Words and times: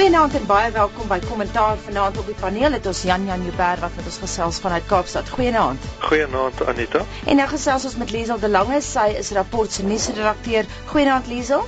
Goeienaand 0.00 0.34
en 0.34 0.46
baie 0.48 0.68
welkom 0.72 1.08
by 1.10 1.18
Kommentaar 1.20 1.74
vanaand 1.84 2.16
op 2.18 2.28
die 2.30 2.34
paneel. 2.40 2.72
Dit 2.72 2.86
is 2.88 3.02
Jan 3.04 3.26
Jan 3.28 3.42
Jubber 3.44 3.82
wat 3.82 3.96
met 3.98 4.06
ons 4.08 4.16
gesels 4.22 4.58
vanuit 4.64 4.84
Kaapstad. 4.88 5.28
Goeienaand. 5.28 5.88
Goeienaand 6.06 6.62
Anita. 6.72 7.02
En 7.28 7.36
nou 7.36 7.48
gesels 7.50 7.84
ons 7.84 7.96
met 8.00 8.14
Liesel 8.14 8.38
de 8.40 8.48
Lange. 8.48 8.78
Sy 8.80 9.04
is 9.20 9.28
rapport 9.36 9.68
se 9.72 9.84
nuusredakteur. 9.84 10.64
Goeienaand 10.88 11.28
Liesel. 11.28 11.66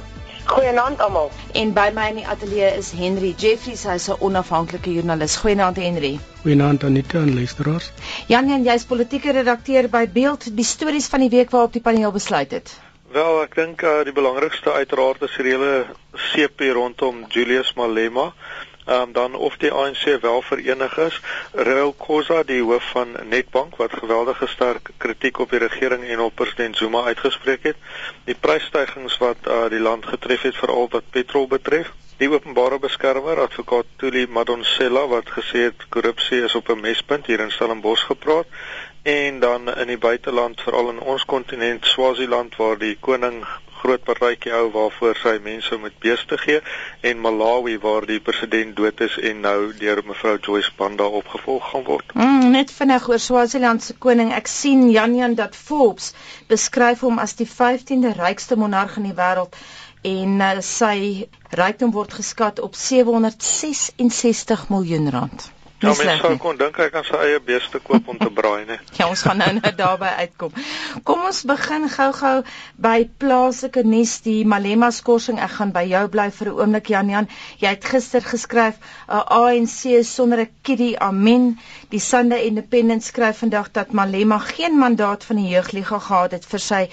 Goeienaand 0.49 1.03
almal. 1.05 1.29
En 1.61 1.75
by 1.77 1.91
my 1.93 2.07
in 2.15 2.23
die 2.23 2.25
ateljee 2.27 2.71
is 2.79 2.89
Henry 2.97 3.35
Jeffries, 3.37 3.85
hy's 3.85 4.09
'n 4.09 4.17
onafhanklike 4.25 4.95
joernalis. 4.95 5.37
Goeienaand 5.43 5.77
Henry. 5.77 6.15
Goeienaand 6.47 6.85
Anita 6.89 7.19
en 7.19 7.35
luisteraars. 7.35 7.91
Jan 8.33 8.49
Jan, 8.49 8.65
jy's 8.65 8.89
politieke 8.89 9.37
redakteur 9.37 9.91
by 9.91 10.09
Beeld. 10.09 10.49
Die 10.57 10.65
stories 10.65 11.07
van 11.13 11.21
die 11.21 11.31
week 11.37 11.51
waarop 11.51 11.73
die 11.73 11.85
paneel 11.85 12.17
besluit 12.17 12.51
het. 12.51 12.79
Wel, 13.13 13.43
ek 13.45 13.57
dink 13.59 13.83
uh, 13.85 14.07
die 14.09 14.15
belangrikste 14.17 14.73
uiteraard 14.73 15.21
is 15.27 15.35
die 15.37 15.51
hele 15.51 15.73
CP 16.31 16.71
rondom 16.73 17.27
Julius 17.29 17.75
Malema. 17.77 18.31
Ehm 18.87 19.03
um, 19.03 19.13
dan 19.13 19.35
of 19.35 19.59
die 19.61 19.69
ANC 19.71 20.07
wel 20.23 20.41
verenig 20.43 20.97
is. 20.97 21.19
Raul 21.53 21.93
Khoza, 21.99 22.41
die 22.43 22.63
hoof 22.63 22.89
van 22.95 23.13
Netbank 23.29 23.77
wat 23.77 23.99
geweldige 24.01 24.49
sterk 24.49 24.91
kritiek 24.97 25.39
op 25.45 25.53
die 25.53 25.61
regering 25.61 26.07
en 26.09 26.25
op 26.25 26.35
president 26.41 26.77
Zuma 26.77 27.03
uitgespreek 27.11 27.69
het. 27.69 27.77
Die 28.25 28.39
prysstygings 28.47 29.19
wat 29.21 29.45
uh, 29.45 29.69
die 29.69 29.83
land 29.89 30.09
getref 30.09 30.49
het 30.49 30.57
veral 30.57 30.89
wat 30.97 31.11
petrol 31.11 31.47
betref. 31.53 31.93
Die 32.17 32.31
openbare 32.33 32.79
beskermer, 32.79 33.41
advokaat 33.45 33.93
Tuli 34.01 34.25
Madonsela 34.27 35.05
wat 35.13 35.29
gesê 35.37 35.69
het 35.69 35.85
korrupsie 35.89 36.41
is 36.49 36.55
op 36.55 36.73
'n 36.73 36.81
mespunt 36.81 37.27
hier 37.27 37.41
in 37.41 37.53
Stellenbosch 37.53 38.07
gepraat 38.07 38.49
en 39.03 39.41
dan 39.41 39.75
in 39.75 39.87
die 39.87 39.99
buiteland 39.99 40.61
veral 40.61 40.89
in 40.89 41.01
ons 41.01 41.25
kontinent 41.25 41.85
Swaziland 41.85 42.57
waar 42.57 42.79
die 42.79 42.97
koning 43.01 43.43
groot 43.83 44.05
partytjie 44.07 44.53
hou 44.55 44.69
waarvoor 44.71 45.19
sy 45.19 45.33
mense 45.43 45.77
moet 45.83 45.95
beeste 46.05 46.37
gee 46.39 46.61
en 47.11 47.23
Malawi 47.25 47.75
waar 47.83 48.07
die 48.07 48.21
president 48.23 48.77
dood 48.79 49.01
is 49.03 49.17
en 49.31 49.41
nou 49.47 49.73
deur 49.79 50.03
mevrou 50.07 50.37
Joyce 50.39 50.71
Banda 50.79 51.09
opgevolg 51.21 51.71
gaan 51.71 51.87
word. 51.89 52.15
Mm, 52.15 52.53
net 52.55 52.71
vinnig 52.71 53.09
oor 53.11 53.19
Swaziland 53.19 53.83
se 53.83 53.97
koning. 53.99 54.31
Ek 54.37 54.47
sien 54.47 54.85
Jan 54.91 55.17
Jan 55.19 55.35
dat 55.35 55.59
Forbes 55.59 56.13
beskryf 56.53 57.03
hom 57.03 57.19
as 57.19 57.35
die 57.41 57.49
15de 57.51 58.15
rykste 58.21 58.59
monarg 58.61 59.01
in 59.03 59.11
die 59.11 59.19
wêreld 59.19 59.59
en 60.07 60.39
uh, 60.43 60.53
sy 60.67 61.27
rykdom 61.59 61.91
word 61.99 62.15
geskat 62.21 62.63
op 62.63 62.79
766 62.79 64.69
miljoen 64.71 65.11
rand. 65.11 65.51
Ja, 65.83 65.93
mens 65.99 66.21
sou 66.23 66.37
kon 66.39 66.59
dink 66.61 66.77
hy 66.79 66.85
kan 66.95 67.03
sy 67.03 67.19
eie 67.27 67.39
beeste 67.43 67.81
koop 67.83 68.11
om 68.13 68.19
te 68.19 68.29
braai, 68.31 68.67
né? 68.69 68.77
ja, 68.99 69.09
ons 69.11 69.25
gaan 69.27 69.41
nou 69.43 69.49
net 69.57 69.75
daarby 69.81 70.11
uitkom. 70.21 70.53
Kom 71.09 71.25
ons 71.27 71.41
begin 71.51 71.89
gou-gou 71.91 72.35
by 72.87 73.09
plaaslike 73.25 73.83
nuus, 73.83 74.13
die 74.23 74.45
Malema 74.53 74.93
skorsing. 74.95 75.41
Ek 75.43 75.57
gaan 75.57 75.73
by 75.75 75.83
jou 75.91 76.05
bly 76.13 76.29
vir 76.37 76.51
'n 76.53 76.61
oomblik, 76.61 76.93
Jan 76.95 77.11
Jan. 77.11 77.29
Jy 77.65 77.73
het 77.75 77.89
gister 77.95 78.23
geskryf, 78.29 78.79
uh, 79.09 79.25
ANC 79.41 80.05
sonder 80.07 80.45
'n 80.45 80.53
kiddie, 80.63 80.95
amen. 81.09 81.59
Die 81.91 82.01
Sunday 82.01 82.47
Independent 82.47 83.03
skryf 83.03 83.43
vandag 83.43 83.73
dat 83.73 83.93
Malema 83.93 84.39
geen 84.39 84.79
mandaat 84.79 85.25
van 85.25 85.43
die 85.43 85.51
jeugliga 85.51 85.99
gehad 85.99 86.39
het 86.39 86.47
vir 86.47 86.61
sy 86.69 86.89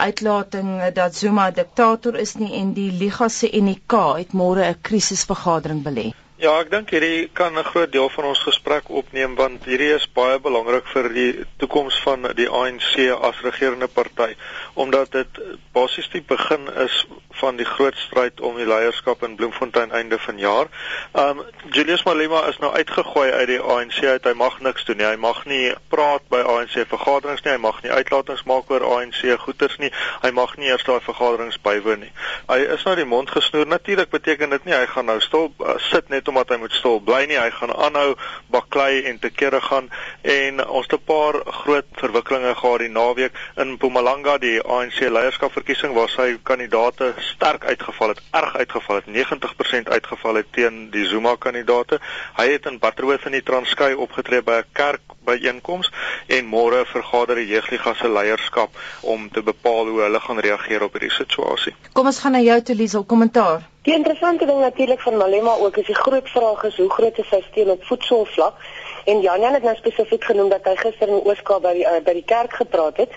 uitlating 0.00 0.92
dat 0.94 1.14
Zuma 1.14 1.50
diktator 1.50 2.16
is 2.16 2.34
nie 2.40 2.54
en 2.62 2.72
die 2.72 2.90
liga 3.04 3.28
se 3.28 3.52
UNK 3.52 4.00
het 4.16 4.32
môre 4.32 4.64
'n 4.64 4.80
krisisvergadering 4.80 5.84
belê. 5.84 6.12
Ja, 6.40 6.54
ek 6.56 6.70
dink 6.72 6.88
hierdie 6.94 7.28
kan 7.36 7.52
'n 7.58 7.68
groot 7.68 7.90
deel 7.92 8.08
van 8.08 8.24
ons 8.24 8.40
gesprek 8.48 8.88
opneem 8.88 9.34
want 9.36 9.66
hierdie 9.68 9.90
is 9.92 10.06
baie 10.18 10.38
belangrik 10.40 10.86
vir 10.88 11.08
die 11.12 11.44
toekoms 11.60 11.98
van 12.00 12.22
die 12.38 12.48
ANC 12.48 12.94
as 13.28 13.42
regerende 13.44 13.88
party 13.88 14.32
omdat 14.74 15.12
dit 15.12 15.40
basies 15.76 16.08
die 16.08 16.22
begin 16.24 16.64
is 16.84 17.04
van 17.40 17.56
die 17.56 17.66
groot 17.66 17.96
stryd 17.96 18.40
om 18.40 18.56
die 18.56 18.66
leierskap 18.66 19.22
in 19.22 19.36
Bloemfontein 19.36 19.92
einde 19.92 20.18
van 20.18 20.38
jaar. 20.38 20.68
Um 21.12 21.42
Julius 21.70 22.02
Malema 22.04 22.46
is 22.48 22.58
nou 22.58 22.72
uitgegooi 22.72 23.30
uit 23.30 23.46
die 23.46 23.60
ANC 23.60 24.00
uit. 24.04 24.24
Hy 24.24 24.32
mag 24.32 24.60
niks 24.60 24.84
doen 24.84 24.96
nie. 24.96 25.06
Hy 25.06 25.16
mag 25.16 25.44
nie 25.44 25.74
praat 25.92 26.26
by 26.32 26.40
ANC 26.40 26.76
vergaderings 26.88 27.44
nie. 27.44 27.52
Hy 27.52 27.62
mag 27.62 27.82
nie 27.84 27.92
uitlatings 27.92 28.44
maak 28.48 28.70
oor 28.70 28.84
ANC 28.96 29.22
goeders 29.44 29.76
nie. 29.78 29.92
Hy 30.24 30.32
mag 30.36 30.56
nie 30.56 30.72
eers 30.72 30.84
daai 30.88 31.00
vergaderings 31.04 31.60
bywoon 31.62 32.04
nie. 32.06 32.12
Hy 32.48 32.58
is 32.76 32.84
nou 32.88 32.96
die 32.98 33.08
mond 33.08 33.30
gesnoer. 33.30 33.68
Natuurlik 33.70 34.10
beteken 34.10 34.56
dit 34.56 34.68
nie 34.68 34.76
hy 34.76 34.86
gaan 34.90 35.08
nou 35.12 35.20
stil 35.24 35.52
uh, 35.60 35.76
sit 35.90 36.08
net 36.08 36.28
omdat 36.30 36.54
hy 36.54 36.58
moet 36.62 36.74
stil 36.78 37.00
bly 37.04 37.24
nie. 37.28 37.38
Hy 37.38 37.50
gaan 37.58 37.72
aanhou 37.74 38.14
baklei 38.52 39.02
en 39.10 39.18
te 39.22 39.30
kere 39.30 39.60
gaan 39.64 39.90
en 40.22 40.62
ons 40.66 40.86
het 40.86 40.96
'n 40.98 41.04
paar 41.04 41.40
groot 41.62 41.86
verwikkelinge 42.02 42.54
gehad 42.54 42.78
die 42.80 42.88
naweek 42.88 43.32
in 43.56 43.72
Mpumalanga 43.76 44.38
die 44.38 44.60
ANC 44.62 45.00
leierskapverkiesing 45.00 45.94
waar 45.94 46.08
sy 46.08 46.38
kandidaate 46.42 47.14
sterk 47.18 47.64
uitgeval 47.64 48.08
het, 48.08 48.20
erg 48.30 48.56
uitgeval 48.56 48.96
het, 48.96 49.06
90% 49.06 49.88
uitgeval 49.88 50.34
het 50.34 50.52
teen 50.52 50.90
die 50.90 51.06
Zuma 51.06 51.36
kandidaate. 51.36 52.00
Hy 52.36 52.48
het 52.52 52.66
in 52.66 52.78
Batroof 52.78 53.26
in 53.26 53.32
die 53.32 53.42
Transkei 53.42 53.94
opgetree 53.94 54.42
by 54.42 54.62
'n 54.62 54.70
kerk 54.72 55.00
byeenkoms 55.24 55.90
en 56.26 56.46
môre 56.46 56.84
vergader 56.86 57.40
die 57.40 57.48
jeugliga 57.52 57.94
se 57.94 58.08
leierskap 58.08 58.70
om 59.00 59.28
te 59.30 59.42
bepaal 59.42 59.92
hoe 59.92 60.00
hulle 60.06 60.20
gaan 60.20 60.38
reageer 60.38 60.82
op 60.82 60.96
hierdie 60.96 61.14
situasie. 61.16 61.74
Kom 61.92 62.06
ons 62.06 62.22
gaan 62.22 62.32
na 62.32 62.42
jou 62.44 62.60
toe 62.62 62.76
Liesel, 62.76 63.04
kommentaar. 63.04 63.69
Die 63.82 63.94
interessante 63.94 64.44
ding 64.44 64.58
natuurlik 64.60 65.00
van 65.00 65.16
Malema 65.16 65.54
ook 65.56 65.76
is 65.76 65.86
die 65.86 65.94
groot 65.94 66.28
vraag 66.28 66.62
is 66.62 66.76
hoe 66.76 66.90
groot 66.90 67.18
is 67.18 67.28
sy 67.32 67.38
steun 67.46 67.70
op 67.70 67.84
voedselvlak? 67.88 68.58
En 69.04 69.20
Jan 69.24 69.40
Jan 69.40 69.54
het 69.56 69.62
nou 69.62 69.72
spesifiek 69.76 70.24
genoem 70.24 70.50
dat 70.52 70.66
hy 70.68 70.74
gister 70.76 71.08
in 71.08 71.22
Ooskaap 71.24 71.62
by 71.64 71.72
die 71.78 71.86
uh, 71.88 72.02
by 72.04 72.12
die 72.18 72.26
kerk 72.28 72.58
gepraat 72.58 73.00
het. 73.00 73.14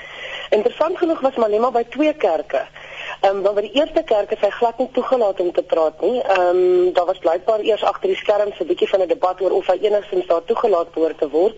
Interessant 0.56 0.96
genoeg 0.98 1.20
was 1.20 1.36
Malema 1.36 1.72
by 1.76 1.84
twee 1.92 2.14
kerke. 2.14 2.64
Ehm 2.64 3.36
um, 3.36 3.42
want 3.44 3.56
by 3.60 3.66
die 3.66 3.74
eerste 3.76 4.06
kerk 4.08 4.32
is 4.32 4.40
hy 4.40 4.54
glad 4.56 4.80
nie 4.80 4.88
toegelaat 4.96 5.44
om 5.44 5.52
te 5.52 5.66
praat 5.74 6.00
nie. 6.02 6.22
Ehm 6.22 6.64
um, 6.64 6.94
daar 6.96 7.12
was 7.12 7.20
blykbaar 7.26 7.68
eers 7.68 7.84
agter 7.84 8.14
die 8.14 8.22
skerms 8.24 8.60
'n 8.60 8.68
bietjie 8.72 8.90
van 8.94 9.04
'n 9.04 9.12
debat 9.12 9.42
oor 9.42 9.60
of 9.60 9.68
hy 9.68 9.78
enigstens 9.82 10.28
daar 10.32 10.46
toegelaat 10.46 10.94
behoort 10.96 11.18
te 11.18 11.30
word. 11.30 11.56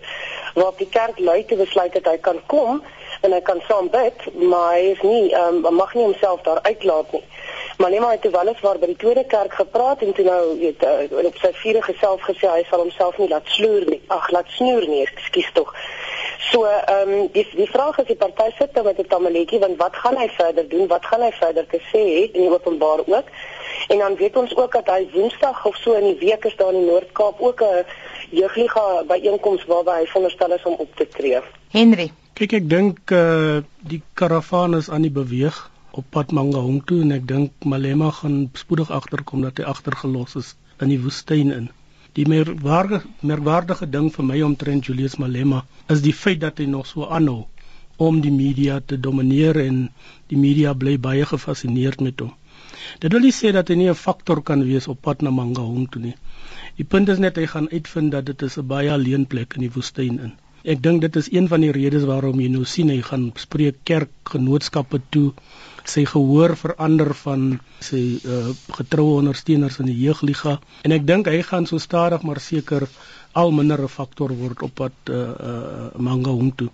Waar 0.54 0.74
die 0.82 0.90
kerk 0.98 1.18
lui 1.18 1.44
te 1.44 1.54
besluit 1.54 1.92
dat 1.92 2.10
hy 2.10 2.18
kan 2.18 2.42
kom 2.46 2.82
en 3.22 3.32
hy 3.32 3.40
kan 3.40 3.62
saam 3.68 3.88
bid, 3.90 4.34
maar 4.34 4.72
hy 4.74 4.90
is 4.98 5.02
nie 5.02 5.30
ehm 5.30 5.64
um, 5.64 5.74
mag 5.74 5.94
nie 5.94 6.02
homself 6.02 6.42
daar 6.42 6.62
uitlaat 6.62 7.12
nie. 7.12 7.24
Maar 7.76 7.90
het 7.90 8.30
wel 8.30 8.48
eens 8.48 8.60
waar 8.60 8.78
by 8.78 8.86
die 8.86 8.96
tweede 8.96 9.24
kerk 9.24 9.52
gepraat 9.54 10.00
en 10.02 10.12
toe 10.12 10.24
nou 10.24 10.58
weet 10.58 10.82
uh, 10.82 11.24
op 11.26 11.36
sy 11.36 11.50
vierige 11.52 11.92
self 12.00 12.22
gesê 12.24 12.48
hy 12.48 12.62
sal 12.70 12.80
homself 12.80 13.18
nie 13.18 13.28
laat 13.28 13.48
sloer 13.52 13.84
nie. 13.84 14.00
Ag, 14.06 14.30
laat 14.30 14.48
snoer 14.48 14.86
nie, 14.88 15.02
ekskuus 15.04 15.50
tog. 15.52 15.74
So 16.50 16.64
ehm 16.64 17.12
um, 17.12 17.28
die 17.34 17.44
die 17.58 17.68
vraag 17.68 17.98
is 17.98 18.08
die 18.08 18.16
party 18.16 18.48
sit 18.58 18.72
dan 18.74 18.84
met 18.84 18.98
'n 18.98 19.08
tamaletjie 19.12 19.60
want 19.60 19.76
wat 19.76 19.96
gaan 19.96 20.16
hy 20.16 20.28
verder 20.28 20.68
doen? 20.68 20.86
Wat 20.86 21.06
gaan 21.06 21.20
hy 21.20 21.30
verder 21.32 21.66
te 21.66 21.80
sê 21.92 22.02
in 22.32 22.40
die 22.40 22.50
openbaar 22.50 23.04
ook? 23.06 23.28
En 23.88 23.98
dan 23.98 24.16
weet 24.16 24.36
ons 24.36 24.56
ook 24.56 24.72
dat 24.72 24.86
hy 24.86 25.08
Woensdag 25.12 25.66
of 25.66 25.76
so 25.76 25.92
in 25.92 26.04
die 26.04 26.18
week 26.26 26.44
is 26.44 26.56
daar 26.56 26.72
in 26.72 26.80
die 26.80 26.90
Noord-Kaap 26.90 27.40
ook 27.40 27.60
'n 27.60 27.84
jeugliga 28.30 29.02
byeenkoms 29.06 29.64
waarby 29.64 29.90
hy 29.90 30.06
veronderstel 30.06 30.52
is 30.52 30.62
om 30.62 30.74
op 30.78 30.96
te 30.96 31.08
tree. 31.08 31.40
Henry, 31.70 32.10
kyk 32.32 32.52
ek 32.52 32.68
dink 32.68 33.10
uh, 33.10 33.56
die 33.80 34.02
karavaan 34.14 34.76
is 34.76 34.90
aan 34.90 35.02
die 35.02 35.10
beweeg 35.10 35.70
op 36.00 36.06
pad 36.10 36.32
Mangaung 36.36 36.80
toe 36.88 37.00
en 37.02 37.12
ek 37.16 37.26
dink 37.28 37.66
Malema 37.72 38.10
gaan 38.18 38.38
spoedig 38.62 38.90
agterkom 38.98 39.44
dat 39.46 39.60
hy 39.60 39.64
agtergelos 39.72 40.36
is 40.40 40.54
in 40.84 40.92
die 40.92 41.00
woestyn 41.00 41.52
in. 41.54 41.68
Die 42.18 42.26
merkwaardige 42.28 43.28
merkwaardige 43.30 43.88
ding 43.94 44.10
vir 44.14 44.26
my 44.30 44.40
omtrent 44.44 44.88
Julius 44.88 45.16
Malema 45.22 45.62
is 45.94 46.02
die 46.04 46.14
feit 46.22 46.42
dat 46.44 46.60
hy 46.60 46.66
nog 46.72 46.86
so 46.90 47.08
aanhou 47.18 47.46
om 48.08 48.20
die 48.20 48.32
media 48.32 48.80
te 48.80 49.00
domineer 49.06 49.60
en 49.62 49.78
die 50.32 50.40
media 50.40 50.74
bly 50.84 50.98
baie 51.08 51.24
gefassineerd 51.32 52.04
met 52.04 52.20
hom. 52.20 52.34
Dit 53.00 53.16
wil 53.16 53.24
nie 53.24 53.34
sê 53.36 53.52
dat 53.56 53.72
hy 53.72 53.76
nie 53.80 53.90
'n 53.90 54.00
faktor 54.06 54.42
kan 54.50 54.64
wees 54.70 54.88
op 54.92 55.00
pad 55.08 55.22
na 55.22 55.30
Mangaung 55.30 55.88
toe 55.90 56.02
nie. 56.02 56.16
Die 56.76 56.84
punt 56.84 57.08
is 57.08 57.22
net 57.24 57.36
hy 57.40 57.46
gaan 57.52 57.70
uitvind 57.72 58.12
dat 58.12 58.26
dit 58.26 58.42
is 58.42 58.58
'n 58.58 58.66
baie 58.74 58.92
alleen 58.92 59.26
plek 59.26 59.54
in 59.56 59.64
die 59.64 59.72
woestyn 59.76 60.20
in. 60.28 60.32
Ek 60.64 60.82
dink 60.82 61.00
dit 61.00 61.16
is 61.16 61.32
een 61.32 61.48
van 61.48 61.60
die 61.60 61.72
redes 61.72 62.04
waarom 62.04 62.40
jy 62.40 62.48
nou 62.48 62.64
sien 62.64 62.88
hy 62.88 63.00
gaan 63.08 63.32
spreek 63.36 63.76
kerkgenootskappe 63.84 65.00
toe 65.10 65.32
sy 65.86 66.04
gehoor 66.08 66.56
verander 66.58 67.12
van 67.22 67.60
sy 67.80 68.18
uh, 68.24 68.52
getroue 68.78 69.20
ondersteuners 69.20 69.78
in 69.82 69.90
die 69.90 69.98
jeugliga 70.04 70.56
en 70.84 70.94
ek 70.96 71.06
dink 71.06 71.30
hy 71.30 71.42
gaan 71.46 71.68
so 71.70 71.78
stadig 71.82 72.24
maar 72.26 72.40
seker 72.42 72.88
al 73.36 73.52
minder 73.52 73.80
'n 73.82 73.92
faktor 73.92 74.32
word 74.32 74.62
op 74.62 74.78
wat 74.80 75.10
uh, 75.10 75.16
uh, 75.16 75.88
Mangaung 76.00 76.52
toe. 76.56 76.70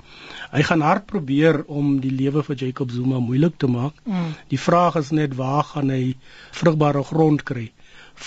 Hy 0.52 0.62
gaan 0.62 0.80
hard 0.80 1.06
probeer 1.06 1.64
om 1.66 1.98
die 2.00 2.12
lewe 2.14 2.42
vir 2.46 2.56
Jacob 2.56 2.90
Zuma 2.90 3.18
moeilik 3.18 3.56
te 3.58 3.66
maak. 3.66 3.94
Mm. 4.04 4.34
Die 4.48 4.60
vraag 4.66 4.96
is 5.00 5.10
net 5.10 5.34
waar 5.34 5.64
gaan 5.64 5.90
hy 5.90 6.14
vrugbare 6.52 7.02
grond 7.02 7.42
kry 7.42 7.72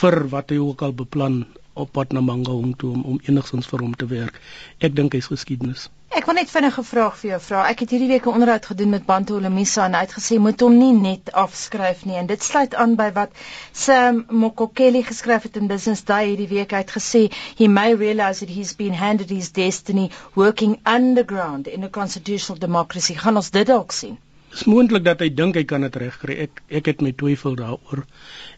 vir 0.01 0.27
wat 0.33 0.51
hy 0.51 0.57
ook 0.57 0.81
al 0.81 0.93
beplan 0.93 1.45
op 1.75 1.91
pad 1.91 2.11
na 2.11 2.21
Mangaung 2.21 2.75
toe 2.77 2.91
om, 2.91 3.01
om 3.03 3.19
enigstens 3.23 3.67
vir 3.71 3.79
hom 3.79 3.95
te 3.95 4.07
werk. 4.11 4.39
Ek 4.79 4.95
dink 4.95 5.15
hy's 5.15 5.31
geskiedenis. 5.31 5.89
Ek 6.15 6.23
wil 6.29 6.37
net 6.37 6.47
vinnig 6.47 6.77
'n 6.79 6.87
vraag 6.87 7.15
vir 7.19 7.29
jou 7.29 7.37
vra. 7.45 7.61
Ek 7.69 7.81
het 7.83 7.89
hierdie 7.91 8.07
week 8.07 8.27
'n 8.27 8.35
onderhoud 8.37 8.65
gedoen 8.65 8.89
met 8.89 9.05
Bantu 9.05 9.39
Lemisa 9.45 9.85
en 9.85 9.95
hy 9.97 10.03
het 10.05 10.13
gesê 10.17 10.37
moet 10.39 10.61
hom 10.63 10.77
nie 10.77 10.93
net 10.93 11.31
afskryf 11.41 12.05
nie 12.05 12.15
en 12.15 12.27
dit 12.29 12.43
sluit 12.43 12.75
aan 12.83 12.93
by 12.95 13.07
wat 13.17 13.31
Sam 13.73 14.21
Mokokeli 14.29 15.01
geskryf 15.03 15.43
het 15.43 15.57
in 15.57 15.67
Business 15.67 16.05
Day 16.11 16.29
hierdie 16.29 16.47
week. 16.47 16.71
Hy 16.71 16.77
het 16.77 16.93
gesê 16.97 17.21
he 17.57 17.67
may 17.67 17.95
realize 17.95 18.39
that 18.39 18.55
he's 18.55 18.71
been 18.73 18.93
handed 18.93 19.29
his 19.29 19.49
destiny 19.51 20.09
working 20.35 20.77
underground 20.85 21.67
in 21.67 21.83
a 21.83 21.89
constitutional 21.89 22.59
democracy. 22.59 23.15
Gaan 23.15 23.35
ons 23.35 23.51
dit 23.51 23.67
dalk 23.67 23.91
sien? 23.91 24.17
Dis 24.51 24.63
moontlik 24.63 25.03
dat 25.03 25.19
hy 25.19 25.29
dink 25.29 25.55
hy 25.55 25.65
kan 25.65 25.81
dit 25.81 25.95
regkry. 25.95 26.37
Ek 26.47 26.61
ek 26.69 26.85
het 26.85 27.01
my 27.01 27.11
twyfel 27.11 27.59
daaroor. 27.59 28.05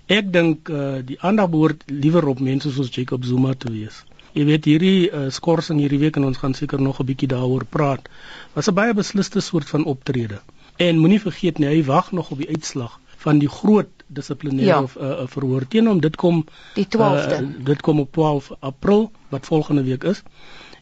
Ek 0.08 0.30
dink 0.32 0.70
uh, 0.70 1.02
die 1.02 1.18
aandag 1.22 1.50
behoort 1.50 1.82
liewer 1.88 2.28
op 2.28 2.40
mense 2.40 2.70
soos 2.72 2.94
Jacob 2.94 3.26
Zuma 3.26 3.56
te 3.58 3.72
wees. 3.72 4.04
Jy 4.38 4.46
weet 4.46 4.68
hierdie 4.70 5.10
uh, 5.10 5.28
skorsing 5.34 5.80
hierdie 5.82 5.98
week 6.04 6.18
en 6.20 6.28
ons 6.28 6.38
gaan 6.38 6.54
seker 6.54 6.82
nog 6.82 7.00
'n 7.02 7.10
bietjie 7.10 7.30
daaroor 7.32 7.66
praat. 7.66 8.10
Was 8.54 8.70
'n 8.70 8.78
baie 8.78 8.94
besliste 8.94 9.42
soort 9.42 9.70
van 9.70 9.86
optrede. 9.86 10.42
En 10.78 11.00
moenie 11.02 11.22
vergeet 11.22 11.58
nie, 11.60 11.68
hy 11.68 11.84
wag 11.84 12.12
nog 12.12 12.32
op 12.32 12.38
die 12.38 12.50
uitslag 12.50 13.00
van 13.18 13.40
die 13.40 13.50
groot 13.50 13.90
dissiplinêre 14.08 14.66
ja. 14.66 14.82
uh, 14.82 15.10
uh, 15.10 15.28
verhoor 15.28 15.68
teen 15.68 15.88
hom. 15.88 16.00
Dit 16.00 16.16
kom 16.16 16.46
die 16.76 16.86
12de. 16.86 17.42
Uh, 17.42 17.66
dit 17.66 17.82
kom 17.82 18.00
op 18.00 18.12
12 18.14 18.52
April 18.60 19.12
wat 19.34 19.46
volgende 19.46 19.84
week 19.84 20.04
is. 20.04 20.22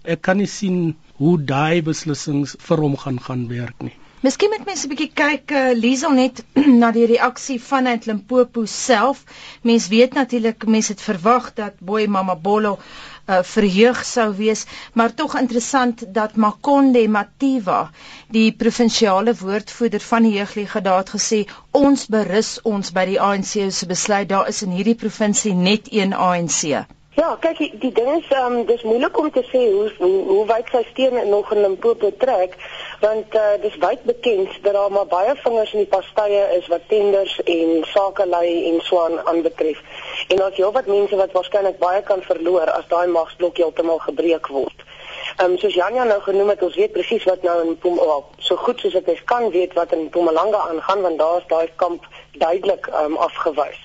Ek 0.04 0.22
kan 0.22 0.38
nie 0.38 0.52
sien 0.52 0.96
hoe 1.22 1.38
daai 1.42 1.82
beslissings 1.82 2.56
vir 2.60 2.84
hom 2.84 2.98
gaan 2.98 3.22
gaan 3.22 3.48
werk 3.48 3.88
nie. 3.88 3.96
Miskien 4.26 4.50
moet 4.50 4.66
mense 4.66 4.88
'n 4.88 4.90
bietjie 4.90 5.12
kyk 5.20 5.52
uh, 5.54 5.64
Liesel 5.78 6.14
net 6.18 6.40
na 6.82 6.88
die 6.96 7.04
reaksie 7.12 7.58
vanuit 7.62 8.08
Limpopo 8.10 8.64
self. 8.66 9.20
Mens 9.62 9.86
weet 9.92 10.16
natuurlik 10.18 10.66
mense 10.76 10.96
het 10.96 11.04
verwag 11.08 11.52
dat 11.60 11.76
Boy 11.90 12.08
Mama 12.16 12.36
Bolo 12.48 12.72
uh, 12.80 13.44
verheug 13.52 14.02
sou 14.14 14.26
wees, 14.40 14.66
maar 14.94 15.14
tog 15.14 15.36
interessant 15.38 16.02
dat 16.18 16.36
Makonde 16.46 17.06
Mativa, 17.18 17.92
die 18.40 18.50
provinsiale 18.64 19.36
woordvoerder 19.44 20.02
van 20.08 20.26
die 20.26 20.34
jeugliga 20.40 20.82
daad 20.90 21.14
gesê, 21.14 21.44
ons 21.84 22.10
berus 22.18 22.52
ons 22.64 22.90
by 22.98 23.06
die 23.12 23.22
ANC 23.22 23.54
se 23.70 23.86
besluit. 23.94 24.30
Daar 24.34 24.50
is 24.50 24.66
in 24.66 24.74
hierdie 24.74 24.98
provinsie 25.06 25.54
net 25.54 25.94
een 25.94 26.18
ANC. 26.18 26.88
Ja, 27.16 27.30
kyk 27.40 27.62
die, 27.62 27.70
die 27.80 27.94
ding 27.96 28.10
is 28.18 28.34
um, 28.42 28.58
dis 28.68 28.82
moeilik 28.84 29.22
om 29.22 29.30
te 29.32 29.46
sê 29.54 29.62
hoe 29.70 29.86
hoe, 30.02 30.16
hoe 30.34 30.42
wyd 30.50 30.74
sy 30.74 30.82
steun 30.90 31.22
nog 31.30 31.54
in 31.54 31.62
Limpopo 31.64 32.10
trek 32.26 32.58
want 33.00 33.36
uh, 33.36 33.42
dis 33.62 33.76
wyd 33.76 34.04
bekend 34.04 34.50
dat 34.62 34.74
daar 34.74 34.92
maar 34.92 35.06
baie 35.06 35.36
vingers 35.36 35.74
in 35.74 35.84
die 35.84 35.92
pastye 35.92 36.42
is 36.58 36.68
wat 36.68 36.88
tenders 36.88 37.36
en 37.44 37.84
sakelei 37.92 38.72
en 38.72 38.82
so 38.82 39.04
aan 39.04 39.20
aanbetref. 39.28 39.82
En 40.28 40.38
daar's 40.38 40.58
heelwat 40.58 40.88
mense 40.88 41.16
wat 41.16 41.32
waarskynlik 41.32 41.80
baie 41.80 42.02
kan 42.02 42.22
verloor 42.22 42.72
as 42.72 42.88
daai 42.88 43.08
magsblok 43.08 43.58
heeltemal 43.58 44.00
gebreek 44.08 44.48
word. 44.48 44.86
Ehm 45.38 45.52
um, 45.52 45.58
soos 45.58 45.74
Janja 45.74 46.04
nou 46.04 46.22
genoem 46.22 46.50
het, 46.54 46.62
ons 46.64 46.76
weet 46.76 46.92
presies 46.92 47.24
wat 47.24 47.44
nou 47.44 47.56
in 47.64 47.72
Mpumalanga 47.76 48.24
so 48.38 48.56
goed 48.56 48.80
soos 48.80 48.96
ons 48.96 49.24
kan 49.32 49.50
weet 49.52 49.74
wat 49.74 49.92
in 49.92 50.06
Mpumalanga 50.08 50.62
aangaan 50.70 51.02
want 51.02 51.20
daar's 51.20 51.48
daai 51.48 51.70
kamp 51.76 52.08
duidelik 52.32 52.88
ehm 52.88 53.12
um, 53.12 53.18
afgewys. 53.18 53.80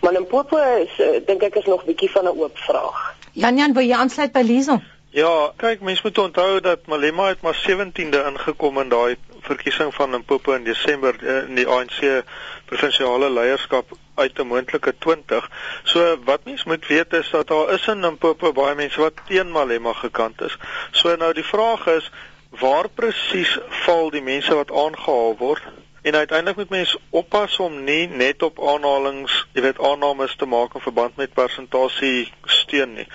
Maar 0.00 0.14
in 0.14 0.26
Popo 0.26 0.58
is 0.58 0.98
uh, 0.98 1.18
dink 1.26 1.42
ek 1.42 1.56
is 1.62 1.66
nog 1.66 1.82
'n 1.82 1.86
bietjie 1.86 2.10
van 2.10 2.24
'n 2.24 2.38
oop 2.38 2.58
vraag. 2.58 3.14
Jan 3.32 3.56
Jan, 3.56 3.72
wil 3.72 3.86
jy 3.86 3.96
aansluit 3.96 4.32
by 4.32 4.42
Liesel? 4.44 4.80
Ja, 5.12 5.52
kyk, 5.60 5.82
mense 5.84 6.00
moet 6.06 6.18
onthou 6.18 6.60
dat 6.64 6.86
Malema 6.88 7.26
het 7.28 7.42
maar 7.44 7.58
17de 7.68 8.20
ingekom 8.26 8.78
in 8.80 8.88
daai 8.88 9.16
verkiesing 9.44 9.94
van 9.94 10.10
Limpopo 10.10 10.52
in 10.52 10.64
Desember 10.64 11.18
eh, 11.20 11.42
in 11.48 11.58
die 11.58 11.66
ANC 11.68 12.24
provinsiale 12.64 13.28
leierskap 13.30 13.92
uit 14.14 14.38
'n 14.38 14.46
moontlike 14.46 14.94
20. 14.98 15.50
So 15.84 16.16
wat 16.24 16.44
mense 16.44 16.68
moet 16.68 16.86
weet 16.86 17.12
is 17.12 17.30
dat 17.30 17.46
daar 17.48 17.72
is 17.72 17.86
in 17.86 18.00
Limpopo 18.00 18.52
baie 18.52 18.74
mense 18.74 19.00
wat 19.00 19.20
teen 19.26 19.52
Malema 19.52 19.92
gekant 19.92 20.40
is. 20.40 20.56
So 20.90 21.16
nou 21.16 21.32
die 21.32 21.44
vraag 21.44 21.86
is 21.86 22.10
waar 22.48 22.88
presies 22.88 23.58
val 23.84 24.10
die 24.10 24.22
mense 24.22 24.54
wat 24.54 24.72
aangehaal 24.72 25.36
word? 25.36 25.62
En 26.02 26.14
uiteindelik 26.14 26.56
moet 26.56 26.68
mens 26.68 26.96
oppas 27.10 27.58
om 27.58 27.84
nie 27.84 28.08
net 28.08 28.42
op 28.42 28.68
aanhalings, 28.68 29.46
jy 29.52 29.60
weet 29.62 29.78
aannames 29.78 30.36
te 30.36 30.46
maak 30.46 30.74
in 30.74 30.80
verband 30.80 31.16
met 31.16 31.32
persentasie 31.32 32.32
steun 32.44 32.92
nie. 32.94 33.06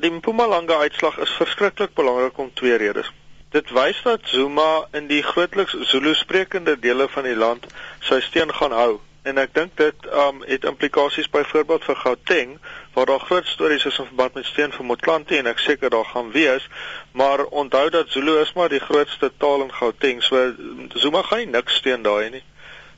Die 0.00 0.10
Mpumalanga 0.10 0.78
uitslag 0.80 1.18
is 1.18 1.30
verskriklik 1.36 1.90
belangrik 1.94 2.38
om 2.38 2.50
twee 2.54 2.76
redes. 2.80 3.12
Dit 3.52 3.68
wys 3.76 3.98
dat 4.02 4.20
Zuma 4.24 4.86
in 4.96 5.10
die 5.10 5.20
grootliks 5.22 5.74
Zulu 5.90 6.14
sprekende 6.14 6.78
dele 6.78 7.08
van 7.08 7.26
die 7.28 7.36
land 7.36 7.66
sy 8.08 8.16
steun 8.24 8.54
gaan 8.56 8.72
hou. 8.72 8.94
En 9.28 9.36
ek 9.42 9.52
dink 9.58 9.74
dit 9.76 10.06
um 10.22 10.38
het 10.48 10.64
implikasies 10.70 11.28
byvoorbeeld 11.34 11.84
vir 11.84 11.98
Gauteng 12.04 12.54
waar 12.94 13.10
daar 13.12 13.26
groot 13.26 13.50
stories 13.50 13.84
is 13.90 13.98
in 14.00 14.08
verband 14.08 14.40
met 14.40 14.48
steun 14.48 14.72
vir 14.78 14.88
Motlanthe 14.88 15.36
en 15.36 15.52
ek 15.52 15.60
seker 15.60 15.92
daar 15.92 16.08
gaan 16.14 16.32
wees. 16.32 16.70
Maar 17.12 17.44
onthou 17.44 17.84
dat 17.90 18.08
Zulu 18.08 18.38
is 18.40 18.54
maar 18.56 18.72
die 18.72 18.80
grootste 18.80 19.32
taal 19.36 19.66
in 19.66 19.74
Gauteng 19.82 20.24
so 20.24 20.46
Zuma 20.94 21.22
gaan 21.28 21.44
nie 21.44 21.52
niks 21.58 21.76
steun 21.82 22.08
daai 22.08 22.30
nie. 22.38 22.44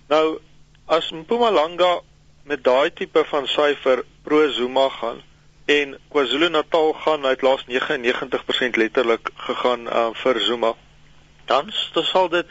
Nou 0.07 0.39
as 0.87 1.11
Mpumalanga 1.11 1.99
met 2.47 2.63
daai 2.63 2.95
tipe 2.95 3.27
van 3.35 3.51
syfer 3.51 4.07
pro 4.23 4.47
Zuma 4.55 4.87
gaan 5.01 5.27
en 5.65 5.99
KwaZulu-Natal 6.09 6.93
gaan 6.93 7.27
uit 7.27 7.43
laas 7.43 7.65
99% 7.69 8.77
letterlik 8.77 9.31
gegaan 9.35 9.87
uh, 9.87 10.09
vir 10.13 10.41
Zuma. 10.41 10.75
Dan 11.45 11.73
sal 11.93 12.29
dit 12.29 12.47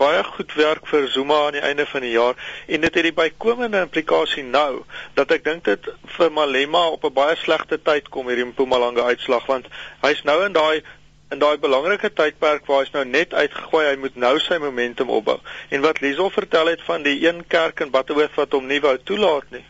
baie 0.00 0.22
goed 0.24 0.52
werk 0.56 0.86
vir 0.88 1.08
Zuma 1.08 1.46
aan 1.46 1.58
die 1.58 1.64
einde 1.64 1.86
van 1.86 2.00
die 2.00 2.10
jaar. 2.10 2.34
En 2.66 2.80
dit 2.80 2.94
het 2.94 3.04
die 3.04 3.12
bykomende 3.12 3.82
implikasie 3.84 4.44
nou 4.44 4.82
dat 5.14 5.32
ek 5.36 5.44
dink 5.44 5.64
dit 5.68 5.90
vir 6.16 6.32
Malema 6.32 6.86
op 6.94 7.04
'n 7.04 7.12
baie 7.12 7.36
slegte 7.36 7.78
tyd 7.82 8.08
kom 8.08 8.28
hierdie 8.28 8.48
Mpumalanga 8.48 9.02
uitslag 9.12 9.46
want 9.46 9.68
hy's 10.02 10.22
nou 10.24 10.44
in 10.44 10.52
daai 10.52 10.82
in 11.30 11.38
daai 11.38 11.58
belangrike 11.58 12.10
tydperk 12.10 12.66
waar 12.66 12.80
hy's 12.80 12.92
nou 12.92 13.04
net 13.04 13.34
uitgegooi. 13.34 13.86
Hy 13.86 13.96
moet 13.96 14.16
nou 14.16 14.38
sy 14.38 14.58
momentum 14.58 15.10
opbou. 15.10 15.38
En 15.68 15.80
wat 15.80 16.00
Liesel 16.00 16.30
vertel 16.30 16.66
het 16.66 16.82
van 16.82 17.02
die 17.02 17.28
een 17.28 17.46
kerk 17.46 17.80
in 17.80 17.90
Botterworth 17.90 18.34
wat 18.34 18.52
hom 18.52 18.66
nie 18.66 18.80
wou 18.80 18.98
toelaat 18.98 19.50
nie 19.50 19.64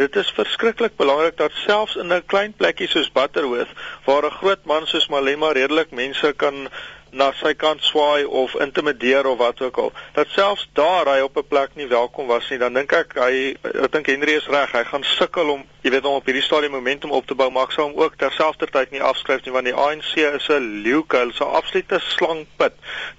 Dit 0.00 0.16
is 0.16 0.30
verskriklik 0.32 0.94
belangrik 0.96 1.36
dat 1.36 1.52
selfs 1.52 1.96
in 1.96 2.12
'n 2.12 2.22
klein 2.26 2.52
plekkie 2.56 2.88
soos 2.88 3.12
Butterworth 3.12 3.72
waar 4.06 4.24
'n 4.24 4.38
groot 4.40 4.64
man 4.64 4.86
soos 4.86 5.08
Malema 5.08 5.52
redelik 5.52 5.90
mense 5.90 6.32
kan 6.36 6.68
na 7.10 7.32
sy 7.32 7.54
kant 7.54 7.82
swaai 7.82 8.24
of 8.24 8.54
intimideer 8.54 9.26
of 9.26 9.38
wat 9.38 9.60
ook 9.60 9.76
al. 9.76 9.92
Dat 10.12 10.26
selfs 10.28 10.68
daar 10.72 11.06
hy 11.06 11.20
op 11.20 11.36
'n 11.36 11.48
plek 11.48 11.70
nie 11.74 11.86
welkom 11.86 12.26
was 12.26 12.48
nie, 12.50 12.58
dan 12.58 12.72
dink 12.72 12.92
ek 12.92 13.12
hy 13.14 13.56
ek 13.62 13.92
dink 13.92 14.06
Henry 14.06 14.34
is 14.34 14.46
reg. 14.46 14.72
Hy 14.72 14.84
gaan 14.84 15.04
sukkel 15.04 15.48
om, 15.48 15.64
jy 15.82 15.90
weet, 15.94 16.04
om 16.04 16.18
op 16.18 16.26
hierdie 16.28 16.44
stadium 16.44 16.74
momentum 16.76 17.12
op 17.16 17.26
te 17.26 17.34
bou, 17.34 17.48
maar 17.52 17.68
ek 17.68 17.74
sou 17.76 17.86
hom 17.86 17.96
ook 18.00 18.16
terselfdertyd 18.20 18.92
nie 18.94 19.02
afskryf 19.10 19.44
nie 19.46 19.54
want 19.54 19.68
die 19.68 19.74
ANC 19.74 20.12
is 20.20 20.48
'n 20.52 20.82
leeukuil, 20.84 21.32
so 21.32 21.44
absolute 21.44 22.00
slangpit 22.04 22.74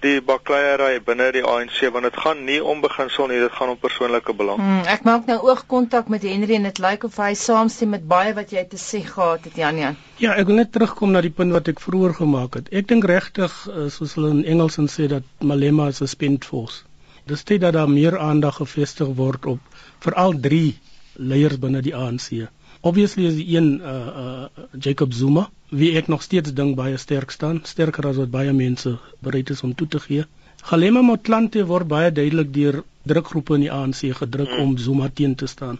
die 0.05 0.21
bakleierery 0.21 0.99
binne 1.01 1.31
die 1.31 1.43
ANC 1.43 1.79
want 1.93 2.05
dit 2.09 2.17
gaan 2.17 2.45
nie 2.45 2.59
om 2.63 2.81
beginsel 2.81 3.27
nie, 3.27 3.39
dit 3.39 3.51
gaan 3.51 3.69
om 3.69 3.77
persoonlike 3.77 4.33
belang. 4.33 4.59
Hmm, 4.59 4.83
ek 4.85 5.03
maak 5.03 5.25
nou 5.25 5.39
oogkontak 5.49 6.07
met 6.07 6.21
Henry 6.21 6.55
en 6.55 6.69
dit 6.69 6.79
lyk 6.79 7.03
of 7.03 7.17
hy 7.17 7.33
saamstem 7.33 7.89
met 7.89 8.07
baie 8.07 8.33
wat 8.33 8.51
jy 8.51 8.63
te 8.69 8.77
sê 8.77 9.01
gehad 9.05 9.43
het, 9.43 9.55
Janie. 9.55 9.95
Ja, 10.17 10.35
ek 10.35 10.45
wil 10.45 10.55
net 10.61 10.71
terugkom 10.71 11.11
na 11.11 11.21
die 11.21 11.33
punt 11.33 11.51
wat 11.51 11.67
ek 11.67 11.79
vroeër 11.79 12.13
gemaak 12.13 12.53
het. 12.53 12.69
Ek 12.71 12.87
dink 12.87 13.05
regtig 13.09 13.51
uh, 13.67 13.89
soos 13.89 14.13
hulle 14.15 14.29
in 14.29 14.45
Engels 14.45 14.77
sê 14.93 15.07
dat 15.07 15.23
Malema 15.39 15.87
is 15.87 16.01
'n 16.01 16.07
spent 16.07 16.45
force. 16.45 16.83
Dis 17.25 17.43
tyd 17.43 17.61
dat 17.61 17.73
daar 17.73 17.89
meer 17.89 18.17
aandag 18.19 18.55
gefestig 18.55 19.07
word 19.15 19.45
op 19.45 19.59
veral 19.99 20.33
drie 20.39 20.79
leiers 21.15 21.59
binne 21.59 21.81
die 21.81 21.95
ANC. 21.95 22.47
Obviously 22.81 23.25
is 23.29 23.35
die 23.37 23.57
een 23.57 23.81
uh, 23.81 23.95
uh 24.23 24.67
Jacob 24.79 25.13
Zuma, 25.13 25.49
wie 25.69 25.91
ek 25.97 26.07
nog 26.07 26.23
steeds 26.23 26.53
dink 26.53 26.75
baie 26.75 26.97
sterk 26.97 27.31
staan, 27.31 27.61
sterker 27.63 28.07
as 28.09 28.17
wat 28.17 28.31
baie 28.31 28.53
mense 28.53 28.97
bereid 29.19 29.49
is 29.49 29.63
om 29.63 29.75
toe 29.75 29.87
te 29.87 29.99
gee. 29.99 30.25
Galema 30.63 31.01
Motlanthe 31.01 31.65
word 31.65 31.87
baie 31.87 32.11
duidelik 32.11 32.53
deur 32.53 32.83
drukgroepe 33.07 33.57
in 33.57 33.65
die 33.65 33.71
ANC 33.71 34.01
gedruk 34.17 34.51
om 34.59 34.77
Zuma 34.77 35.09
teen 35.13 35.35
te 35.35 35.47
staan. 35.47 35.79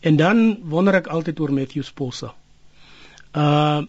En 0.00 0.16
dan 0.16 0.58
wonder 0.62 0.94
ek 0.94 1.10
altyd 1.10 1.40
oor 1.40 1.52
Matthew 1.52 1.82
Sposa. 1.82 2.34
Uh 3.34 3.82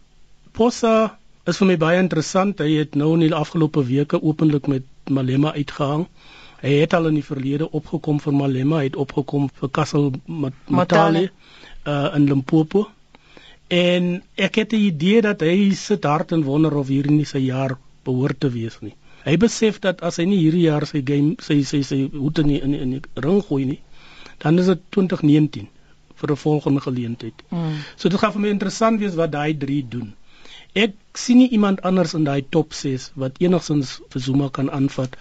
Posa 0.58 1.20
is 1.46 1.60
vir 1.62 1.68
my 1.70 1.76
baie 1.78 2.00
interessant. 2.02 2.62
Hy 2.64 2.80
het 2.80 2.96
nou 2.98 3.12
in 3.14 3.28
die 3.28 3.36
afgelope 3.36 3.84
weke 3.86 4.18
openlik 4.22 4.66
met 4.72 4.88
Malema 5.14 5.52
uitgehang. 5.54 6.08
Hy 6.62 6.74
het 6.82 6.94
al 6.98 7.10
in 7.12 7.20
die 7.20 7.26
verlede 7.26 7.70
opgekom 7.70 8.20
vir 8.20 8.34
Malema, 8.34 8.80
hy 8.82 8.90
het 8.90 8.96
opgekom 8.98 9.50
vir 9.60 9.70
Kassel 9.70 10.12
Matale 10.26 11.28
uh 11.86 12.16
in 12.18 12.26
Limpopo. 12.26 12.88
En 13.68 14.24
ek 14.36 14.62
het 14.64 14.72
die 14.74 14.88
idee 14.88 15.22
dat 15.22 15.44
hy 15.46 15.74
sit 15.76 16.08
hard 16.08 16.32
en 16.32 16.46
wonder 16.48 16.74
of 16.80 16.88
hierdie 16.88 17.14
nie 17.14 17.28
sy 17.30 17.44
jaar 17.46 17.78
behoort 18.08 18.40
te 18.40 18.50
wees 18.50 18.80
nie. 18.82 18.96
Hy 19.28 19.36
besef 19.38 19.82
dat 19.84 20.02
as 20.08 20.18
hy 20.22 20.26
nie 20.26 20.40
hierdie 20.40 20.66
jaar 20.66 20.88
sy 20.88 21.04
game 21.06 21.36
sy 21.44 21.60
sy 21.68 21.82
sy 21.84 21.98
hoete 22.14 22.46
nie 22.48 22.62
in 22.64 22.74
in 22.74 22.94
die 22.96 23.24
ring 23.26 23.42
gooi 23.44 23.66
nie, 23.66 23.82
dan 24.44 24.58
is 24.58 24.72
dit 24.72 24.86
2019 24.96 25.68
vir 26.18 26.32
'n 26.32 26.42
volgende 26.44 26.82
geleentheid. 26.82 27.44
Mm. 27.50 27.76
So 27.96 28.10
dit 28.10 28.20
gaan 28.20 28.34
vir 28.34 28.42
my 28.42 28.50
interessant 28.50 29.00
wees 29.00 29.16
wat 29.16 29.32
daai 29.32 29.58
drie 29.58 29.84
doen. 29.90 30.16
Ek 30.74 30.96
sien 31.14 31.38
nie 31.38 31.50
iemand 31.50 31.82
anders 31.82 32.14
in 32.14 32.24
daai 32.24 32.42
top 32.50 32.74
6 32.74 33.12
wat 33.16 33.38
enigsins 33.40 34.00
vir 34.10 34.22
Zuma 34.22 34.50
kan 34.50 34.72
aanvat 34.72 35.18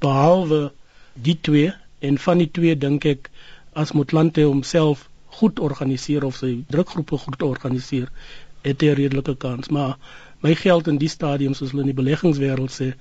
behalwe 0.00 0.72
die 1.22 1.38
twee 1.40 1.72
en 1.98 2.18
van 2.18 2.38
die 2.38 2.50
twee 2.50 2.76
dink 2.76 3.04
ek 3.04 3.30
as 3.72 3.92
Motlanthe 3.92 4.44
homself 4.46 5.08
goed 5.38 5.60
organiseer 5.60 6.24
of 6.24 6.36
sy 6.36 6.52
drukgroepe 6.70 7.18
goed 7.24 7.42
organiseer 7.42 8.08
het 8.66 8.82
hy 8.82 8.90
'n 8.92 8.98
redelike 9.02 9.34
kans 9.36 9.68
maar 9.68 9.98
my 10.42 10.54
geld 10.54 10.88
in 10.88 10.98
die 10.98 11.10
stadium 11.10 11.54
soos 11.54 11.70
hulle 11.70 11.86
in 11.86 11.92
die 11.92 12.00
beleggingswêreld 12.02 12.70
sê 12.70 12.92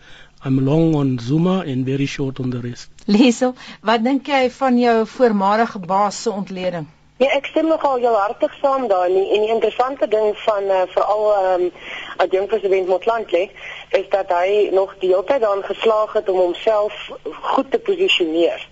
I'm 0.46 0.60
long 0.66 0.96
on 0.96 1.18
Zuma 1.20 1.62
and 1.62 1.86
very 1.86 2.06
short 2.06 2.40
on 2.40 2.50
the 2.50 2.60
rest. 2.62 2.90
Liesel, 3.06 3.56
wat 3.82 4.04
dink 4.04 4.28
jy 4.30 4.50
van 4.54 4.78
jou 4.78 5.06
voormalige 5.06 5.80
baas 5.80 6.22
se 6.22 6.32
ontleding? 6.32 6.86
Ja, 7.18 7.32
ek 7.34 7.46
stem 7.50 7.68
nogal 7.68 8.00
jou 8.00 8.14
hartig 8.14 8.54
saam 8.62 8.88
daarin 8.88 9.16
en 9.18 9.42
die 9.42 9.54
interessante 9.54 10.08
ding 10.08 10.38
van 10.38 10.64
uh, 10.64 10.82
veral 10.94 11.24
ehm 11.34 11.62
um, 11.62 11.72
adjunkt 12.18 12.48
president 12.48 12.88
Motlanthe 12.88 13.50
is 13.90 14.10
dat 14.10 14.30
hy 14.30 14.70
nog 14.72 14.94
die 15.00 15.10
hele 15.10 15.24
tyd 15.24 15.42
daarin 15.42 15.64
geslaag 15.64 16.14
het 16.14 16.30
om 16.30 16.38
homself 16.38 16.94
goed 17.42 17.72
te 17.72 17.80
posisioneer 17.80 18.68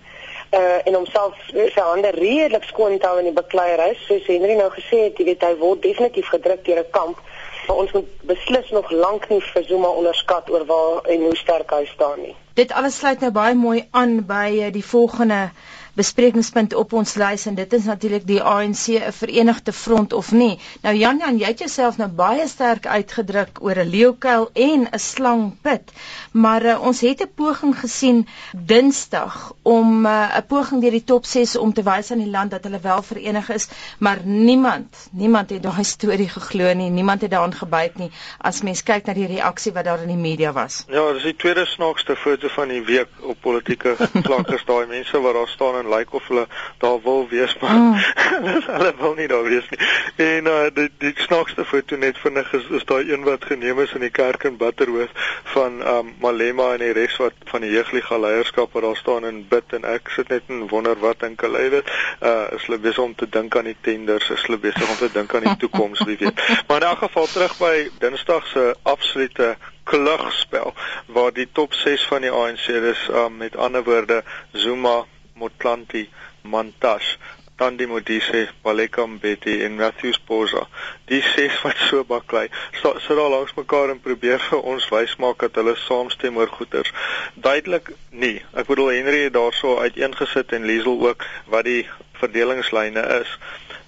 uh, 0.50 0.86
en 0.86 0.94
homself 0.94 1.34
sy 1.50 1.82
hande 1.82 2.10
redelik 2.16 2.64
skoon 2.70 2.98
te 2.98 3.08
hou 3.08 3.18
in 3.18 3.30
die 3.30 3.36
bekleierery 3.36 3.96
soos 4.04 4.26
Henry 4.30 4.56
nou 4.58 4.70
gesê 4.74 5.06
het 5.06 5.18
jy 5.18 5.28
weet 5.30 5.46
hy 5.46 5.52
word 5.62 5.82
definitief 5.82 6.30
gedruk 6.34 6.64
deur 6.64 6.82
'n 6.84 6.90
kamp. 6.90 7.22
Maar 7.66 7.76
ons 7.82 7.92
moet 7.92 8.10
beslis 8.30 8.70
nog 8.70 8.90
lank 8.90 9.28
nie 9.28 9.40
vir 9.42 9.64
Zuma 9.64 9.88
onderskat 9.88 10.50
oor 10.50 10.64
waar 10.66 11.02
en 11.10 11.20
hoe 11.20 11.36
sterk 11.36 11.70
hy 11.70 11.86
staan 11.86 12.20
nie. 12.20 12.36
Dit 12.54 12.72
alles 12.72 12.98
sluit 12.98 13.20
nou 13.20 13.30
baie 13.30 13.54
mooi 13.54 13.88
aan 13.90 14.22
by 14.26 14.70
die 14.70 14.84
volgende 14.84 15.50
besprekingspunt 15.96 16.74
op 16.74 16.92
ons 16.92 17.14
lys 17.14 17.46
en 17.46 17.54
dit 17.54 17.72
is 17.72 17.84
natuurlik 17.84 18.26
die 18.26 18.42
ANC 18.42 18.86
'n 18.88 19.12
verenigde 19.12 19.72
front 19.72 20.12
of 20.12 20.32
nie. 20.32 20.58
Nou 20.82 20.94
Jan 20.94 21.18
Jan, 21.18 21.38
jy 21.38 21.46
het 21.46 21.58
jouself 21.58 21.96
nou 21.96 22.08
baie 22.08 22.48
sterk 22.48 22.86
uitgedruk 22.86 23.58
oor 23.60 23.76
'n 23.76 23.88
leeukuil 23.88 24.50
en 24.52 24.88
'n 24.92 24.98
slangpit. 24.98 25.92
Maar 26.32 26.64
uh, 26.64 26.82
ons 26.82 27.00
het 27.00 27.22
'n 27.22 27.30
poging 27.34 27.78
gesien 27.80 28.26
Dinsdag 28.52 29.52
om 29.62 30.06
eh, 30.06 30.12
'n 30.12 30.38
uh, 30.38 30.46
poging 30.48 30.80
deur 30.80 30.90
die 30.90 31.04
top 31.04 31.24
6 31.24 31.56
om 31.56 31.72
te 31.72 31.82
wys 31.82 32.10
aan 32.10 32.18
die 32.18 32.30
land 32.30 32.50
dat 32.50 32.64
hulle 32.64 32.80
wel 32.80 33.02
verenig 33.02 33.48
is, 33.48 33.68
maar 33.98 34.18
niemand, 34.24 35.08
niemand 35.10 35.50
het 35.50 35.62
daai 35.62 35.84
storie 35.84 36.28
geglo 36.28 36.72
nie. 36.74 36.90
Niemand 36.90 37.20
het 37.20 37.30
daaraan 37.30 37.54
gebyt 37.54 37.96
nie 37.96 38.10
as 38.38 38.62
mens 38.62 38.82
kyk 38.82 39.06
na 39.06 39.14
die 39.14 39.26
reaksie 39.26 39.72
wat 39.72 39.84
daar 39.84 40.02
in 40.02 40.12
die 40.12 40.20
media 40.20 40.52
was. 40.52 40.84
Ja, 40.88 41.12
dis 41.12 41.22
die 41.22 41.36
tweede 41.36 41.66
snaakste 41.66 42.16
foto 42.16 42.48
van 42.48 42.68
die 42.68 42.82
week 42.84 43.08
op 43.20 43.40
politieke 43.40 43.96
vlakke, 44.26 44.58
daai 44.66 44.86
mense 44.86 45.20
wat 45.20 45.34
daar 45.34 45.48
staan 45.48 45.78
en 45.80 45.85
lyk 45.88 46.12
of 46.12 46.28
hulle 46.28 46.46
daar 46.78 46.98
wil 47.02 47.26
wees 47.28 47.56
maar 47.60 47.74
mm. 47.74 47.94
hulle 48.78 48.92
wil 48.98 49.14
nie 49.14 49.28
daar 49.28 49.42
wees 49.42 49.68
nie. 49.70 49.80
En 50.16 50.46
uh 50.46 50.66
die 50.74 50.90
die 50.98 51.14
snaakste 51.26 51.64
foto 51.64 51.96
net 51.96 52.18
vinnig 52.18 52.52
is 52.52 52.68
is 52.78 52.84
daai 52.84 53.12
een 53.12 53.24
wat 53.24 53.44
geneem 53.44 53.80
is 53.80 53.92
in 53.92 54.04
die 54.06 54.10
kerk 54.10 54.44
in 54.44 54.56
Butterworth 54.56 55.24
van 55.54 55.80
um 55.96 56.14
Malema 56.20 56.72
en 56.72 56.84
die 56.84 56.92
res 56.92 57.16
wat 57.22 57.32
van 57.52 57.64
die 57.66 57.70
jeugliga 57.70 58.18
leierskap 58.18 58.72
wat 58.72 58.82
daar 58.82 58.96
staan 58.96 59.24
en 59.24 59.44
bid 59.48 59.76
en 59.78 59.84
ek 59.84 60.10
sit 60.16 60.28
net 60.28 60.42
en 60.48 60.66
wonder 60.68 60.98
wat 61.00 61.20
dink 61.20 61.40
hulle 61.40 61.68
weet. 61.76 61.94
Uh 62.20 62.34
is 62.56 62.66
hulle 62.66 62.78
besig 62.78 63.04
om 63.04 63.14
te 63.14 63.28
dink 63.28 63.56
aan 63.56 63.70
die 63.70 63.76
tenders, 63.80 64.30
is 64.30 64.44
hulle 64.48 64.58
besig 64.58 64.88
om 64.88 64.98
te 65.00 65.12
dink 65.12 65.34
aan 65.34 65.48
die 65.48 65.56
toekoms, 65.64 66.04
wie 66.08 66.18
weet. 66.20 66.42
Maar 66.66 66.82
in 66.82 66.88
elk 66.90 67.04
geval 67.06 67.26
terug 67.32 67.56
by 67.58 67.74
Dinsdag 68.02 68.46
se 68.46 68.74
absolute 68.82 69.56
klugspel 69.86 70.74
waar 71.06 71.32
die 71.32 71.48
top 71.52 71.74
6 71.74 72.06
van 72.10 72.24
die 72.26 72.30
ANC 72.30 72.66
dis 72.66 73.08
um, 73.08 73.36
met 73.42 73.56
ander 73.56 73.84
woorde 73.86 74.22
Zuma 74.52 75.04
Motlanthe, 75.36 76.06
Mantashe, 76.42 77.18
Tandi 77.58 77.86
Modise, 77.86 78.48
Baleka 78.62 79.06
Mbete 79.06 79.64
en 79.64 79.76
Matthews 79.76 80.18
Poza. 80.18 80.66
Die 81.08 81.22
ses 81.22 81.56
wat 81.62 81.78
so 81.88 82.04
baklei, 82.04 82.48
sit 82.82 83.00
so 83.00 83.16
daar 83.16 83.30
langs 83.32 83.54
mekaar 83.56 83.88
en 83.94 84.00
probeer 84.00 84.42
vir 84.48 84.60
ons 84.60 84.88
wys 84.92 85.14
maak 85.16 85.40
dat 85.40 85.56
hulle 85.56 85.72
saamstem 85.80 86.36
oor 86.36 86.52
goeters. 86.52 86.92
Duidelik 87.34 87.94
nie. 88.10 88.42
Ek 88.52 88.68
bedoel 88.68 88.92
Henry 88.98 89.22
het 89.24 89.38
daarso 89.38 89.78
uiteengesit 89.80 90.52
en 90.52 90.68
Liesel 90.68 91.00
ook 91.08 91.24
wat 91.48 91.64
die 91.64 91.86
verdelingslyne 92.20 93.08
is. 93.22 93.32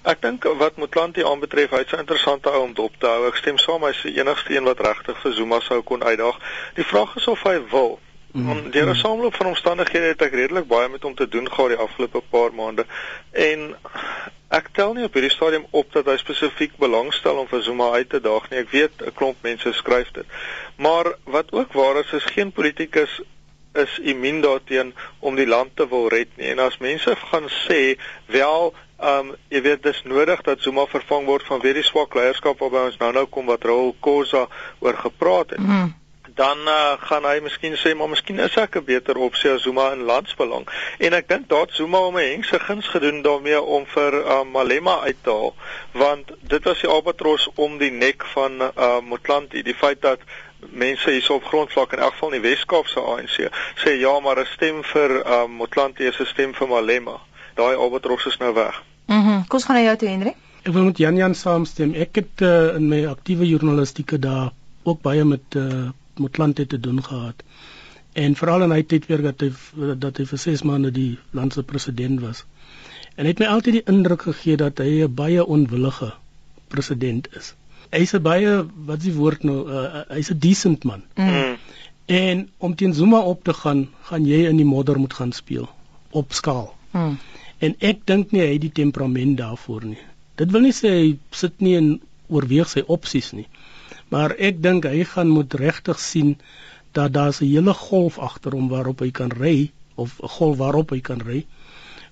Ek 0.01 0.21
dink 0.25 0.49
wat 0.57 0.81
Motlanthe 0.81 1.25
aanbetref, 1.27 1.69
hy's 1.77 1.93
'n 1.93 2.05
interessante 2.07 2.49
ou 2.49 2.65
om 2.65 2.73
dop 2.73 2.97
te 2.97 3.05
hou. 3.05 3.27
Ek 3.27 3.37
stem 3.37 3.57
saam, 3.57 3.85
hy's 3.85 4.01
die 4.01 4.17
enigste 4.17 4.55
een 4.55 4.65
wat 4.65 4.79
regtig 4.81 5.17
vir 5.21 5.33
Zuma 5.33 5.59
sou 5.59 5.81
kon 5.81 6.03
uitdaag. 6.03 6.37
Die 6.73 6.89
vraag 6.91 7.15
is 7.15 7.27
of 7.27 7.43
hy 7.43 7.59
wil. 7.69 7.99
Mm. 8.31 8.71
Deur 8.71 8.89
'n 8.89 8.95
sameloop 8.95 9.35
van 9.35 9.45
omstandighede 9.45 10.05
het 10.05 10.21
ek 10.21 10.33
redelik 10.33 10.67
baie 10.67 10.89
met 10.89 11.03
hom 11.03 11.15
te 11.15 11.27
doen 11.27 11.51
gehad 11.51 11.69
die 11.69 11.77
afgelope 11.77 12.21
paar 12.29 12.53
maande 12.53 12.85
en 13.31 13.75
ek 14.49 14.69
tel 14.73 14.93
nie 14.93 15.03
op 15.03 15.13
hierdie 15.13 15.33
stadium 15.33 15.65
op 15.69 15.91
dat 15.93 16.05
hy 16.05 16.17
spesifiek 16.17 16.77
belangstel 16.77 17.37
om 17.37 17.47
vir 17.47 17.63
Zuma 17.63 17.89
uit 17.91 18.09
te 18.09 18.21
daag 18.21 18.49
nie. 18.49 18.59
Ek 18.59 18.69
weet 18.69 19.01
'n 19.01 19.13
klomp 19.13 19.41
mense 19.41 19.73
skryf 19.73 20.11
dit. 20.11 20.25
Maar 20.77 21.13
wat 21.23 21.51
ook 21.51 21.73
waar 21.73 21.99
is 21.99 22.13
is 22.13 22.25
geen 22.35 22.51
politikus 22.51 23.21
is 23.73 23.99
immuun 23.99 24.41
daarteen 24.41 24.93
om 25.19 25.35
die 25.35 25.47
land 25.47 25.75
te 25.75 25.87
wil 25.87 26.07
red 26.07 26.27
nie. 26.35 26.47
En 26.47 26.59
as 26.59 26.77
mense 26.77 27.15
gaan 27.15 27.49
sê, 27.49 27.97
wel, 28.25 28.73
um, 29.01 29.35
jy 29.47 29.61
weet 29.61 29.83
dis 29.83 30.01
nodig 30.03 30.41
dat 30.41 30.61
Zuma 30.61 30.85
vervang 30.85 31.25
word 31.25 31.43
van 31.43 31.61
weer 31.61 31.73
die 31.73 31.83
swak 31.83 32.13
leierskap 32.13 32.59
waarby 32.59 32.85
ons 32.89 32.97
nou 32.97 33.11
nou 33.13 33.25
kom 33.25 33.45
wat 33.45 33.63
Raul 33.63 33.95
Khoza 33.99 34.47
oor 34.79 34.93
gepraat 34.93 35.49
het. 35.49 35.59
Mm 35.59 35.98
dan 36.39 36.57
uh, 36.71 36.95
gaan 37.03 37.25
hy 37.27 37.39
miskien 37.43 37.75
sê 37.75 37.91
maar 37.99 38.07
miskien 38.11 38.39
is 38.39 38.55
ek 38.55 38.77
'n 38.79 38.85
beter 38.87 39.17
opsie 39.27 39.51
as 39.51 39.63
Zuma 39.67 39.91
in 39.91 40.05
landsbelang. 40.07 40.65
En 40.97 41.13
ek 41.13 41.27
dink 41.27 41.49
daar 41.49 41.67
Zuma 41.77 41.99
om 42.07 42.15
'n 42.17 42.29
hengse 42.31 42.59
guns 42.59 42.87
gedoen 42.87 43.21
daarmee 43.21 43.61
om 43.61 43.85
vir 43.95 44.13
uh, 44.13 44.43
Malema 44.43 44.99
uit 44.99 45.19
te 45.23 45.29
haal, 45.29 45.53
want 45.91 46.31
dit 46.41 46.63
was 46.63 46.79
die 46.79 46.89
albatros 46.89 47.49
om 47.55 47.77
die 47.77 47.91
nek 47.91 48.23
van 48.35 48.61
uh, 48.61 48.99
Motlanthe, 49.03 49.63
die 49.63 49.75
feit 49.75 50.01
dat 50.01 50.19
mense 50.59 51.11
hier 51.11 51.31
op 51.31 51.43
grondvlak 51.43 51.93
in 51.93 51.99
elk 51.99 52.13
geval 52.13 52.31
in 52.31 52.41
die 52.41 52.49
Weskaap 52.49 52.87
se 52.87 52.99
ANC 52.99 53.37
sê 53.83 53.99
ja, 53.99 54.19
maar 54.19 54.39
'n 54.39 54.45
stem 54.55 54.83
vir 54.83 55.09
uh, 55.25 55.45
Motlanthe 55.47 56.03
is 56.03 56.19
'n 56.19 56.25
stem 56.25 56.53
vir 56.53 56.67
Malema. 56.67 57.19
Daai 57.55 57.75
albatros 57.75 58.25
is 58.25 58.37
nou 58.37 58.53
weg. 58.53 58.83
Mhm. 59.07 59.19
Mm 59.19 59.43
Kom 59.47 59.59
ons 59.59 59.65
gaan 59.65 59.75
na 59.75 59.83
jou 59.83 59.95
toe, 59.95 60.09
Henry. 60.09 60.35
Ek 60.63 60.73
wil 60.73 60.83
met 60.83 60.97
Jan 60.97 61.15
Jan 61.15 61.35
saamstem. 61.35 61.93
Ek 61.93 62.15
het 62.15 62.41
uh, 62.41 62.75
in 62.75 62.87
my 62.87 63.05
aktiewe 63.07 63.47
journalistieke 63.47 64.19
dae 64.19 64.51
ook 64.83 65.01
baie 65.01 65.23
met 65.23 65.55
uh, 65.55 65.89
Motlanthe 66.19 66.65
te 66.67 66.79
doen 66.79 67.03
gehad. 67.03 67.43
En 68.13 68.35
veral 68.35 68.65
in 68.65 68.73
hy 68.75 68.83
tyd 68.83 69.05
weer 69.09 69.21
dat 69.21 69.43
hy 69.45 69.51
dat 70.05 70.17
hy 70.17 70.25
vir 70.31 70.41
6 70.45 70.63
maande 70.67 70.91
die 70.91 71.17
land 71.31 71.53
se 71.53 71.63
president 71.63 72.21
was. 72.25 72.43
En 73.15 73.27
het 73.29 73.39
my 73.39 73.49
altyd 73.51 73.79
die 73.79 73.87
indruk 73.93 74.21
gegee 74.27 74.57
dat 74.57 74.79
hy 74.83 75.03
'n 75.05 75.13
baie 75.13 75.45
onwillige 75.45 76.13
president 76.67 77.27
is. 77.35 77.53
Hy's 77.91 78.13
'n 78.13 78.21
baie 78.21 78.65
wat 78.85 78.97
is 78.97 79.03
die 79.03 79.17
woord 79.17 79.43
nou 79.43 79.57
uh, 79.67 80.03
hy's 80.09 80.31
'n 80.31 80.39
decent 80.39 80.83
man. 80.83 81.03
Mm. 81.15 81.57
En 82.05 82.49
om 82.57 82.75
teen 82.75 82.93
Zuma 82.93 83.19
op 83.19 83.43
te 83.43 83.53
gaan, 83.53 83.89
gaan 84.01 84.25
jy 84.25 84.45
in 84.49 84.57
die 84.57 84.65
modder 84.65 84.99
moet 84.99 85.13
gaan 85.13 85.31
speel 85.31 85.69
op 86.09 86.33
skaal. 86.33 86.75
Mm. 86.91 87.17
En 87.57 87.75
ek 87.79 88.05
dink 88.05 88.31
nie 88.31 88.41
hy 88.41 88.53
het 88.53 88.61
die 88.61 88.77
temperament 88.81 89.37
daarvoor 89.37 89.85
nie. 89.85 90.01
Dit 90.35 90.51
wil 90.51 90.61
nie 90.61 90.73
sê 90.73 90.89
hy 90.89 91.17
sit 91.31 91.59
nie 91.59 91.75
en 91.77 91.89
oorweeg 92.27 92.69
sy 92.69 92.83
opsies 92.87 93.31
nie. 93.35 93.47
Maar 94.09 94.35
ek 94.49 94.61
dink 94.65 94.87
hy 94.89 95.03
gaan 95.13 95.29
moet 95.29 95.53
regtig 95.53 95.99
sien 95.99 96.37
dat 96.97 97.13
daar 97.13 97.33
'n 97.33 97.45
hele 97.45 97.73
golf 97.73 98.19
agter 98.19 98.51
hom 98.51 98.69
waarop 98.69 98.99
hy 99.05 99.11
kan 99.11 99.31
ry 99.31 99.71
of 99.95 100.19
'n 100.21 100.33
golf 100.37 100.57
waarop 100.57 100.89
hy 100.89 100.99
kan 100.99 101.21
ry 101.21 101.45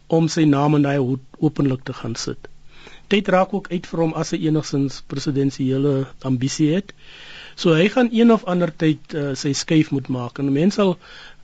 om 0.07 0.27
sy 0.27 0.43
naam 0.43 0.75
in 0.75 0.85
daai 0.87 1.17
openlik 1.39 1.83
te 1.83 1.93
gaan 1.93 2.15
sit. 2.15 2.47
Dit 3.07 3.27
raak 3.27 3.53
ook 3.53 3.71
uit 3.71 3.87
vir 3.87 3.99
hom 3.99 4.13
as 4.13 4.31
hy 4.31 4.37
enigsins 4.47 5.01
presidensiële 5.07 6.07
ambisie 6.27 6.73
het. 6.75 6.93
So 7.55 7.73
hy 7.73 7.87
gaan 7.89 8.09
een 8.11 8.31
of 8.31 8.43
ander 8.43 8.71
tyd 8.75 9.13
uh, 9.13 9.33
sy 9.35 9.53
skuif 9.53 9.91
moet 9.91 10.07
maak 10.07 10.39
en 10.39 10.51
mense 10.53 10.75
sal 10.75 10.97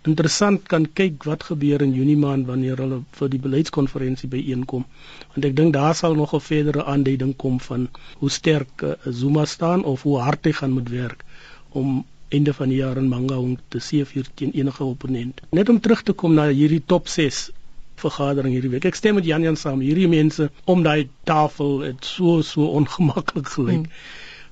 interessant 0.08 0.68
kan 0.68 0.86
kyk 1.00 1.24
wat 1.30 1.44
gebeur 1.50 1.82
in 1.86 1.94
Junie 1.96 2.18
maand 2.18 2.48
wanneer 2.48 2.80
hulle 2.84 3.02
vir 3.18 3.30
die 3.34 3.42
beleidskonferensie 3.44 4.30
byeenkom. 4.30 4.86
Want 5.34 5.48
ek 5.50 5.56
dink 5.60 5.74
daar 5.74 5.96
sal 5.96 6.16
nog 6.20 6.34
'n 6.36 6.44
verdere 6.48 6.86
aanduiding 6.94 7.36
kom 7.36 7.60
van 7.60 7.90
hoe 8.20 8.30
sterk 8.30 8.84
uh, 8.84 8.94
Zuma 9.10 9.46
staan 9.46 9.84
of 9.84 10.04
hoe 10.04 10.20
hard 10.20 10.46
hy 10.46 10.52
gaan 10.52 10.72
moet 10.72 10.90
werk 10.90 11.24
om 11.70 12.06
einde 12.30 12.54
van 12.54 12.70
die 12.70 12.78
jaar 12.78 12.98
in 12.98 13.08
Mangaung 13.08 13.58
te 13.68 13.80
seëvier 13.80 14.28
teen 14.34 14.52
enige 14.52 14.84
opponent. 14.84 15.42
Net 15.50 15.70
om 15.70 15.80
terug 15.80 16.04
te 16.04 16.14
kom 16.14 16.34
na 16.34 16.48
hierdie 16.50 16.84
top 16.86 17.08
6 17.08 17.50
vergadering 17.96 18.54
hierdie 18.54 18.72
week. 18.74 18.86
Ek 18.86 18.96
stem 18.96 19.16
met 19.20 19.26
Jan 19.26 19.46
Jan 19.46 19.56
saam. 19.60 19.80
Hierdie 19.86 20.10
mense 20.12 20.50
om 20.66 20.84
daai 20.84 21.10
tafel 21.30 21.80
het 21.88 22.06
so 22.06 22.42
so 22.42 22.66
ongemaklik 22.80 23.48
gelyk. 23.56 23.88
Hmm. 23.88 23.92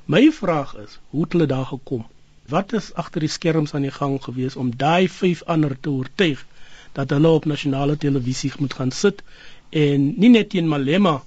My 0.06 0.32
vraag 0.32 0.76
is, 0.84 0.98
hoe 1.10 1.24
het 1.24 1.36
hulle 1.36 1.46
daar 1.46 1.66
gekom? 1.66 2.06
Wat 2.52 2.74
is 2.74 2.94
agter 3.00 3.24
die 3.24 3.32
skerms 3.32 3.74
aan 3.74 3.86
die 3.88 3.96
gang 3.96 4.18
gewees 4.24 4.56
om 4.60 4.72
daai 4.76 5.08
vyf 5.10 5.44
ander 5.54 5.76
te 5.80 5.90
oortuig 5.90 6.46
dat 6.98 7.14
hulle 7.16 7.30
op 7.40 7.46
nasionale 7.46 7.98
televisie 7.98 8.52
moet 8.60 8.74
gaan 8.80 8.92
sit 8.92 9.22
en 9.84 10.08
nie 10.20 10.32
net 10.34 10.50
teen 10.52 10.68
Malema 10.68 11.22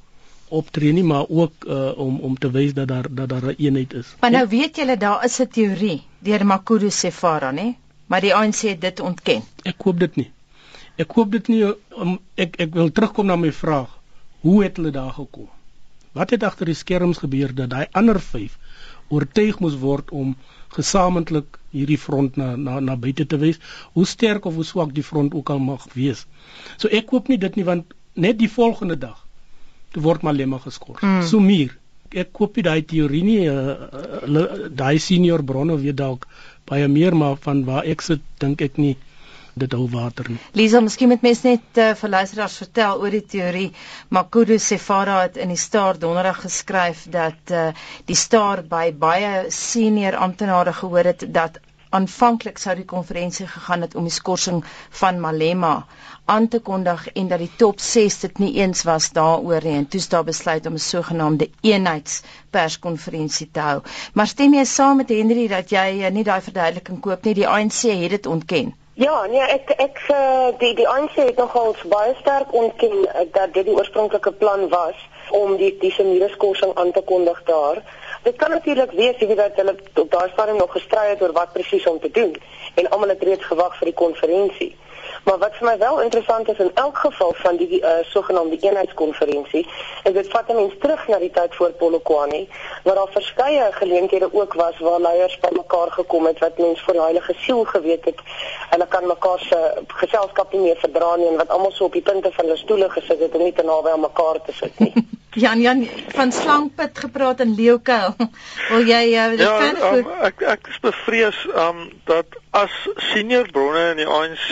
optree 0.58 0.92
nie 0.92 1.04
maar 1.04 1.24
ook 1.28 1.64
uh, 1.66 1.98
om 1.98 2.20
om 2.28 2.36
te 2.38 2.50
wys 2.50 2.74
dat 2.74 2.88
daar 2.88 3.08
dat 3.10 3.28
daar 3.28 3.46
'n 3.52 3.56
eenheid 3.58 3.92
is. 3.92 4.14
Maar 4.20 4.30
nou 4.30 4.48
weet 4.48 4.76
julle 4.76 4.96
daar 4.96 5.24
is 5.24 5.40
'n 5.40 5.48
teorie 5.48 6.02
deur 6.18 6.46
Makuru 6.46 6.90
Sefara 6.90 7.52
nê, 7.52 7.74
maar 8.06 8.20
die 8.20 8.34
ANC 8.34 8.60
het 8.60 8.80
dit 8.80 9.00
ontken. 9.00 9.42
Ek 9.62 9.78
koop 9.78 9.98
dit 9.98 10.16
nie. 10.16 10.30
Ek 10.96 11.08
koop 11.08 11.32
dit 11.32 11.48
nie 11.48 11.64
om 11.90 12.18
ek 12.34 12.56
ek 12.56 12.74
wil 12.74 12.92
terugkom 12.92 13.26
na 13.26 13.36
my 13.36 13.52
vraag. 13.52 13.98
Hoe 14.40 14.62
het 14.62 14.76
hulle 14.76 14.90
daar 14.90 15.12
gekom? 15.12 15.48
Wat 16.12 16.30
het 16.30 16.42
agter 16.42 16.66
die 16.66 16.74
skerms 16.74 17.18
gebeur 17.18 17.54
dat 17.54 17.70
daai 17.70 17.86
ander 17.90 18.20
vyf 18.20 18.58
oortuig 19.08 19.58
moes 19.58 19.74
word 19.78 20.10
om 20.10 20.36
gesamentlik 20.76 21.58
hierdie 21.74 21.98
front 21.98 22.36
na 22.40 22.54
na 22.56 22.80
na 22.80 22.96
buite 22.96 23.26
te 23.30 23.38
wys 23.40 23.60
hoe 23.94 24.06
sterk 24.06 24.46
of 24.50 24.58
hoe 24.58 24.66
swak 24.66 24.94
die 24.94 25.06
front 25.06 25.34
ook 25.34 25.50
al 25.50 25.62
mag 25.62 25.86
wees. 25.94 26.26
So 26.76 26.88
ek 26.88 27.06
koop 27.12 27.30
nie 27.30 27.38
dit 27.38 27.56
nie 27.56 27.66
want 27.68 27.94
net 28.14 28.38
die 28.38 28.50
volgende 28.50 28.98
dag 28.98 29.18
toe 29.94 30.02
word 30.02 30.22
Malema 30.26 30.58
geskort. 30.58 31.02
Mm. 31.02 31.22
So 31.22 31.40
muur. 31.40 31.74
Ek 32.14 32.30
koop 32.32 32.56
nie 32.58 32.66
daai 32.66 32.82
teorie 32.86 33.22
nie. 33.26 33.40
Uh, 33.50 34.68
daai 34.70 34.98
senior 35.02 35.42
bronne 35.46 35.78
weet 35.78 35.98
dalk 35.98 36.26
baie 36.68 36.88
meer 36.88 37.14
maar 37.16 37.36
van 37.46 37.64
waar 37.68 37.86
ek 37.86 38.02
sit 38.02 38.22
dink 38.42 38.62
ek 38.64 38.78
nie 38.78 38.94
dit 39.54 39.72
hou 39.72 39.84
water 39.90 40.28
nie. 40.30 40.38
Lisa, 40.58 40.80
miskien 40.84 41.08
moet 41.12 41.22
mens 41.22 41.42
net 41.46 41.78
uh, 41.82 41.90
vir 42.00 42.12
luisteraars 42.16 42.56
vertel 42.62 43.02
oor 43.02 43.14
die 43.14 43.24
teorie. 43.34 43.68
Makudu 44.08 44.58
Sefara 44.58 45.20
het 45.22 45.36
in 45.36 45.52
die 45.54 45.60
Star 45.60 45.98
Donderdag 45.98 46.40
geskryf 46.46 47.04
dat 47.14 47.52
uh, 47.54 47.68
die 48.10 48.18
Star 48.18 48.64
by 48.74 48.88
baie 49.06 49.44
senior 49.54 50.18
amptenare 50.26 50.72
gehoor 50.80 51.12
het 51.12 51.26
dat 51.38 51.60
aanvanklik 51.94 52.58
sou 52.58 52.74
die 52.74 52.88
konferensie 52.90 53.46
gegaan 53.46 53.84
het 53.86 53.94
om 53.94 54.06
die 54.08 54.14
skorsing 54.14 54.64
van 55.00 55.20
Malema 55.22 55.74
aan 56.34 56.48
te 56.48 56.58
kondig 56.68 57.04
en 57.12 57.28
dat 57.30 57.42
die 57.44 57.50
top 57.62 57.80
6 57.86 58.18
dit 58.24 58.38
nie 58.42 58.52
eens 58.64 58.82
was 58.88 59.10
daaroor 59.18 59.66
nie 59.68 59.76
en 59.78 59.86
toe 59.92 60.00
is 60.02 60.08
daar 60.14 60.24
besluit 60.30 60.66
om 60.66 60.74
'n 60.80 60.84
sogenaamde 60.88 61.50
eenheidsperskonferensie 61.70 63.48
te 63.52 63.60
hou. 63.60 63.80
Maar 64.14 64.26
stem 64.26 64.54
jy 64.54 64.64
saam 64.64 64.96
met 64.96 65.08
Henry 65.18 65.46
dat 65.48 65.70
jy 65.70 65.88
uh, 66.00 66.10
nie 66.10 66.24
daai 66.24 66.40
verduideliking 66.40 67.00
koop 67.00 67.24
nie? 67.24 67.34
Die 67.34 67.48
ANC 67.48 67.82
het 67.82 68.10
dit 68.18 68.26
ontken. 68.26 68.74
Ja, 68.94 69.24
nee, 69.26 69.40
ek 69.42 69.70
ek 69.82 69.96
uh, 70.06 70.52
die 70.58 70.74
die 70.78 70.84
ANC 70.88 71.16
het 71.18 71.40
nogal 71.42 71.72
baie 71.90 72.12
sterk 72.20 72.52
ontken 72.54 72.92
uh, 73.02 73.24
dat 73.34 73.50
dit 73.56 73.66
die 73.66 73.74
oorspronklike 73.74 74.32
plan 74.32 74.68
was 74.70 75.00
om 75.34 75.56
die 75.58 75.72
die 75.80 75.90
semirskorsing 75.90 76.76
aan 76.78 76.92
te 76.94 77.02
kondig 77.02 77.40
daar. 77.50 77.82
Dit 78.22 78.36
kan 78.36 78.54
natuurlik 78.54 78.94
wees 78.94 79.18
jy 79.18 79.26
weet 79.32 79.42
dat 79.42 79.58
hulle 79.58 79.74
op 80.04 80.10
daai 80.12 80.30
stadium 80.36 80.62
nog 80.62 80.78
gestry 80.78 81.08
het 81.08 81.26
oor 81.26 81.34
wat 81.34 81.52
presies 81.58 81.90
om 81.90 81.98
te 82.00 82.10
doen 82.10 82.38
en 82.74 82.90
almal 82.90 83.16
het 83.16 83.26
reeds 83.26 83.50
gewag 83.50 83.74
vir 83.80 83.90
die 83.90 83.98
konferensie. 84.04 84.70
Maar 85.24 85.38
wat 85.38 85.56
vir 85.56 85.66
my 85.66 85.78
wel 85.78 86.00
interessant 86.00 86.48
is 86.48 86.58
in 86.58 86.70
elk 86.74 86.98
geval 86.98 87.32
van 87.36 87.56
die 87.56 87.80
uh, 87.80 87.90
sogenaamde 88.02 88.58
eenheidskonferensie, 88.60 89.66
is 90.02 90.12
dit 90.12 90.28
vat 90.28 90.52
mense 90.52 90.78
terug 90.78 91.06
na 91.08 91.18
die 91.22 91.30
tyd 91.30 91.54
voor 91.54 91.70
Polokwane, 91.80 92.46
waar 92.84 92.94
daar 93.00 93.12
verskeie 93.12 93.68
geleenthede 93.72 94.28
ook 94.32 94.54
was 94.54 94.78
waar 94.78 95.00
leiers 95.00 95.38
bymekaar 95.38 95.90
gekom 95.90 96.26
het 96.26 96.38
wat 96.38 96.58
mense 96.58 96.84
vir 96.84 96.98
die 96.98 97.02
heilige 97.02 97.34
siel 97.46 97.64
geweet 97.64 98.04
het. 98.04 98.20
Hulle 98.74 98.86
kan 98.90 99.04
mekaar 99.06 99.42
se 99.46 99.58
geselskap 100.00 100.52
nie 100.52 100.64
meer 100.64 100.78
verdra 100.82 101.12
nie 101.20 101.28
en 101.30 101.36
wat 101.38 101.52
almal 101.54 101.72
so 101.74 101.86
op 101.86 101.94
die 101.94 102.02
punte 102.02 102.32
van 102.34 102.48
hulle 102.48 102.58
stoele 102.58 102.88
gesit 102.90 103.20
het 103.22 103.36
om 103.38 103.44
nie 103.46 103.54
te 103.54 103.62
naby 103.66 103.92
aan 103.94 104.02
mekaar 104.02 104.40
te 104.46 104.54
sit 104.56 104.80
nie. 104.82 104.92
Jan 105.44 105.62
Jan 105.62 105.82
van 106.14 106.32
slangpit 106.32 106.98
gepraat 107.06 107.40
in 107.40 107.54
Leeukel. 107.58 108.14
Wil 108.72 108.86
jy 108.90 109.02
uh, 109.14 109.28
dit 109.34 109.46
ja, 109.46 109.72
um, 109.90 110.12
ek 110.30 110.42
ek 110.56 110.70
is 110.74 110.78
bevrees 110.82 111.40
um 111.66 111.88
dat 112.10 112.38
as 112.50 112.74
senior 113.12 113.50
bronne 113.54 113.90
in 113.94 114.02
die 114.02 114.10
ANC 114.18 114.46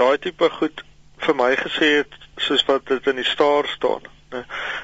daai 0.00 0.16
tipe 0.24 0.52
goed 0.60 0.84
vir 1.24 1.36
my 1.36 1.54
gesê 1.60 1.98
het 2.00 2.22
soos 2.40 2.64
wat 2.68 2.86
dit 2.88 3.12
in 3.12 3.20
die 3.20 3.30
staar 3.36 3.68
staan 3.76 4.04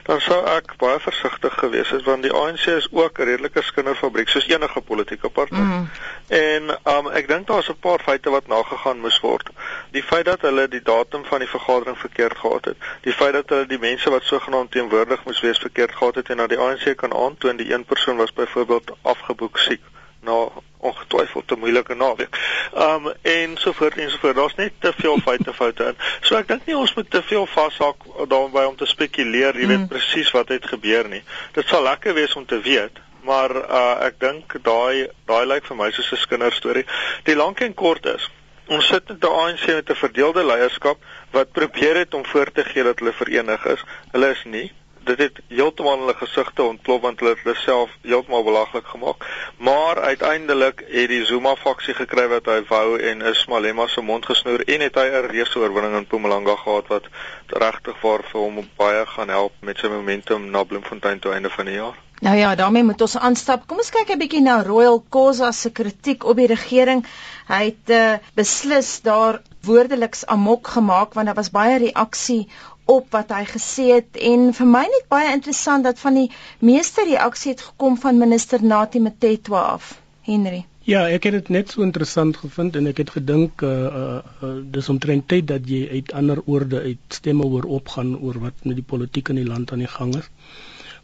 dan 0.03 0.21
sou 0.21 0.39
ek 0.49 0.77
baie 0.81 1.01
versigtig 1.01 1.55
gewees 1.61 1.91
het 1.91 2.05
want 2.09 2.23
die 2.23 2.33
ANC 2.33 2.67
is 2.73 2.89
ook 2.93 3.19
'n 3.19 3.29
redelike 3.29 3.63
skinderfabriek 3.63 4.29
soos 4.29 4.49
enige 4.49 4.81
politieke 4.81 5.29
party. 5.29 5.55
Mm. 5.55 5.91
En 6.29 6.79
um 6.97 7.11
ek 7.11 7.29
dink 7.29 7.47
daar's 7.47 7.69
'n 7.69 7.79
paar 7.81 8.01
feite 8.01 8.31
wat 8.31 8.47
nagegaan 8.47 9.01
moes 9.01 9.21
word. 9.21 9.51
Die 9.91 10.03
feit 10.03 10.25
dat 10.25 10.41
hulle 10.41 10.69
die 10.69 10.83
datum 10.83 11.25
van 11.25 11.39
die 11.39 11.49
vergadering 11.49 11.99
verkeerd 11.99 12.39
gehad 12.39 12.65
het, 12.65 12.77
die 13.01 13.13
feit 13.13 13.33
dat 13.33 13.49
hulle 13.49 13.67
die 13.67 13.79
mense 13.79 14.11
wat 14.11 14.23
sogenaamd 14.23 14.71
teenwoordig 14.71 15.25
moes 15.25 15.41
wees 15.41 15.59
verkeerd 15.59 15.95
gehad 15.95 16.15
het 16.15 16.29
en 16.29 16.37
dat 16.37 16.49
die 16.49 16.59
ANC 16.59 16.97
kan 16.97 17.15
aantoon 17.15 17.57
die 17.57 17.73
een 17.73 17.85
persoon 17.85 18.17
was 18.17 18.33
byvoorbeeld 18.33 18.97
afgeboek 19.03 19.59
siek 19.59 19.83
na 20.25 20.37
ongetwyfeld 20.85 21.51
'n 21.51 21.59
moeilike 21.59 21.95
naweek. 21.95 22.37
Um 22.75 23.13
en 23.23 23.57
so 23.57 23.73
voort 23.73 23.97
en 23.97 24.11
so 24.11 24.19
voort. 24.21 24.37
Daar's 24.37 24.55
net 24.55 24.73
te 24.79 24.93
veel 24.97 25.19
feite 25.19 25.53
foute 25.53 25.85
in. 25.85 25.97
So 26.21 26.37
ek 26.37 26.49
dink 26.49 26.67
nie 26.67 26.77
ons 26.77 26.95
moet 26.95 27.11
te 27.11 27.23
veel 27.23 27.47
vashak 27.47 27.97
daarby 28.29 28.65
om 28.69 28.77
te 28.77 28.87
spekuleer, 28.87 29.57
jy 29.57 29.67
weet 29.67 29.79
mm. 29.79 29.89
presies 29.89 30.31
wat 30.31 30.49
het 30.49 30.67
gebeur 30.67 31.09
nie. 31.09 31.23
Dit 31.53 31.69
sal 31.69 31.83
lekker 31.83 32.15
wees 32.15 32.35
om 32.35 32.47
te 32.47 32.61
weet, 32.61 33.01
maar 33.23 33.57
uh 33.57 34.07
ek 34.07 34.21
dink 34.21 34.57
daai 34.63 35.09
daai 35.27 35.47
lyk 35.47 35.67
vir 35.67 35.77
my 35.77 35.91
soos 35.91 36.13
'n 36.13 36.29
kinderstorie. 36.29 36.87
Die 37.25 37.37
lank 37.37 37.61
en 37.61 37.75
kort 37.75 38.07
is 38.07 38.31
Ons 38.67 38.87
sit 38.89 39.09
met 39.09 39.25
'n 39.25 39.27
ANC 39.29 39.67
met 39.67 39.91
'n 39.91 39.95
verdeelde 39.95 40.45
leierskap 40.45 40.99
wat 41.31 41.53
probeer 41.53 41.97
het 41.97 42.15
om 42.15 42.25
voor 42.27 42.53
te 42.53 42.65
gee 42.65 42.83
dat 42.83 42.99
hulle 42.99 43.13
verenig 43.13 43.65
is. 43.65 43.85
Hulle 44.13 44.31
is 44.31 44.45
nie 44.45 44.73
dit 45.05 45.19
het 45.19 45.41
heeltemal 45.49 45.99
hulle 45.99 46.15
gesigte 46.19 46.63
ontplof 46.63 47.01
want 47.01 47.21
hulle 47.21 47.35
het 47.35 47.43
hulle 47.45 47.57
self 47.61 47.91
heeltemal 48.03 48.45
belaglik 48.45 48.87
gemaak. 48.87 49.27
Maar 49.57 50.01
uiteindelik 50.01 50.85
het 50.89 51.09
die 51.09 51.25
Zuma 51.25 51.55
faksie 51.57 51.95
gekry 51.95 52.27
wat 52.33 52.47
hy 52.51 52.61
wou 52.69 52.99
en 52.99 53.23
is 53.33 53.45
Malema 53.51 53.87
se 53.87 54.01
mond 54.01 54.27
gesnoer 54.27 54.65
en 54.65 54.87
het 54.87 54.95
hy 54.95 55.07
'n 55.11 55.29
reuse 55.33 55.59
oorwinning 55.59 55.97
in 55.97 56.07
Mpumalanga 56.09 56.57
gehad 56.57 56.89
wat 56.89 57.07
regtig 57.47 58.01
waar 58.01 58.23
vir 58.33 58.41
hom 58.41 58.69
baie 58.77 59.07
gaan 59.07 59.29
help 59.29 59.53
met 59.61 59.79
sy 59.79 59.89
momentum 59.89 60.51
na 60.51 60.65
Bloemfontein 60.65 61.19
toe 61.19 61.33
einde 61.33 61.51
van 61.51 61.65
die 61.65 61.75
jaar. 61.75 62.05
Nou 62.21 62.37
ja, 62.37 62.55
daarmee 62.55 62.85
moet 62.85 63.01
ons 63.01 63.19
aanstap. 63.19 63.67
Kom 63.67 63.77
ons 63.83 63.91
kyk 63.91 64.11
'n 64.15 64.19
bietjie 64.19 64.41
na 64.41 64.63
Royal 64.63 65.03
Khoza 65.09 65.51
se 65.53 65.71
kritiek 65.71 66.25
op 66.25 66.37
die 66.37 66.47
regering. 66.47 67.05
Hy 67.49 67.65
het 67.65 67.91
uh, 67.91 68.15
beslis 68.35 69.01
daar 69.01 69.43
woordeliks 69.61 70.27
amok 70.27 70.67
gemaak 70.67 71.15
want 71.15 71.27
daar 71.27 71.35
was 71.35 71.51
baie 71.51 71.79
reaksie 71.79 72.49
op 72.85 73.11
wat 73.11 73.33
hy 73.33 73.45
gesê 73.49 73.87
het 73.97 74.21
en 74.31 74.53
vir 74.57 74.69
my 74.69 74.85
net 74.93 75.09
baie 75.13 75.33
interessant 75.33 75.85
dat 75.85 75.99
van 75.99 76.19
die 76.21 76.31
meeste 76.59 77.05
reaksie 77.09 77.55
het 77.55 77.65
gekom 77.71 77.97
van 78.01 78.19
minister 78.21 78.65
Nati 78.65 79.01
Matetwa 79.01 79.61
af. 79.75 79.95
Henry. 80.25 80.65
Ja, 80.85 81.07
ek 81.09 81.25
het 81.29 81.33
dit 81.33 81.49
net 81.49 81.71
so 81.73 81.83
interessant 81.85 82.37
gevind 82.37 82.77
en 82.77 82.89
ek 82.91 82.99
het 83.01 83.11
gedink 83.17 83.63
uh, 83.65 83.71
uh, 83.71 84.21
uh 84.45 84.53
dis 84.73 84.89
omtrent 84.93 85.27
tyd 85.33 85.47
dat 85.49 85.69
jy 85.69 85.87
uit 85.91 86.13
ander 86.13 86.43
oorde 86.45 86.81
uit 86.85 87.17
stemme 87.19 87.45
oor 87.45 87.65
opgaan 87.79 88.15
oor 88.19 88.39
wat 88.43 88.65
met 88.69 88.77
die 88.81 88.87
politiek 88.93 89.33
in 89.33 89.41
die 89.41 89.49
land 89.49 89.73
aan 89.73 89.85
die 89.85 89.93
gang 89.97 90.15
is. 90.21 90.29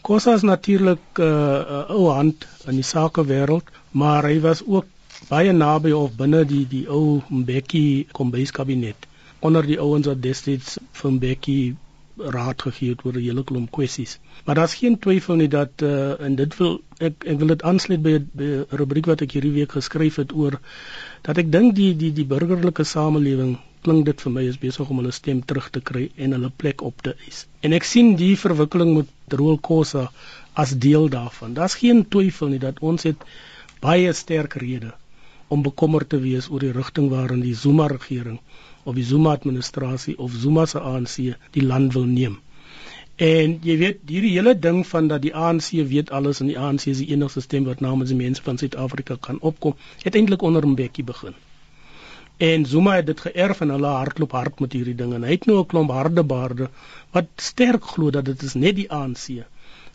Kosa 0.05 0.35
is 0.37 0.45
natuurlik 0.45 1.01
'n 1.17 1.23
uh, 1.23 1.61
uh, 1.77 1.97
ou 1.97 2.09
hand 2.13 2.47
in 2.67 2.81
die 2.81 2.89
sakewêreld, 2.93 3.73
maar 3.91 4.25
hy 4.25 4.41
was 4.41 4.63
ook 4.67 4.85
baie 5.29 5.53
naby 5.53 5.93
of 5.93 6.17
binne 6.17 6.45
die 6.45 6.67
die 6.69 6.87
ou 6.89 7.21
Mbeki 7.29 8.09
kombuiskabinet 8.13 9.10
onder 9.41 9.67
die 9.67 9.79
ouens 9.81 10.07
wat 10.07 10.23
destyds 10.23 10.77
van 11.03 11.19
Bekkie 11.19 11.77
raad 12.21 12.63
gegee 12.63 12.91
het 12.91 13.05
oor 13.05 13.17
'n 13.17 13.25
hele 13.25 13.45
klomp 13.45 13.71
kwessies. 13.71 14.19
Maar 14.45 14.55
daar's 14.55 14.75
geen 14.75 14.99
twyfel 14.99 15.37
nie 15.37 15.49
dat 15.49 15.83
uh, 15.83 16.21
en 16.21 16.35
dit 16.35 16.57
wil 16.57 16.81
ek 16.99 17.25
ek 17.25 17.39
wil 17.39 17.47
dit 17.47 17.63
aansluit 17.63 18.03
by 18.03 18.13
'n 18.19 18.67
rubriek 18.69 19.07
wat 19.07 19.23
ek 19.23 19.33
hierdie 19.33 19.53
week 19.53 19.73
geskryf 19.73 20.17
het 20.17 20.33
oor 20.33 20.61
dat 21.23 21.39
ek 21.39 21.53
dink 21.53 21.75
die 21.75 21.97
die 21.97 22.13
die 22.13 22.25
burgerlike 22.25 22.85
samelewing 22.85 23.59
klink 23.83 24.05
dit 24.05 24.21
vir 24.21 24.33
my 24.33 24.43
is 24.45 24.59
besig 24.59 24.91
om 24.91 25.01
hulle 25.01 25.13
stem 25.13 25.41
terug 25.45 25.71
te 25.71 25.81
kry 25.81 26.11
en 26.17 26.33
hulle 26.37 26.51
plek 26.63 26.83
op 26.83 27.03
te 27.03 27.15
eis. 27.27 27.47
En 27.63 27.73
ek 27.73 27.85
sien 27.85 28.17
die 28.17 28.37
verwikkeling 28.37 28.95
met 28.97 29.39
Roel 29.41 29.59
Kosa 29.59 30.11
as 30.53 30.79
deel 30.87 31.09
daarvan. 31.09 31.55
Daar's 31.55 31.75
geen 31.75 32.09
twyfel 32.09 32.49
nie 32.49 32.59
dat 32.59 32.81
ons 32.81 33.03
het 33.03 33.25
baie 33.81 34.13
sterk 34.13 34.55
redes 34.55 34.93
om 35.49 35.63
bekommerd 35.63 36.09
te 36.09 36.21
wees 36.21 36.51
oor 36.51 36.61
die 36.61 36.73
rigting 36.73 37.09
waarin 37.11 37.41
die 37.41 37.55
Zuma 37.55 37.87
regering 37.91 38.39
of 38.85 38.95
die 38.95 39.05
Zuma 39.05 39.33
administrasie 39.33 40.19
of 40.19 40.33
Zuma 40.33 40.67
se 40.67 40.81
ANC 40.81 41.17
die 41.57 41.67
land 41.67 41.93
wil 41.93 42.05
neem. 42.05 42.39
En 43.21 43.59
jy 43.67 43.77
weet 43.77 43.99
hierdie 44.09 44.33
hele 44.33 44.55
ding 44.57 44.81
van 44.89 45.09
dat 45.09 45.21
die 45.23 45.35
ANC 45.37 45.71
weet 45.93 46.11
alles 46.19 46.41
en 46.41 46.49
die 46.49 46.59
ANC 46.59 46.87
is 46.93 47.03
die 47.03 47.11
enigste 47.13 47.43
stem 47.45 47.67
wat 47.69 47.83
namens 47.85 48.09
die 48.09 48.17
mense 48.17 48.43
van 48.47 48.57
Suid-Afrika 48.59 49.17
kan 49.21 49.41
opkom, 49.51 49.75
het 50.05 50.17
eintlik 50.17 50.43
onder 50.43 50.69
Mbeki 50.69 51.05
begin. 51.05 51.37
En 52.41 52.65
Zuma 52.65 52.95
het 52.97 53.11
dit 53.11 53.21
geërf 53.21 53.61
en 53.61 53.75
hulle 53.77 53.93
hardloop 53.93 54.33
hard 54.33 54.61
met 54.65 54.73
hierdie 54.73 54.97
ding 54.97 55.13
en 55.13 55.29
hy 55.29 55.37
het 55.37 55.45
nou 55.51 55.59
'n 55.61 55.67
klomp 55.73 55.93
harde 55.93 56.25
baarde 56.25 56.71
wat 57.13 57.29
sterk 57.37 57.85
glo 57.85 58.11
dat 58.11 58.25
dit 58.25 58.43
is 58.43 58.55
net 58.55 58.77
die 58.81 58.89
ANC 58.89 59.45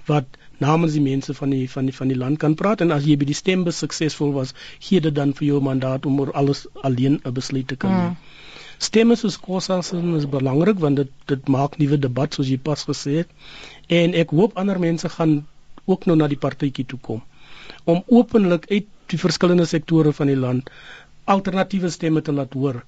wat 0.05 0.37
namens 0.57 0.93
die 0.93 1.01
mense 1.01 1.33
van 1.33 1.49
die 1.49 1.65
van 1.69 1.89
die 1.89 1.95
van 1.95 2.13
die 2.13 2.17
land 2.17 2.37
kan 2.37 2.53
praat 2.55 2.81
en 2.81 2.91
as 2.91 3.09
jy 3.09 3.17
by 3.17 3.25
die 3.25 3.41
stembus 3.41 3.81
suksesvol 3.81 4.37
was, 4.37 4.53
gee 4.79 5.01
dit 5.01 5.15
dan 5.15 5.33
vir 5.33 5.47
jou 5.47 5.61
mandaat 5.61 6.05
om 6.05 6.19
oor 6.19 6.31
alles 6.31 6.67
alleen 6.89 7.19
'n 7.23 7.33
besluit 7.33 7.67
te 7.67 7.75
kan 7.75 7.91
neem. 7.91 8.09
Mm. 8.09 8.34
Stemme 8.77 9.15
soos 9.15 9.37
Kossas 9.39 9.93
is 9.93 10.25
belangrik 10.29 10.79
want 10.79 10.95
dit 11.01 11.11
dit 11.31 11.47
maak 11.47 11.77
nuwe 11.77 11.97
debat 11.97 12.33
soos 12.33 12.49
jy 12.51 12.57
pas 12.57 12.83
gesê 12.89 13.21
het. 13.21 13.29
En 13.87 14.13
ek 14.13 14.29
hoop 14.29 14.57
ander 14.57 14.79
mense 14.79 15.09
gaan 15.09 15.45
ook 15.85 16.05
nou 16.05 16.17
na 16.17 16.27
die 16.27 16.41
partytjie 16.45 16.85
toe 16.85 16.99
kom. 16.99 17.21
Om 17.85 18.03
openlik 18.07 18.65
uit 18.71 18.87
die 19.13 19.21
verskillende 19.21 19.65
sektore 19.65 20.13
van 20.13 20.27
die 20.27 20.39
land 20.39 20.69
alternatiewe 21.25 21.89
stemme 21.89 22.21
te 22.21 22.33
laat 22.33 22.53
hoor. 22.53 22.83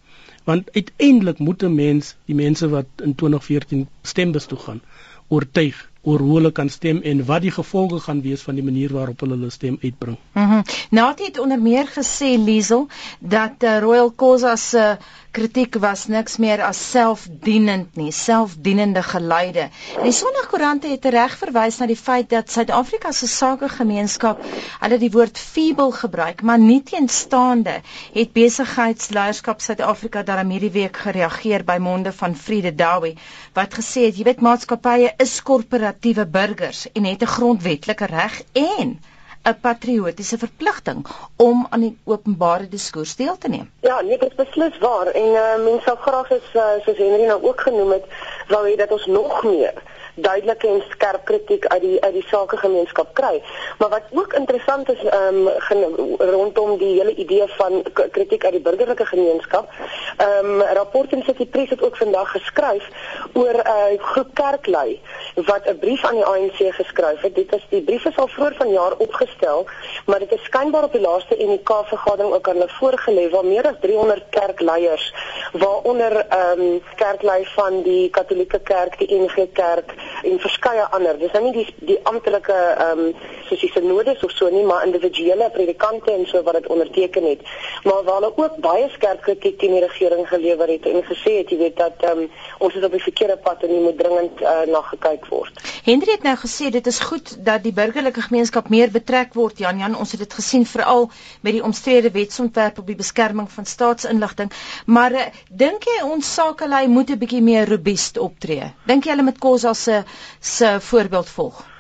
Want 0.45 0.69
uiteindelik 0.73 1.39
moet 1.39 1.63
'n 1.63 1.75
mens 1.75 2.15
die 2.25 2.35
mense 2.35 2.69
wat 2.69 2.87
in 3.03 3.15
2014 3.15 3.87
stembus 4.01 4.45
toe 4.45 4.57
gaan 4.57 4.81
oortuig 5.27 5.89
oor 6.07 6.23
hoe 6.23 6.35
hulle 6.37 6.51
kan 6.55 6.69
stem 6.71 7.01
en 7.03 7.25
wat 7.27 7.43
die 7.43 7.51
gevolge 7.51 7.99
gaan 8.05 8.21
wees 8.23 8.43
van 8.47 8.55
die 8.55 8.63
manier 8.63 8.93
waarop 8.95 9.23
hulle 9.25 9.35
hulle 9.35 9.51
stem 9.51 9.77
uitbring. 9.83 10.17
Mhm. 10.33 10.43
Mm 10.47 10.63
Natie 10.89 11.25
het 11.25 11.39
onder 11.39 11.59
meer 11.59 11.87
gesê 11.91 12.29
Liesel 12.39 12.87
dat 13.19 13.63
uh, 13.63 13.79
Royal 13.83 14.11
Khoza 14.15 14.55
se 14.55 14.77
uh, 14.77 15.05
kritiek 15.37 15.75
was 15.83 16.07
niks 16.07 16.37
meer 16.41 16.63
as 16.65 16.79
selfdienend 16.91 17.97
nie, 17.99 18.11
selfdienende 18.15 19.03
geleide. 19.05 19.67
Die 20.01 20.13
Sondagkoerante 20.15 20.89
het 20.89 21.05
reg 21.13 21.35
verwys 21.37 21.77
na 21.77 21.85
die 21.85 21.99
feit 21.99 22.31
dat 22.31 22.49
Suid-Afrika 22.49 23.11
se 23.11 23.27
sakegemeenskap 23.29 24.41
hulle 24.79 24.97
die 24.97 25.11
woord 25.13 25.37
feeble 25.37 25.91
gebruik, 25.93 26.41
maar 26.41 26.57
nie 26.57 26.79
teenstaande 26.81 27.81
het 28.15 28.33
besigheidsleierskap 28.33 29.61
Suid-Afrika 29.61 30.23
daarom 30.23 30.55
hierdie 30.55 30.73
week 30.79 30.97
gereageer 31.05 31.67
by 31.67 31.77
monde 31.77 32.15
van 32.15 32.33
Friede 32.35 32.73
Dawie 32.73 33.17
wat 33.53 33.77
gesê 33.77 34.07
het, 34.07 34.17
jy 34.17 34.25
weet 34.31 34.41
maatskappye 34.45 35.13
is 35.21 35.37
korporatiewe 35.45 35.96
burgers 36.31 36.91
en 36.91 37.03
het 37.03 37.21
'n 37.21 37.25
grondwetlike 37.25 38.05
reg 38.05 38.41
en 38.51 38.99
'n 39.43 39.59
patriotiese 39.61 40.37
verpligting 40.37 41.05
om 41.35 41.67
aan 41.69 41.79
die 41.79 41.97
openbare 42.03 42.67
diskurs 42.67 43.15
deel 43.15 43.37
te 43.37 43.49
neem. 43.49 43.71
Ja, 43.79 44.01
nee, 44.01 44.17
dit 44.17 44.29
is 44.29 44.35
beslis 44.35 44.77
waar 44.77 45.05
en 45.05 45.29
uh, 45.31 45.63
mense 45.63 45.81
sal 45.85 45.95
graag 45.95 46.31
as 46.31 46.47
uh, 46.53 46.61
soos 46.85 46.97
Henry 46.97 47.25
nou 47.25 47.43
ook 47.43 47.61
genoem 47.61 47.91
het, 47.91 48.05
wou 48.47 48.69
hê 48.69 48.75
dat 48.75 48.91
ons 48.91 49.05
nog 49.05 49.43
meer 49.43 49.73
duidelike 50.17 50.67
en 50.67 50.83
skerp 50.89 51.25
kritiek 51.25 51.65
uit 51.65 51.81
die 51.81 51.97
uit 52.01 52.13
die 52.13 52.25
sakegemeenskap 52.27 53.13
kry. 53.13 53.41
Maar 53.77 53.89
wat 53.89 54.09
ook 54.11 54.33
interessant 54.33 54.89
is 54.91 55.03
ehm 55.03 55.47
um, 55.47 56.15
rondom 56.17 56.77
die 56.77 56.93
hele 56.99 57.15
idee 57.15 57.47
van 57.47 57.83
kritiek 57.93 58.45
uit 58.45 58.57
die 58.57 58.61
burgerlike 58.61 59.05
gemeenskap. 59.05 59.69
Ehm 60.17 60.45
um, 60.45 60.61
rapport 60.61 61.11
in 61.11 61.23
City 61.23 61.45
Press 61.45 61.69
het 61.69 61.83
ook 61.83 61.97
vandag 61.97 62.31
geskryf 62.31 62.89
oor 63.33 63.53
'n 63.53 63.93
uh, 63.93 64.01
groep 64.11 64.33
kerklei 64.33 65.01
wat 65.35 65.65
'n 65.65 65.79
brief 65.79 66.05
aan 66.05 66.15
die 66.15 66.25
ANC 66.25 66.59
geskryf 66.73 67.21
het. 67.21 67.35
Dit 67.35 67.53
is 67.53 67.65
die 67.69 67.81
brief 67.81 68.05
is 68.05 68.17
al 68.17 68.27
vroeër 68.27 68.55
vanjaar 68.57 68.93
opgestel, 68.97 69.65
maar 70.05 70.19
dit 70.19 70.31
is 70.31 70.43
skynbaar 70.43 70.83
op 70.83 70.91
die 70.91 71.01
laaste 71.01 71.35
NK 71.39 71.69
vergadering 71.85 72.33
ook 72.33 72.49
aan 72.49 72.55
hulle 72.55 72.69
voorgelê 72.79 73.29
waar 73.29 73.45
meer 73.45 73.67
as 73.67 73.79
300 73.81 74.23
kerkleiers 74.29 75.13
waaronder 75.51 76.25
ehm 76.29 76.61
um, 76.61 76.81
kerklei 76.95 77.45
van 77.45 77.81
die 77.83 78.09
Katolieke 78.09 78.59
Kerk, 78.59 78.97
die 78.97 79.21
NG 79.21 79.51
Kerk 79.53 79.93
en 80.23 80.39
verskeie 80.39 80.85
ander. 80.95 81.17
Dis 81.19 81.31
nou 81.31 81.43
nie 81.43 81.53
die 81.53 81.67
die 81.91 81.99
amptelike 82.03 82.55
ehm 82.55 83.07
um, 83.07 83.35
soos 83.47 83.63
die 83.63 83.71
synodes 83.71 84.23
of 84.23 84.31
so 84.35 84.49
nie, 84.53 84.63
maar 84.67 84.85
individuele 84.85 85.49
predikante 85.55 86.11
en 86.13 86.25
so 86.27 86.41
wat 86.43 86.59
dit 86.59 86.67
onderteken 86.73 87.23
het. 87.29 87.41
Maar 87.83 88.03
waar 88.03 88.19
hulle 88.19 88.31
ook 88.35 88.57
baie 88.63 88.89
skerp 88.93 89.21
kritiek 89.21 89.59
teen 89.59 89.75
die 89.77 89.83
regering 89.83 90.27
gelewer 90.27 90.67
het 90.67 90.85
en 90.89 91.03
gesê 91.07 91.37
het 91.39 91.51
jy 91.53 91.57
weet 91.61 91.77
dat 91.77 92.05
um, 92.11 92.25
ons 92.63 92.75
is 92.75 92.83
op 92.83 92.95
die 92.95 93.03
verkeerde 93.03 93.37
pad 93.43 93.63
en 93.63 93.75
moet 93.83 93.97
dringend 93.99 94.41
uh, 94.41 94.65
na 94.71 94.81
gekyk 94.91 95.27
word. 95.31 95.61
Hendrik 95.87 96.17
het 96.17 96.27
nou 96.27 96.35
gesê 96.43 96.71
dit 96.73 96.87
is 96.87 96.99
goed 97.09 97.35
dat 97.45 97.63
die 97.63 97.73
burgerlike 97.75 98.25
gemeenskap 98.27 98.69
meer 98.73 98.91
betrek 98.91 99.33
word. 99.37 99.61
Jan 99.63 99.79
Jan, 99.83 99.95
ons 99.95 100.11
het 100.11 100.23
dit 100.23 100.37
gesien 100.39 100.65
veral 100.65 101.09
met 101.41 101.53
die 101.57 101.63
omstrede 101.63 102.11
wetsontwerp 102.11 102.81
op 102.83 102.87
die 102.87 102.99
beskerming 102.99 103.51
van 103.51 103.65
staatsinligting. 103.65 104.51
Maar 104.85 105.17
uh, 105.21 105.25
dink 105.49 105.87
jy 105.87 106.01
ons 106.07 106.33
sakelei 106.33 106.87
moet 106.87 107.09
'n 107.11 107.21
bietjie 107.23 107.41
meer 107.41 107.69
robuust 107.69 108.17
optree? 108.17 108.73
Dink 108.85 109.05
jy 109.05 109.15
hulle 109.15 109.29
met 109.31 109.39
Khoza 109.39 109.73
se 109.73 110.03
se 110.39 110.77
voorbeeld 110.79 111.29
volg? 111.29 111.76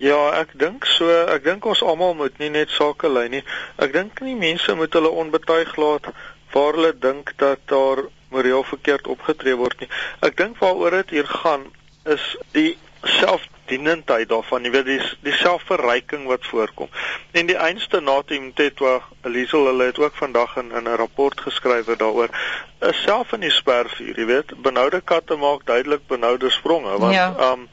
Ja, 0.00 0.18
ek 0.40 0.54
dink 0.56 0.86
so. 0.88 1.08
Ek 1.28 1.44
dink 1.44 1.66
ons 1.68 1.82
almal 1.84 2.14
moet 2.16 2.38
nie 2.40 2.48
net 2.48 2.72
sake 2.72 3.08
lei 3.12 3.26
nie. 3.28 3.42
Ek 3.76 3.92
dink 3.92 4.22
nie 4.24 4.36
mense 4.38 4.72
moet 4.74 4.94
hulle 4.96 5.10
onbetuig 5.22 5.74
laat 5.76 6.08
waar 6.54 6.78
hulle 6.78 6.94
dink 6.96 7.34
dat 7.38 7.60
daar 7.68 8.06
moreel 8.32 8.64
verkeerd 8.64 9.10
opgetree 9.12 9.58
word 9.60 9.84
nie. 9.84 9.90
Ek 10.24 10.38
dink 10.40 10.56
waaroor 10.62 11.02
dit 11.02 11.18
hier 11.18 11.28
gaan 11.28 11.68
is 12.08 12.24
die 12.56 12.78
selfdienendheid 13.04 14.28
daarvan, 14.28 14.64
jy 14.64 14.72
weet 14.74 14.88
die 14.88 14.98
die 15.24 15.36
selfverryking 15.40 16.26
wat 16.28 16.48
voorkom. 16.48 16.90
En 17.36 17.48
die 17.48 17.56
einste 17.56 18.00
natem 18.04 18.50
Tetwa 18.56 18.98
Elisel 19.24 19.68
hulle 19.70 19.88
het 19.88 20.00
ook 20.00 20.16
vandag 20.16 20.56
in 20.60 20.72
in 20.72 20.88
'n 20.88 20.98
rapport 21.00 21.40
geskryf 21.40 21.86
daaroor 21.86 22.28
is 22.80 23.02
self 23.02 23.32
in 23.32 23.40
die 23.40 23.52
spervuur, 23.52 24.18
jy 24.18 24.26
weet, 24.26 24.52
benoude 24.62 25.00
katte 25.04 25.36
maak 25.36 25.66
duidelik 25.68 26.06
benoude 26.08 26.50
spronge 26.50 26.98
want 26.98 27.14
ja. 27.14 27.52
um 27.52 27.68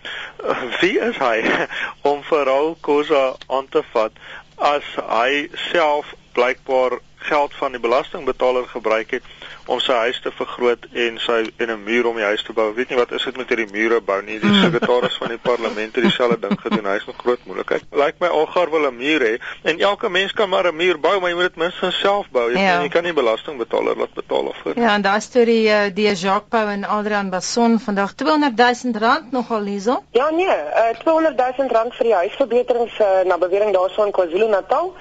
wie 0.81 0.99
is 0.99 1.17
hy 1.21 1.41
om 2.11 2.23
vir 2.29 2.45
Raul 2.49 2.75
Khoza 2.81 3.35
aan 3.47 3.69
te 3.73 3.83
vat 3.93 4.11
as 4.57 4.85
hy 5.09 5.47
self 5.69 6.13
blykbaar 6.37 6.99
geld 7.27 7.53
van 7.59 7.75
die 7.75 7.81
belastingbetaler 7.81 8.67
gebruik 8.71 9.11
het 9.17 9.23
om 9.67 9.79
sy 9.83 9.93
huis 10.07 10.19
te 10.23 10.31
vergroot 10.31 10.85
en 10.93 11.19
sy 11.19 11.39
en 11.57 11.71
'n 11.71 11.83
muur 11.83 12.07
om 12.07 12.15
die 12.15 12.23
huis 12.23 12.43
te 12.43 12.53
bou. 12.53 12.73
Weet 12.73 12.89
nie 12.89 12.97
wat 12.97 13.11
is 13.11 13.23
dit 13.23 13.37
met 13.37 13.49
hierdie 13.49 13.71
mure 13.71 14.01
bou 14.01 14.21
nie. 14.23 14.39
Die 14.39 14.53
sekretaris 14.63 15.17
van 15.17 15.27
die 15.27 15.37
parlement 15.37 15.95
het 15.95 16.03
dieselfde 16.03 16.39
ding 16.47 16.59
gedoen. 16.61 16.85
Hy 16.85 16.95
is 16.95 17.07
'n 17.07 17.17
groot 17.17 17.39
moeilikheid. 17.45 17.83
Lyk 17.91 18.05
like 18.05 18.17
my 18.19 18.27
algaar 18.27 18.69
wil 18.69 18.87
'n 18.87 18.95
muur 18.95 19.21
hê 19.21 19.37
en 19.63 19.79
elke 19.79 20.09
mens 20.09 20.31
kan 20.31 20.49
maar 20.49 20.67
'n 20.67 20.75
muur 20.75 20.99
bou, 20.99 21.19
maar 21.19 21.29
jy 21.29 21.35
moet 21.35 21.49
dit 21.53 21.55
minstens 21.55 21.99
self 21.99 22.29
bou. 22.31 22.51
Jy, 22.51 22.59
ja. 22.59 22.81
jy 22.81 22.89
kan 22.89 23.03
nie 23.03 23.13
belastingbetaler 23.13 23.97
laat 23.97 24.13
betaal 24.13 24.45
of 24.45 24.57
vir. 24.63 24.79
Ja, 24.79 24.93
en 24.93 25.01
daai 25.01 25.19
storie 25.21 25.67
uh, 25.67 25.89
die 25.93 26.13
Jacques 26.13 26.49
Pau 26.49 26.67
en 26.69 26.85
Adrian 26.85 27.29
Basson 27.29 27.79
vandag 27.79 28.13
200 28.13 28.55
000 28.83 28.99
rand 28.99 29.31
nogal 29.31 29.63
hierso. 29.63 30.03
Ja 30.11 30.29
nee, 30.29 30.45
uh, 30.47 30.89
200 31.03 31.35
000 31.57 31.69
rand 31.71 31.95
vir 31.95 32.03
die 32.03 32.13
huisverbeterings 32.13 32.99
uh, 32.99 33.23
na 33.25 33.37
bewering 33.37 33.73
daarso 33.73 34.03
in 34.03 34.11
KwaZulu-Natal. 34.11 34.93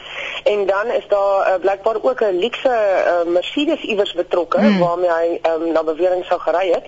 En 0.52 0.66
dan 0.66 0.86
is 0.86 1.08
daar 1.08 1.48
uh, 1.48 1.54
blykbaar 1.60 1.96
ook 2.02 2.20
'n 2.20 2.38
luxe 2.38 2.68
uh, 2.68 3.32
Mercedes 3.32 3.80
iewers 3.80 4.12
betrokke 4.12 4.58
hmm. 4.58 4.78
waarmee 4.78 5.10
hy 5.10 5.40
um, 5.50 5.72
na 5.72 5.82
bewering 5.84 6.24
sou 6.24 6.40
gery 6.40 6.70
het. 6.70 6.84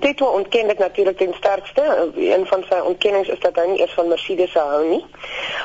Teto 0.00 0.26
ontken 0.26 0.66
dit 0.66 0.78
natuurlik 0.78 1.16
ten 1.16 1.34
sterkste. 1.34 2.10
Een 2.16 2.46
van 2.46 2.64
sy 2.68 2.78
ontkennings 2.84 3.28
is 3.28 3.40
dat 3.40 3.56
hy 3.56 3.66
nie 3.66 3.80
eers 3.80 3.94
van 3.94 4.08
Mercedes 4.08 4.54
hou 4.54 4.88
nie. 4.88 5.04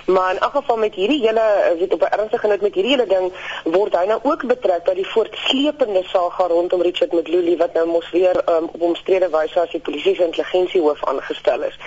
Maar 0.05 0.31
in 0.33 0.39
elk 0.39 0.51
geval 0.51 0.77
met 0.77 0.93
hierdie 0.93 1.21
hele 1.27 1.75
weet 1.79 1.93
op 1.93 2.01
'n 2.01 2.19
ernstige 2.19 2.47
noot 2.47 2.61
met 2.61 2.73
hierdie 2.73 2.95
hele 2.95 3.07
ding 3.07 3.33
word 3.63 3.95
hy 3.95 4.05
nou 4.05 4.19
ook 4.23 4.45
betrek 4.45 4.83
by 4.83 4.93
die 4.93 5.07
voortsleepende 5.07 6.03
saga 6.03 6.47
rondom 6.47 6.81
Richard 6.81 7.11
Mdluli 7.11 7.57
wat 7.57 7.73
nou 7.73 7.87
mos 7.87 8.11
weer 8.11 8.41
um, 8.49 8.69
op 8.71 8.81
omstrede 8.81 9.29
wyse 9.29 9.59
as 9.59 9.71
die 9.71 9.79
polisie 9.79 10.15
se 10.15 10.23
intelligensiehoof 10.23 11.05
aangestel 11.05 11.61
is. 11.61 11.79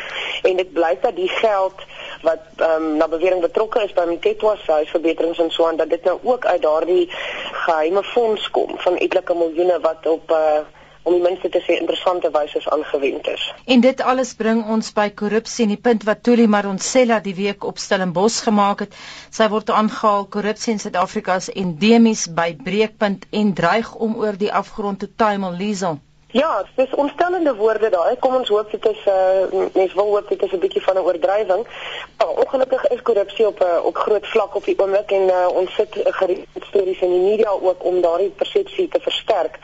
En 0.42 0.56
dit 0.56 0.72
blyk 0.72 1.02
dat 1.02 1.16
die 1.16 1.28
geld 1.28 1.74
wat 2.22 2.38
um, 2.56 2.96
na 2.96 3.08
bewering 3.08 3.40
betrokke 3.40 3.82
is 3.82 3.92
by 3.92 4.04
Mtetwa 4.08 4.56
se 4.56 4.72
huisverbeterings 5.30 5.38
en 5.38 5.50
so 5.50 5.66
aan 5.66 5.76
dat 5.76 5.90
dit 5.90 6.04
nou 6.04 6.18
ook 6.22 6.44
uit 6.44 6.62
daardie 6.62 7.06
geheime 7.52 8.02
fonds 8.02 8.50
kom 8.50 8.78
van 8.78 8.96
etlike 8.96 9.34
miljoene 9.34 9.80
wat 9.80 10.06
op 10.06 10.30
uh, 10.30 10.60
om 11.02 11.12
die 11.12 11.22
minste 11.22 11.48
te 11.48 11.62
sê 11.64 11.78
interessante 11.80 12.30
wyse 12.30 12.60
aangewend 12.70 13.26
is. 13.26 13.54
En 13.64 13.80
dit 13.80 14.00
alles 14.00 14.34
bring 14.34 14.66
ons 14.68 14.92
by 14.92 15.08
korrupsie 15.10 15.64
en 15.64 15.72
die 15.72 15.80
punt 15.80 16.04
wat 16.04 16.22
Tuli 16.22 16.46
Maronsela 16.46 17.20
die 17.24 17.34
week 17.34 17.64
op 17.64 17.78
Stellenbosch 17.78 18.42
gemaak 18.44 18.84
het. 18.84 18.98
Sy 19.30 19.48
word 19.48 19.70
aangehaal 19.70 20.26
korrupsie 20.28 20.74
in 20.76 20.82
Suid-Afrika 20.82 21.38
is 21.40 21.48
endemies 21.56 22.26
by 22.28 22.52
breekpunt 22.68 23.24
en 23.32 23.54
dreig 23.54 23.94
om 23.94 24.20
oor 24.20 24.36
die 24.36 24.52
afgrond 24.52 25.00
te 25.00 25.08
tuimel, 25.16 25.56
Liesel. 25.56 25.98
Ja, 26.32 26.64
dis 26.74 26.94
ontstellende 26.94 27.54
woorde 27.54 27.88
daai. 27.90 28.16
Kom 28.18 28.34
ons 28.34 28.48
hoop 28.48 28.70
dit 28.70 28.86
is 28.86 28.98
'n 29.04 29.56
uh, 29.56 29.66
mens 29.74 29.94
wil 29.94 30.10
hoop 30.14 30.28
dit 30.28 30.42
is 30.42 30.52
'n 30.52 30.58
bietjie 30.58 30.82
van 30.82 30.94
'n 30.96 31.06
oordrywing. 31.08 31.66
Oh, 32.24 32.38
ongelukkig 32.38 32.86
is 32.88 33.02
korrupsie 33.02 33.46
op 33.46 33.58
'n 33.60 33.64
uh, 33.64 33.84
op 33.84 33.96
groot 33.96 34.26
vlak 34.26 34.54
op 34.54 34.64
die 34.64 34.78
oomblik 34.78 35.10
en 35.10 35.22
uh, 35.22 35.48
ons 35.52 35.74
sit 35.74 35.88
gereeld 36.04 36.46
stories 36.60 37.00
in 37.00 37.10
die 37.10 37.20
media 37.30 37.50
ook 37.50 37.84
om 37.84 38.00
daardie 38.00 38.28
persepsie 38.28 38.88
te 38.88 39.00
versterk. 39.00 39.58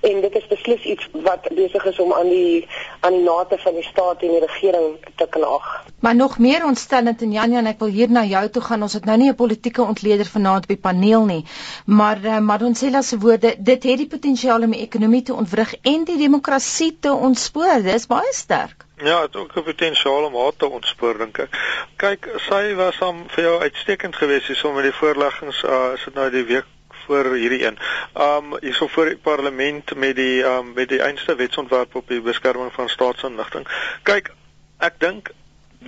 En 0.00 0.20
dit 0.20 0.34
is 0.34 0.46
beslis 0.46 0.84
iets 0.84 1.08
wat 1.12 1.48
besig 1.54 1.84
is 1.84 1.98
om 1.98 2.12
aan 2.12 2.28
die 2.28 2.68
aan 3.00 3.12
die 3.12 3.22
nate 3.22 3.58
van 3.58 3.74
die 3.74 3.82
staat 3.82 4.22
en 4.22 4.28
die 4.28 4.46
regering 4.46 4.96
te 5.16 5.26
knaag. 5.30 5.84
Maar 6.00 6.14
nog 6.14 6.38
meer 6.38 6.64
ontstellend 6.64 7.22
en 7.22 7.32
Janja 7.32 7.58
en 7.58 7.66
ek 7.66 7.78
wil 7.78 7.88
hier 7.88 8.10
na 8.10 8.24
jou 8.24 8.48
toe 8.48 8.62
gaan. 8.62 8.82
Ons 8.82 8.92
het 8.92 9.04
nou 9.04 9.18
nie 9.18 9.30
'n 9.30 9.34
politieke 9.34 9.82
ontleder 9.82 10.26
vanaand 10.26 10.62
op 10.62 10.68
die 10.68 10.84
paneel 10.88 11.24
nie, 11.24 11.44
maar 11.86 12.18
uh, 12.22 12.38
Madonsela 12.38 13.02
se 13.02 13.18
woorde, 13.18 13.54
dit 13.58 13.82
het 13.82 13.96
die 13.96 14.06
potensiaal 14.06 14.62
om 14.62 14.70
die 14.70 14.80
ekonomie 14.80 15.22
te 15.22 15.34
ontwrig 15.34 15.74
en 15.82 16.03
die 16.06 16.18
demokrasie 16.18 16.96
te 17.00 17.12
ontspoor. 17.12 17.82
Dis 17.82 18.06
baie 18.06 18.32
sterk. 18.32 18.84
Ja, 18.96 19.20
dit 19.26 19.36
ook 19.36 19.56
'n 19.56 19.62
potensiaal 19.62 20.24
om 20.24 20.36
haar 20.36 20.56
te 20.56 20.68
ontspoor 20.68 21.18
dink 21.18 21.38
ek. 21.38 21.56
Kyk, 21.96 22.28
sy 22.48 22.74
was 22.74 22.98
hom 22.98 23.24
vir 23.28 23.44
jou 23.44 23.60
uitstekend 23.60 24.16
geweest 24.16 24.46
hier 24.46 24.56
sommer 24.56 24.82
die 24.82 24.92
voorleggings, 24.92 25.64
uh, 25.64 25.92
is 25.94 26.04
dit 26.04 26.14
nou 26.14 26.30
die 26.30 26.44
week 26.44 26.64
voor 27.06 27.34
hierdie 27.34 27.64
een. 27.66 27.78
Um 28.14 28.56
hierso 28.60 28.86
voor 28.86 29.04
die 29.04 29.16
parlement 29.16 29.94
met 29.94 30.16
die 30.16 30.44
um 30.44 30.72
met 30.72 30.88
die 30.88 31.02
einste 31.02 31.34
wetsontwerp 31.34 31.94
op 31.94 32.08
die 32.08 32.20
beskerming 32.20 32.72
van 32.72 32.88
staatsinligting. 32.88 33.68
Kyk, 34.02 34.30
ek 34.78 35.00
dink 35.00 35.30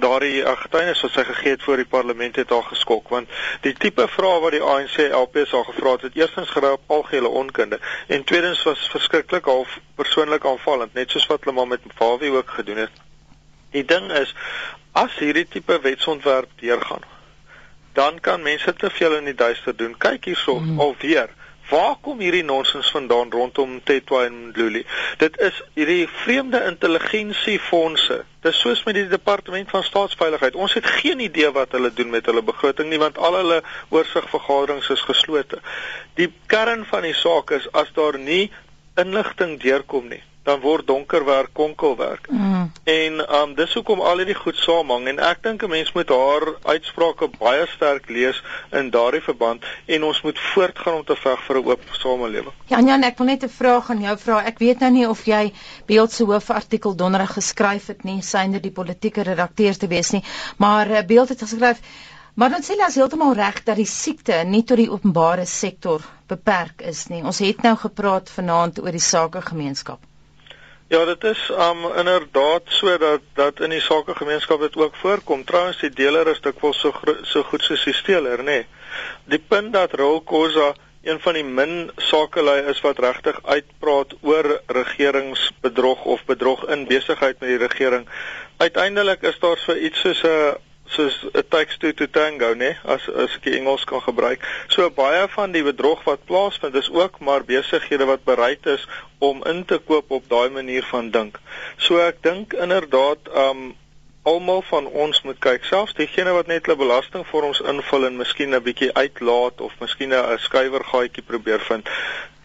daardie 0.01 0.43
getuienis 0.63 1.01
wat 1.05 1.15
sy 1.15 1.25
gegee 1.25 1.55
het 1.55 1.63
voor 1.63 1.81
die 1.81 1.89
parlement 1.89 2.37
het 2.37 2.51
haar 2.51 2.69
geskok 2.69 3.09
want 3.15 3.29
die 3.65 3.73
tipe 3.73 4.09
vrae 4.09 4.41
wat 4.45 4.57
die 4.57 4.63
ANC 4.63 4.99
LP 5.09 5.43
se 5.45 5.57
al 5.57 5.67
gevra 5.71 5.97
het, 5.97 6.07
het 6.09 6.17
eerstens 6.17 6.51
gerou 6.51 6.73
op 6.77 6.95
algehele 6.99 7.29
onkunde 7.29 7.81
en 8.07 8.25
tweedens 8.25 8.63
was 8.69 8.89
verskriklik 8.91 9.45
half 9.45 9.79
persoonlik 9.95 10.45
aanvallend 10.45 10.95
net 10.95 11.11
soos 11.11 11.27
wat 11.27 11.45
hulle 11.45 11.57
maar 11.57 11.69
met 11.75 11.91
Vawie 11.97 12.31
ook 12.31 12.51
gedoen 12.51 12.77
het. 12.77 13.03
Die 13.71 13.85
ding 13.85 14.13
is 14.13 14.35
as 14.93 15.19
hierdie 15.19 15.49
tipe 15.49 15.81
wetsontwerp 15.81 16.51
deurgaan 16.61 17.05
dan 17.97 18.21
kan 18.21 18.43
mense 18.43 18.75
te 18.75 18.91
veel 18.91 19.17
in 19.17 19.25
die 19.25 19.35
duister 19.35 19.77
doen. 19.77 19.95
Kyk 19.97 20.25
hierso 20.29 20.59
mm. 20.61 20.81
alweer 20.81 21.31
Waar 21.69 21.97
kom 22.01 22.21
hierdie 22.23 22.45
nonsens 22.47 22.91
vandaan 22.95 23.31
rondom 23.31 23.81
Tetwa 23.83 24.25
en 24.25 24.53
Luli? 24.55 24.85
Dit 25.19 25.39
is 25.43 25.57
hierdie 25.75 26.07
vreemde 26.09 26.61
intelligensiefondse. 26.69 28.21
Dit 28.41 28.53
is 28.53 28.61
soos 28.61 28.85
met 28.87 28.95
die 28.95 29.09
departement 29.11 29.71
van 29.71 29.83
staatsveiligheid. 29.83 30.55
Ons 30.55 30.77
het 30.79 30.87
geen 31.01 31.21
idee 31.21 31.51
wat 31.51 31.75
hulle 31.75 31.91
doen 31.93 32.11
met 32.15 32.27
hulle 32.31 32.43
begroting 32.47 32.89
nie 32.91 33.01
want 33.03 33.19
al 33.19 33.35
hulle 33.41 33.63
oorsigvergaderings 33.89 34.93
is 34.95 35.03
geslote. 35.09 35.59
Die 36.15 36.31
kern 36.47 36.87
van 36.87 37.03
die 37.03 37.17
saak 37.19 37.51
is 37.59 37.67
as 37.73 37.91
daar 37.99 38.19
nie 38.19 38.47
inligting 38.95 39.59
deurkom 39.61 40.07
nie, 40.09 40.23
dan 40.47 40.61
word 40.63 40.87
donker 40.87 41.25
werk 41.27 41.51
konkelwerk. 41.53 42.29
Mm. 42.31 42.71
En 42.85 43.23
um 43.41 43.55
dis 43.59 43.75
hoekom 43.75 44.01
al 44.01 44.23
hierdie 44.23 44.39
goed 44.39 44.59
saamhang 44.63 45.09
en 45.13 45.19
ek 45.31 45.43
dink 45.43 45.63
'n 45.63 45.71
mens 45.71 45.93
moet 45.93 46.09
haar 46.09 46.47
uitsprake 46.63 47.29
baie 47.39 47.67
sterk 47.75 48.09
lees 48.09 48.43
in 48.71 48.91
daardie 48.91 49.23
verband 49.27 49.65
en 49.87 50.05
ons 50.05 50.23
moet 50.23 50.39
voortgaan 50.55 51.01
om 51.01 51.05
te 51.05 51.17
veg 51.17 51.45
vir 51.47 51.57
'n 51.59 51.67
oop 51.67 51.83
samelewing. 51.93 52.55
Jan 52.67 52.87
Jan, 52.87 53.03
ek 53.03 53.19
wil 53.19 53.27
net 53.27 53.43
'n 53.43 53.49
vraag 53.59 53.91
aan 53.91 54.01
jou 54.01 54.17
vra. 54.19 54.45
Ek 54.45 54.59
weet 54.59 54.81
nou 54.81 54.91
nie 54.91 55.09
of 55.09 55.25
jy 55.25 55.53
Beeld 55.87 56.13
se 56.13 56.25
hoofartikel 56.25 56.95
donderdag 56.95 57.33
geskryf 57.33 57.87
het 57.87 58.05
nie, 58.05 58.23
synder 58.23 58.61
die 58.61 58.71
politieke 58.71 59.23
redakteur 59.23 59.77
te 59.77 59.87
wees 59.87 60.11
nie, 60.11 60.23
maar 60.57 60.91
uh, 60.91 61.03
Beeld 61.03 61.29
het 61.29 61.43
geskryf 61.43 61.81
Maar 62.37 62.53
ons 62.59 62.67
sê 62.69 62.75
as 62.85 62.97
heeltemal 63.01 63.33
reg 63.33 63.63
dat 63.65 63.79
die 63.81 63.89
siekte 63.89 64.43
nie 64.45 64.61
tot 64.63 64.77
die 64.77 64.91
openbare 64.93 65.47
sektor 65.49 66.03
beperk 66.29 66.83
is 66.85 67.07
nie. 67.09 67.23
Ons 67.25 67.39
het 67.41 67.63
nou 67.65 67.73
gepraat 67.81 68.29
vanaand 68.29 68.83
oor 68.83 68.93
die 68.93 69.01
sakegemeenskap. 69.01 70.03
Ja, 70.89 71.05
dit 71.05 71.25
is 71.25 71.51
um 71.51 71.81
inderdaad 71.97 72.63
so 72.67 72.99
dat 73.35 73.61
in 73.61 73.71
die 73.71 73.81
sakegemeenskap 73.81 74.61
dit 74.61 74.77
ook 74.77 74.97
voorkom. 74.97 75.45
Trouens 75.45 75.81
die 75.81 75.91
deler 75.91 76.29
is 76.31 76.41
dikwels 76.41 76.79
so 76.81 76.93
so 77.23 77.43
goed 77.43 77.63
soos 77.63 77.85
die 77.85 77.95
steeler, 77.95 78.39
nê. 78.39 78.45
Nee. 78.45 78.67
Die 79.25 79.43
punt 79.49 79.73
dat 79.73 79.97
Raul 79.99 80.21
Khoza 80.23 80.75
een 81.03 81.19
van 81.21 81.35
die 81.35 81.45
min 81.45 81.91
sakelei 81.97 82.61
is 82.71 82.81
wat 82.87 82.99
regtig 83.03 83.41
uitpraat 83.43 84.15
oor 84.21 84.61
regeringsbedrog 84.67 86.05
of 86.05 86.25
bedrog 86.25 86.65
in 86.71 86.87
besigheid 86.87 87.41
met 87.41 87.49
die 87.49 87.59
regering. 87.67 88.07
Uiteindelik 88.57 89.23
is 89.23 89.39
daar 89.43 89.59
vir 89.67 89.79
iets 89.91 90.01
soos 90.01 90.23
'n 90.23 90.57
soos 90.87 91.25
'n 91.33 91.43
takes 91.49 91.79
to 91.79 91.93
to 91.93 92.07
tango, 92.07 92.55
né, 92.55 92.77
as 92.85 93.09
as 93.09 93.37
ek 93.37 93.47
Engels 93.55 93.85
kan 93.85 94.01
gebruik. 94.01 94.41
So 94.69 94.91
baie 94.91 95.29
van 95.29 95.53
die 95.53 95.63
bedrog 95.63 96.05
wat 96.05 96.25
plaasvind 96.25 96.75
is 96.75 96.91
ook 96.91 97.19
maar 97.21 97.45
besighede 97.45 98.05
wat 98.05 98.25
bereid 98.25 98.67
is 98.67 98.89
om 99.19 99.45
in 99.45 99.65
te 99.65 99.79
koop 99.79 100.11
op 100.11 100.29
daai 100.29 100.51
manier 100.51 100.85
van 100.85 101.11
dink. 101.11 101.41
So 101.77 101.99
ek 101.99 102.23
dink 102.23 102.53
inderdaad, 102.53 103.19
um 103.35 103.75
almal 104.27 104.63
van 104.63 104.87
ons 104.87 105.23
moet 105.23 105.39
kyk, 105.39 105.65
selfs 105.65 105.95
diegene 105.95 106.33
wat 106.35 106.49
net 106.51 106.67
hulle 106.67 106.79
belastingvorms 106.81 107.61
invul 107.73 108.07
en 108.07 108.17
miskien 108.17 108.55
'n 108.55 108.63
bietjie 108.63 108.93
uitlaat 108.93 109.61
of 109.61 109.73
miskien 109.81 110.13
'n 110.15 110.39
skuiwergaatjie 110.39 111.23
probeer 111.23 111.61
vind. 111.61 111.89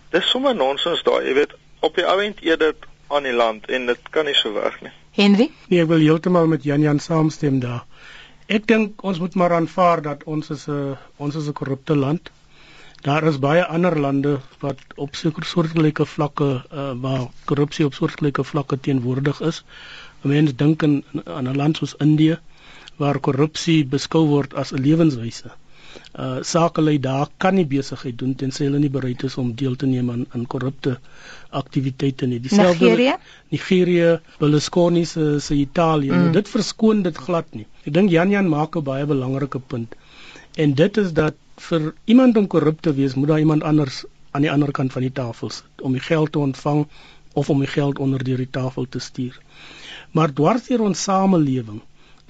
Dis 0.10 0.30
sommer 0.30 0.56
nonsens 0.56 1.04
daai, 1.04 1.26
jy 1.28 1.34
weet, 1.34 1.54
op 1.80 1.96
die 1.96 2.06
ouend 2.06 2.44
eet 2.44 2.60
dit 2.60 2.76
aan 3.08 3.24
die 3.24 3.34
land 3.34 3.70
en 3.70 3.86
dit 3.86 4.10
kan 4.10 4.26
nie 4.26 4.34
so 4.34 4.54
werk 4.54 4.82
nie. 4.82 4.92
Henry? 5.12 5.52
Nee, 5.68 5.82
ek 5.82 5.88
wil 5.88 6.00
heeltemal 6.00 6.48
met 6.48 6.64
Jan 6.64 6.82
Jan 6.82 7.00
saamstem 7.00 7.60
daar. 7.60 7.84
Ek 8.52 8.66
dink 8.68 9.04
ons 9.08 9.20
moet 9.24 9.36
maar 9.40 9.54
aanvaar 9.56 10.02
dat 10.06 10.24
ons 10.36 10.50
is 10.54 10.64
'n 10.68 10.98
ons 11.26 11.36
is 11.42 11.48
'n 11.48 11.58
korrupte 11.60 11.96
land. 11.96 12.32
Daar 13.08 13.24
is 13.30 13.38
baie 13.46 13.62
ander 13.76 13.96
lande 14.06 14.34
wat 14.64 14.80
op 15.06 15.16
soortgelyke 15.52 16.06
vlakke 16.16 16.50
uh, 16.82 16.92
waar 17.06 17.24
korrupsie 17.52 17.86
op 17.86 17.94
soortgelyke 18.00 18.44
vlakke 18.44 18.80
teenwoordig 18.88 19.40
is. 19.52 19.64
'n 20.24 20.30
Mens 20.34 20.56
dink 20.64 20.84
aan 20.84 21.48
'n 21.48 21.56
land 21.62 21.78
soos 21.78 21.96
Indië 22.08 22.40
waar 22.98 23.20
korrupsie 23.20 23.86
beskou 23.86 24.26
word 24.36 24.54
as 24.54 24.74
'n 24.74 24.84
lewenswyse. 24.88 25.52
Uh 26.12 26.40
sakelei 26.44 26.98
daar 27.00 27.28
kan 27.38 27.56
nie 27.56 27.66
besigheid 27.66 28.18
doen 28.20 28.34
tensy 28.36 28.66
hulle 28.66 28.80
nie 28.80 28.90
bereid 28.92 29.24
is 29.24 29.38
om 29.38 29.54
deel 29.56 29.76
te 29.76 29.88
neem 29.88 30.10
aan 30.12 30.26
aan 30.30 30.46
korrupte 30.54 30.98
aktiwiteite 31.50 32.28
nie. 32.28 32.40
Dieselfde 32.40 32.86
Nigerië, 32.86 33.16
Nigerië, 33.50 34.10
Berlusconi 34.40 35.06
se 35.06 35.40
se 35.40 35.56
Italië. 35.56 36.12
Nou, 36.12 36.26
mm. 36.26 36.32
Dit 36.32 36.50
verskoon 36.50 37.02
dit 37.08 37.18
glad 37.18 37.54
nie. 37.56 37.68
Ek 37.84 37.94
dink 37.94 38.12
Jan 38.12 38.30
Jan 38.30 38.50
maak 38.50 38.76
'n 38.76 38.84
baie 38.84 39.06
belangrike 39.06 39.60
punt. 39.60 39.96
En 40.56 40.74
dit 40.74 40.98
is 40.98 41.14
dat 41.14 41.36
vir 41.70 41.94
iemand 42.06 42.38
om 42.38 42.48
korrup 42.48 42.82
te 42.82 42.94
wees, 42.94 43.14
moet 43.14 43.28
daar 43.28 43.40
iemand 43.40 43.64
anders 43.64 44.04
aan 44.32 44.42
die 44.42 44.52
ander 44.52 44.72
kant 44.72 44.92
van 44.92 45.02
die 45.02 45.12
tafel 45.12 45.50
sit 45.50 45.82
om 45.82 45.92
die 45.92 46.04
geld 46.04 46.32
te 46.32 46.40
ontvang 46.40 46.88
of 47.34 47.50
om 47.50 47.60
die 47.60 47.68
geld 47.68 48.00
onder 48.00 48.24
die 48.24 48.50
tafel 48.50 48.86
te 48.90 49.00
stuur. 49.00 49.40
Maar 50.12 50.34
dwars 50.34 50.68
deur 50.68 50.82
ons 50.82 51.04
samelewing 51.04 51.82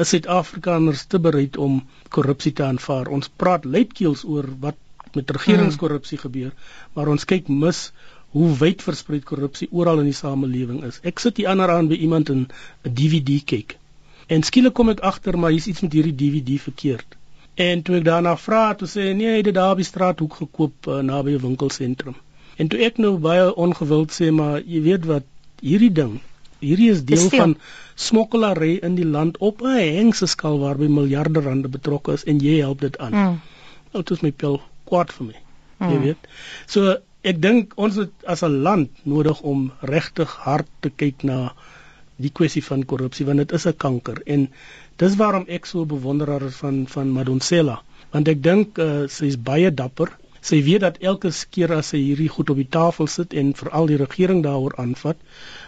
is 0.04 0.12
Suid-Afrikaners 0.14 1.04
te 1.12 1.20
bereid 1.20 1.58
om 1.58 1.82
korrupsie 2.16 2.54
te 2.58 2.64
aanvaar. 2.66 3.10
Ons 3.18 3.30
praat 3.44 3.66
luidkeels 3.66 4.24
oor 4.24 4.48
wat 4.64 4.78
met 5.18 5.32
regeringskorrupsie 5.36 6.18
hmm. 6.18 6.26
gebeur, 6.28 6.52
maar 6.96 7.12
ons 7.12 7.28
kyk 7.28 7.50
mis 7.52 7.90
hoe 8.32 8.48
wyd 8.62 8.84
verspreid 8.86 9.26
korrupsie 9.28 9.68
oral 9.72 10.00
in 10.04 10.08
die 10.08 10.16
samelewing 10.16 10.84
is. 10.88 11.02
Ek 11.04 11.20
sit 11.20 11.42
hier 11.42 11.52
ander 11.52 11.74
aan 11.74 11.90
by 11.92 12.00
iemand 12.00 12.32
in 12.32 12.46
'n 12.48 12.94
DVD 13.00 13.42
kyk. 13.54 13.78
En 14.32 14.44
skielik 14.48 14.74
kom 14.74 14.90
ek 14.90 15.04
agter 15.12 15.38
maar 15.38 15.52
hier's 15.52 15.68
iets 15.68 15.84
met 15.84 15.94
hierdie 15.94 16.16
DVD 16.16 16.62
verkeerd. 16.62 17.18
En 17.56 17.82
toe 17.82 17.98
ek 17.98 18.08
daarna 18.08 18.38
vra, 18.38 18.64
toe 18.76 18.88
sê 18.88 19.12
nee, 19.14 19.28
hy 19.28 19.42
het 19.42 19.50
dit 19.52 19.60
daar 19.60 19.76
by 19.76 19.84
straathoek 19.84 20.34
gekoop 20.44 20.88
uh, 20.88 21.02
naby 21.04 21.36
'n 21.36 21.44
winkelsentrum. 21.48 22.16
En 22.58 22.68
toe 22.68 22.80
ek 22.80 22.98
nou 22.98 23.18
baie 23.18 23.56
ongewild 23.56 24.16
sê 24.16 24.32
maar 24.32 24.62
jy 24.62 24.82
weet 24.82 25.06
wat 25.06 25.28
hierdie 25.60 25.92
ding 25.92 26.22
hierdie 26.62 26.90
is 26.94 27.04
deel 27.10 27.30
van 27.34 27.56
smokkelary 27.96 28.74
in 28.88 28.96
die 28.96 29.06
land 29.06 29.38
op 29.38 29.62
'n 29.62 29.78
hengse 29.98 30.28
skaal 30.34 30.60
waarby 30.60 30.88
miljarde 30.88 31.42
rande 31.42 31.68
betrokke 31.68 32.14
is 32.18 32.24
en 32.24 32.40
jy 32.40 32.60
help 32.60 32.82
dit 32.82 32.98
aan. 32.98 33.14
Mm. 33.14 33.40
Nou 33.94 34.04
dit 34.04 34.12
is 34.18 34.22
my 34.22 34.32
pel 34.32 34.62
kwart 34.86 35.14
vir 35.14 35.26
my. 35.26 35.38
Mm. 35.80 35.92
Jy 35.92 36.00
weet. 36.00 36.28
So 36.66 36.96
ek 37.22 37.42
dink 37.42 37.74
ons 37.76 37.96
het 38.02 38.14
as 38.26 38.44
'n 38.44 38.62
land 38.68 39.06
nodig 39.06 39.42
om 39.42 39.72
regtig 39.82 40.32
hard 40.46 40.68
te 40.80 40.90
kyk 40.90 41.24
na 41.24 41.54
die 42.22 42.32
kwessie 42.40 42.64
van 42.64 42.86
korrupsie 42.86 43.26
want 43.26 43.38
dit 43.44 43.52
is 43.52 43.68
'n 43.68 43.78
kanker 43.78 44.22
en 44.26 44.50
dis 44.98 45.16
waarom 45.16 45.46
ek 45.48 45.66
so 45.66 45.86
bewonderaar 45.86 46.44
is 46.50 46.56
van 46.56 46.88
van 46.88 47.14
Madonsela 47.18 47.82
want 48.12 48.28
ek 48.28 48.44
dink 48.44 48.78
uh, 48.78 49.08
sy 49.08 49.26
is 49.26 49.38
baie 49.38 49.72
dapper 49.74 50.12
sy 50.42 50.58
weet 50.66 50.82
dat 50.82 50.98
elke 51.06 51.30
keer 51.54 51.72
as 51.76 51.92
sy 51.94 52.00
hierdie 52.02 52.30
goed 52.34 52.50
op 52.50 52.58
die 52.58 52.70
tafel 52.70 53.08
sit 53.08 53.34
en 53.38 53.54
veral 53.58 53.90
die 53.92 53.98
regering 54.02 54.42
daaroor 54.44 54.74
aanvat, 54.82 55.20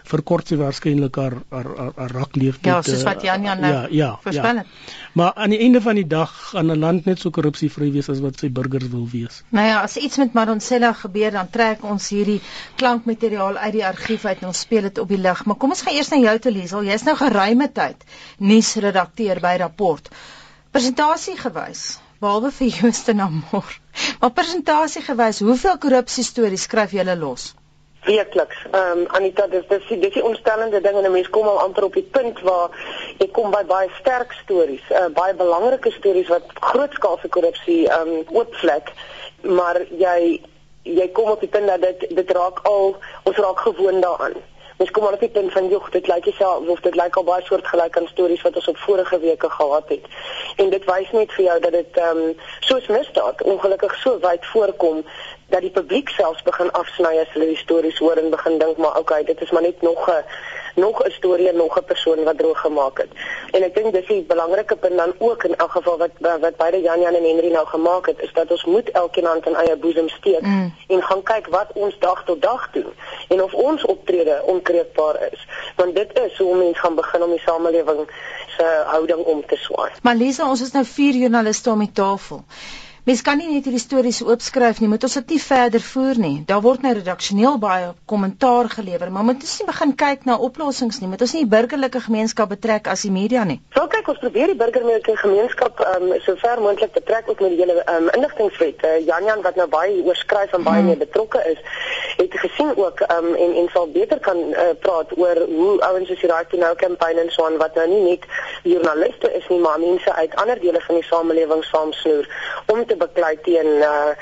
verkort 0.09 0.49
sy 0.49 0.57
waarskynlik 0.57 1.17
haar 1.21 1.35
haar 1.53 1.69
haar 1.97 2.15
rakleeftyd. 2.17 2.69
Ja, 2.71 2.81
soos 2.85 3.05
wat 3.05 3.21
Jan 3.25 3.45
Jan 3.45 3.61
nou 3.61 3.71
ja, 3.73 3.83
ja, 3.93 4.09
voorspel 4.23 4.63
het. 4.63 4.67
Ja. 4.73 4.93
Maar 5.13 5.33
aan 5.45 5.53
die 5.53 5.59
einde 5.61 5.81
van 5.85 5.99
die 6.01 6.07
dag 6.07 6.33
gaan 6.49 6.71
'n 6.71 6.79
land 6.79 7.05
net 7.05 7.19
so 7.19 7.29
korrupsievry 7.29 7.91
wees 7.91 8.09
as 8.09 8.19
wat 8.19 8.39
sy 8.39 8.49
burgers 8.49 8.89
wil 8.89 9.07
wees. 9.11 9.43
Nou 9.49 9.65
ja, 9.67 9.81
as 9.81 9.97
iets 9.97 10.17
met 10.17 10.33
Madonsela 10.33 10.93
gebeur, 10.93 11.31
dan 11.31 11.49
trek 11.49 11.83
ons 11.83 12.09
hierdie 12.09 12.41
klankmateriaal 12.75 13.57
uit 13.57 13.73
die 13.73 13.85
argief 13.85 14.25
uit 14.25 14.41
en 14.41 14.47
ons 14.47 14.59
speel 14.59 14.81
dit 14.81 14.97
op 14.97 15.07
die 15.07 15.17
lig. 15.17 15.45
Maar 15.45 15.55
kom 15.55 15.69
ons 15.69 15.81
gaan 15.81 15.93
eers 15.93 16.09
na 16.09 16.17
jou 16.17 16.39
toe, 16.39 16.51
Liesel. 16.51 16.83
Jy's 16.83 17.03
nou 17.03 17.15
geruime 17.15 17.71
tyd 17.71 18.03
nuusredakteur 18.37 19.39
by 19.39 19.55
Rapport. 19.57 20.09
Presentasie 20.71 21.37
gewys 21.37 22.02
behalwe 22.23 22.51
vir 22.59 22.71
Jooste 22.79 23.13
Namor. 23.17 23.67
Maar 24.21 24.31
presentasie 24.37 25.03
gewys, 25.03 25.43
hoeveel 25.43 25.77
korrupsie 25.83 26.23
stories 26.23 26.65
skryf 26.69 26.95
jy 26.95 27.03
los? 27.19 27.51
Weekliks. 28.05 28.55
Ehm 28.71 28.99
um, 28.99 29.05
Anita, 29.15 29.47
dis 29.47 29.65
dis 29.69 29.83
dis 30.01 30.13
die 30.13 30.23
ontstellende 30.23 30.81
ding 30.81 30.97
en 30.97 31.05
'n 31.07 31.11
mens 31.11 31.29
kom 31.29 31.47
al 31.47 31.59
amper 31.59 31.83
op 31.83 31.93
die 31.93 32.07
punt 32.17 32.39
waar 32.41 32.69
jy 33.19 33.27
kom 33.31 33.51
by 33.51 33.63
baie 33.63 33.89
sterk 33.99 34.31
stories, 34.43 34.83
uh, 34.91 35.07
baie 35.19 35.33
belangrike 35.33 35.91
stories 35.91 36.27
wat 36.27 36.43
grootskaalse 36.71 37.27
korrupsie 37.27 37.87
ehm 37.87 38.09
um, 38.15 38.25
oopvlek, 38.39 38.91
maar 39.41 39.79
jy 40.05 40.41
jy 40.83 41.07
kom 41.11 41.29
op 41.31 41.39
die 41.39 41.49
punt 41.49 41.67
dat 41.67 41.81
dit 41.81 42.15
dit 42.15 42.31
raak 42.31 42.59
al 42.67 42.95
ons 43.23 43.37
raak 43.37 43.59
gewoond 43.59 44.03
daaraan. 44.03 44.35
Ons 44.83 44.91
kom 44.91 45.05
al 45.07 45.13
op 45.15 45.21
die 45.23 45.29
punt 45.31 45.51
van 45.51 45.67
jog, 45.71 45.85
dit 45.89 46.07
lyk 46.11 46.25
self 46.35 46.67
of 46.67 46.79
dit 46.83 46.95
lyk 46.99 47.15
al 47.15 47.23
baie 47.23 47.43
soortgelyk 47.47 47.97
aan 47.97 48.07
stories 48.07 48.41
wat 48.43 48.57
ons 48.59 48.67
op 48.67 48.77
vorige 48.77 49.19
weke 49.19 49.49
gehad 49.49 49.93
het. 49.93 50.09
En 50.59 50.73
dit 50.73 50.87
wys 50.89 51.11
net 51.15 51.31
vir 51.37 51.45
jou 51.45 51.55
dat 51.65 51.71
dit 51.77 51.99
ehm 52.01 52.19
um, 52.23 52.33
soos 52.67 52.89
misdaad 52.91 53.43
ongelukkig 53.53 53.95
so 54.01 54.19
wyd 54.25 54.49
voorkom 54.51 54.99
dat 55.55 55.63
die 55.63 55.71
publiek 55.77 56.11
selfs 56.11 56.43
begin 56.49 56.71
afsny 56.81 57.13
as 57.21 57.31
hulle 57.37 57.47
die 57.53 57.61
stories 57.61 58.01
hoor 58.03 58.19
en 58.19 58.29
begin 58.35 58.59
dink 58.59 58.77
maar 58.77 58.99
okay, 58.99 59.23
dit 59.23 59.41
is 59.41 59.55
maar 59.55 59.61
net 59.69 59.81
nog 59.87 60.09
'n 60.09 60.19
nog 60.73 61.03
'n 61.03 61.11
storie 61.11 61.49
en 61.49 61.55
nog 61.55 61.77
'n 61.77 61.83
persoon 61.83 62.23
wat 62.23 62.37
droog 62.37 62.59
gemaak 62.59 62.97
het. 62.97 63.11
En 63.51 63.63
ek 63.63 63.75
dink 63.75 63.93
dis 63.93 64.07
die 64.07 64.21
belangrike 64.21 64.75
punt 64.75 64.97
dan 64.97 65.13
ook 65.17 65.43
in 65.43 65.55
elk 65.55 65.71
geval 65.71 65.97
wat 65.97 66.11
wat 66.19 66.57
beide 66.57 66.81
Jan 66.81 66.99
Jan 66.99 67.13
en 67.13 67.23
Henry 67.23 67.51
nou 67.51 67.67
gemaak 67.67 68.05
het, 68.05 68.19
is 68.19 68.33
dat 68.33 68.51
ons 68.51 68.65
moet 68.65 68.91
elkeen 68.91 69.27
aan 69.27 69.41
in 69.43 69.55
eie 69.55 69.75
boesem 69.75 70.09
steek 70.09 70.41
mm. 70.41 70.73
en 70.87 71.03
gaan 71.03 71.23
kyk 71.23 71.47
wat 71.47 71.67
ons 71.73 71.99
dag 71.99 72.23
tot 72.25 72.41
dag 72.41 72.69
doen 72.71 72.93
en 73.27 73.43
of 73.43 73.53
ons 73.53 73.85
optrede 73.85 74.41
onkreukbaar 74.45 75.27
is. 75.31 75.47
Want 75.75 75.95
dit 75.95 76.19
is 76.19 76.37
hoe 76.37 76.55
mense 76.55 76.79
gaan 76.79 76.95
begin 76.95 77.23
om 77.23 77.29
die 77.29 77.39
samelewing 77.39 78.09
se 78.47 78.83
houding 78.85 79.19
om 79.19 79.45
te 79.45 79.55
swaai. 79.55 79.91
Maar 80.01 80.15
Lisa, 80.15 80.49
ons 80.49 80.61
is 80.61 80.71
nou 80.71 80.85
vier 80.85 81.13
joernaliste 81.13 81.69
om 81.69 81.79
die 81.79 81.91
tafel. 81.91 82.43
Mens 83.03 83.19
kan 83.19 83.35
nie 83.35 83.49
net 83.51 83.65
hierdie 83.67 83.81
stories 83.83 84.21
oopskryf 84.23 84.77
nie, 84.79 84.87
moet 84.87 85.03
ons 85.03 85.17
dit 85.17 85.33
nie 85.33 85.39
verder 85.43 85.83
voer 85.83 86.19
nie. 86.23 86.35
Daar 86.47 86.61
word 86.63 86.85
nou 86.85 86.93
redaksioneel 86.95 87.57
baie 87.59 87.89
kommentaar 88.07 88.69
gelewer, 88.71 89.09
maar 89.11 89.25
moet 89.27 89.41
ons 89.43 89.55
nie 89.59 89.65
begin 89.67 89.91
kyk 89.99 90.21
na 90.29 90.37
oplossings 90.47 91.01
nie. 91.01 91.09
Moet 91.11 91.25
ons 91.25 91.33
nie 91.35 91.41
die 91.43 91.49
burgerlike 91.51 91.99
gemeenskap 92.05 92.53
betrek 92.53 92.87
as 92.87 93.03
die 93.03 93.11
media 93.11 93.43
nie. 93.49 93.57
So 93.75 93.91
kyk, 93.91 94.07
ons 94.13 94.21
probeer 94.21 94.53
die 94.53 94.55
burgerlike 94.61 95.17
gemeenskap 95.19 95.83
um, 95.83 96.13
so 96.23 96.37
ver 96.39 96.61
moontlik 96.63 96.93
betrek 96.95 97.27
ook 97.27 97.43
met 97.43 97.51
die 97.51 97.59
hele 97.59 97.83
um, 97.91 98.07
inligtingwet. 98.13 98.87
Uh, 98.87 98.93
Jan 99.03 99.27
Jan 99.27 99.43
wat 99.43 99.59
nou 99.59 99.67
baie 99.75 99.99
oorskryf 100.07 100.55
en 100.55 100.63
baie 100.63 100.79
hmm. 100.79 100.93
mee 100.93 101.01
betrokke 101.03 101.43
is, 101.51 101.59
het 102.21 102.39
gesien 102.45 102.71
ook 102.79 103.03
um, 103.09 103.29
en 103.35 103.59
en 103.65 103.69
sal 103.75 103.91
beter 103.91 104.23
kan 104.23 104.39
uh, 104.53 104.69
praat 104.79 105.11
oor 105.19 105.43
hoe 105.49 105.75
ouens 105.89 106.07
soos 106.07 106.23
die 106.23 106.31
to 106.31 106.63
Know 106.63 106.71
campaign 106.79 107.19
en 107.19 107.35
so 107.35 107.43
aan 107.51 107.59
wat 107.59 107.75
nou 107.75 107.89
nie 107.91 108.01
net 108.07 108.31
joernaliste 108.63 109.27
is 109.35 109.51
nie, 109.51 109.59
maar 109.59 109.83
mense 109.83 110.15
uit 110.23 110.39
ander 110.39 110.63
dele 110.63 110.79
van 110.87 111.01
die 111.01 111.07
samelewing 111.11 111.67
saamsnoer 111.67 112.31
om 112.71 112.85
te 112.85 112.95
beklei 112.95 113.37
teen 113.45 113.81
uh 113.81 114.13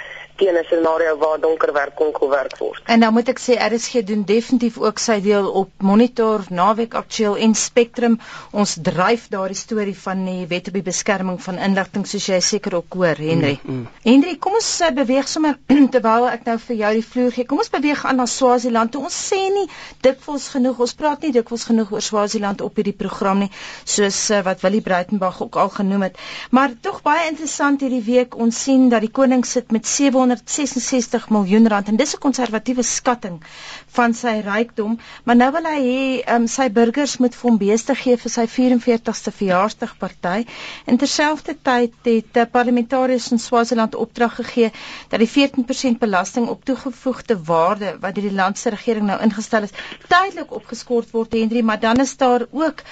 teen 0.42 0.58
'n 0.58 0.66
scenario 0.66 1.18
waar 1.18 1.40
donker 1.40 1.74
werk 1.74 1.96
kon 1.96 2.14
gewerk 2.16 2.58
word. 2.58 2.82
En 2.86 3.00
nou 3.00 3.12
moet 3.14 3.30
ek 3.30 3.40
sê 3.40 3.58
RSG 3.62 4.02
doen 4.10 4.24
definitief 4.26 4.78
ook 4.78 5.00
sy 5.00 5.20
deel 5.22 5.50
op 5.62 5.70
Monitor, 5.78 6.46
Naweek 6.50 6.94
Aktueel 6.98 7.38
en 7.38 7.54
Spectrum. 7.56 8.18
Ons 8.52 8.78
dryf 8.82 9.28
daardie 9.30 9.58
storie 9.58 9.98
van 9.98 10.26
die 10.26 10.48
wet 10.48 10.68
op 10.68 10.74
die 10.80 10.88
beskerming 10.88 11.38
van 11.42 11.58
inligting 11.58 12.08
soos 12.08 12.26
jy 12.26 12.40
seker 12.40 12.76
ook 12.76 12.98
hoor, 12.98 13.22
Henry. 13.22 13.60
Mm, 13.64 13.76
mm. 13.76 13.88
Henry, 14.04 14.36
kom 14.38 14.58
ons 14.58 14.72
uh, 14.82 14.90
beweeg 14.96 15.30
sommer 15.30 15.60
terwyl 15.94 16.28
ek 16.32 16.46
nou 16.50 16.58
vir 16.66 16.76
jou 16.82 16.92
die 16.98 17.06
vloer 17.12 17.32
gee. 17.38 17.46
Kom 17.46 17.62
ons 17.62 17.70
beweeg 17.70 18.06
aan 18.06 18.18
na 18.18 18.26
Swaziland. 18.26 18.96
Ons 18.96 19.20
sê 19.30 19.42
nie 19.54 19.68
dikwels 20.02 20.50
genoeg, 20.56 20.82
ons 20.82 20.96
praat 20.98 21.22
nie 21.22 21.34
dikwels 21.38 21.68
genoeg 21.70 21.94
oor 21.94 22.02
Swaziland 22.02 22.66
op 22.66 22.82
hierdie 22.82 22.98
program 22.98 23.44
nie, 23.46 23.52
soos 23.86 24.24
uh, 24.32 24.42
wat 24.48 24.66
Willie 24.66 24.82
Breitenberg 24.82 25.42
ook 25.46 25.62
al 25.62 25.70
genoem 25.78 26.10
het. 26.10 26.18
Maar 26.50 26.74
tog 26.82 27.02
baie 27.06 27.30
interessant 27.30 27.86
hierdie 27.86 28.04
week 28.10 28.36
ons 28.36 28.64
sien 28.66 28.90
dat 28.90 29.06
die 29.06 29.14
koning 29.14 29.46
sit 29.46 29.72
met 29.72 29.86
766 30.38 31.30
miljoen 31.30 31.68
rand 31.68 31.88
en 31.88 31.96
dis 32.00 32.14
'n 32.16 32.20
konservatiewe 32.24 32.84
skatting 32.84 33.40
van 33.98 34.14
sy 34.14 34.34
rykdom, 34.46 34.98
maar 35.24 35.36
nou 35.36 35.52
wil 35.52 35.66
hy 35.70 35.80
hê 35.86 36.36
um, 36.36 36.48
sy 36.48 36.70
burgers 36.70 37.18
moet 37.18 37.36
vir 37.36 37.50
hom 37.50 37.58
beeste 37.58 37.96
gee 37.96 38.18
vir 38.18 38.32
sy 38.32 38.46
44ste 38.56 39.32
verjaarsdagparty. 39.40 40.46
En 40.86 40.98
terselfdertyd 40.98 41.94
het 42.04 42.34
die 42.34 42.46
parlementariërs 42.46 43.32
in 43.32 43.40
Swaziland 43.40 43.96
opdrag 43.96 44.36
gegee 44.36 44.72
dat 45.10 45.20
die 45.20 45.30
14% 45.30 46.00
belasting 46.00 46.48
op 46.48 46.66
toegevoegde 46.66 47.38
waarde 47.52 47.98
wat 48.02 48.16
deur 48.16 48.30
die 48.30 48.36
land 48.42 48.58
se 48.58 48.70
regering 48.70 49.06
nou 49.10 49.20
ingestel 49.22 49.64
is, 49.68 49.76
tydelik 50.08 50.52
opgeskort 50.52 51.12
word, 51.12 51.34
Henry, 51.34 51.62
maar 51.62 51.80
dan 51.80 52.00
is 52.06 52.18
daar 52.18 52.48
ook 52.52 52.84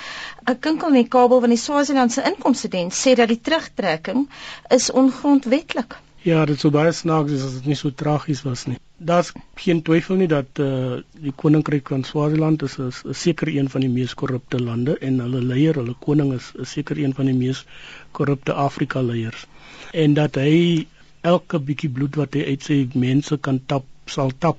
'n 0.50 0.60
kinkel 0.60 0.88
in 0.88 1.02
die 1.04 1.08
kabel 1.08 1.40
van 1.40 1.50
die 1.50 1.64
Swazilandse 1.64 2.24
inkomste 2.24 2.68
diens 2.68 3.02
sê 3.08 3.16
dat 3.16 3.28
die 3.28 3.42
terugtrekking 3.42 4.30
is 4.70 4.92
ongrondwetlik. 4.92 5.96
Ja, 6.28 6.44
dit 6.46 6.60
sou 6.60 6.70
baie 6.76 6.92
snaaks 6.92 7.32
is 7.32 7.44
as 7.48 7.54
dit 7.60 7.68
nie 7.72 7.78
so 7.80 7.96
tragies 7.96 8.42
was 8.44 8.66
nie. 8.68 8.76
Daar's 9.10 9.30
geen 9.62 9.80
twyfel 9.88 10.18
nie 10.20 10.28
dat 10.28 10.60
eh 10.60 10.66
uh, 10.66 10.98
die 11.26 11.32
koninkryk 11.44 11.92
van 11.94 12.04
Swaziland 12.04 12.64
is 12.68 12.76
'n 12.80 13.14
seker 13.14 13.48
een 13.48 13.70
van 13.70 13.82
die 13.82 13.90
mees 13.90 14.14
korrupte 14.14 14.60
lande 14.60 14.98
en 14.98 15.20
hulle 15.20 15.42
leier, 15.42 15.76
hulle 15.76 15.96
koning 16.08 16.34
is 16.34 16.52
'n 16.60 16.66
seker 16.66 17.00
een 17.00 17.14
van 17.14 17.26
die 17.26 17.38
mees 17.44 17.66
korrupte 18.12 18.54
Afrika 18.54 19.02
leiers. 19.02 19.46
En 19.94 20.14
dat 20.14 20.36
hy 20.36 20.88
elke 21.22 21.60
bietjie 21.60 21.90
bloed 21.90 22.16
wat 22.16 22.34
hy 22.34 22.44
uit 22.44 22.64
sy 22.64 22.88
mense 22.94 23.38
kan 23.38 23.62
tap, 23.66 23.86
sal 24.06 24.32
tap 24.38 24.58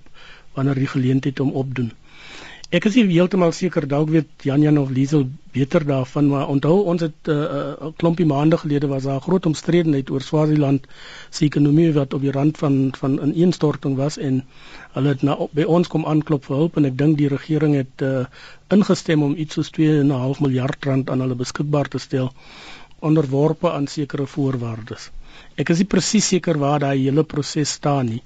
wanneer 0.54 0.74
die 0.74 0.92
geleentheid 0.96 1.38
hom 1.38 1.52
opdoen. 1.52 1.92
Ek 2.70 2.84
is 2.86 2.94
heeltemal 2.94 3.50
seker 3.50 3.82
dalk 3.90 4.12
weet 4.14 4.44
Jan 4.46 4.62
Jan 4.62 4.76
of 4.78 4.90
Liesel 4.94 5.24
beter 5.54 5.82
daarvan 5.86 6.28
maar 6.30 6.50
onthou 6.52 6.84
ons 6.92 7.02
het 7.02 7.26
'n 7.26 7.32
uh, 7.32 7.88
klompie 8.02 8.26
maande 8.32 8.58
gelede 8.62 8.86
was 8.92 9.08
daar 9.08 9.24
groot 9.24 9.46
omstredenheid 9.50 10.10
oor 10.10 10.22
Swaziland 10.22 10.86
se 11.30 11.44
ekonomie 11.44 11.90
wat 11.96 12.14
op 12.14 12.20
die 12.20 12.30
rand 12.36 12.58
van 12.62 12.94
van 13.00 13.18
'n 13.18 13.34
ineenstorting 13.34 13.96
was 13.96 14.18
en 14.18 14.44
hulle 14.92 15.08
het 15.08 15.22
na 15.22 15.36
by 15.52 15.66
ons 15.66 15.88
kom 15.88 16.06
aanklop 16.06 16.44
vir 16.44 16.56
hulp 16.56 16.76
en 16.76 16.84
ek 16.84 16.98
dink 16.98 17.18
die 17.18 17.28
regering 17.34 17.74
het 17.74 18.02
uh, 18.02 18.24
ingestem 18.68 19.22
om 19.22 19.34
iets 19.34 19.54
soos 19.54 19.72
2.5 19.80 20.40
miljard 20.46 20.84
rand 20.84 21.10
aan 21.10 21.20
hulle 21.20 21.34
beskikbaar 21.42 21.88
te 21.88 21.98
stel 21.98 22.30
onderworpe 23.00 23.72
aan 23.72 23.86
sekere 23.86 24.26
voorwaardes. 24.26 25.10
Ek 25.56 25.70
is 25.70 25.78
nie 25.82 25.90
presies 25.92 26.28
seker 26.28 26.58
waar 26.58 26.78
daai 26.78 26.98
hele 27.02 27.24
proses 27.24 27.72
staan 27.80 28.06
nie. 28.06 28.22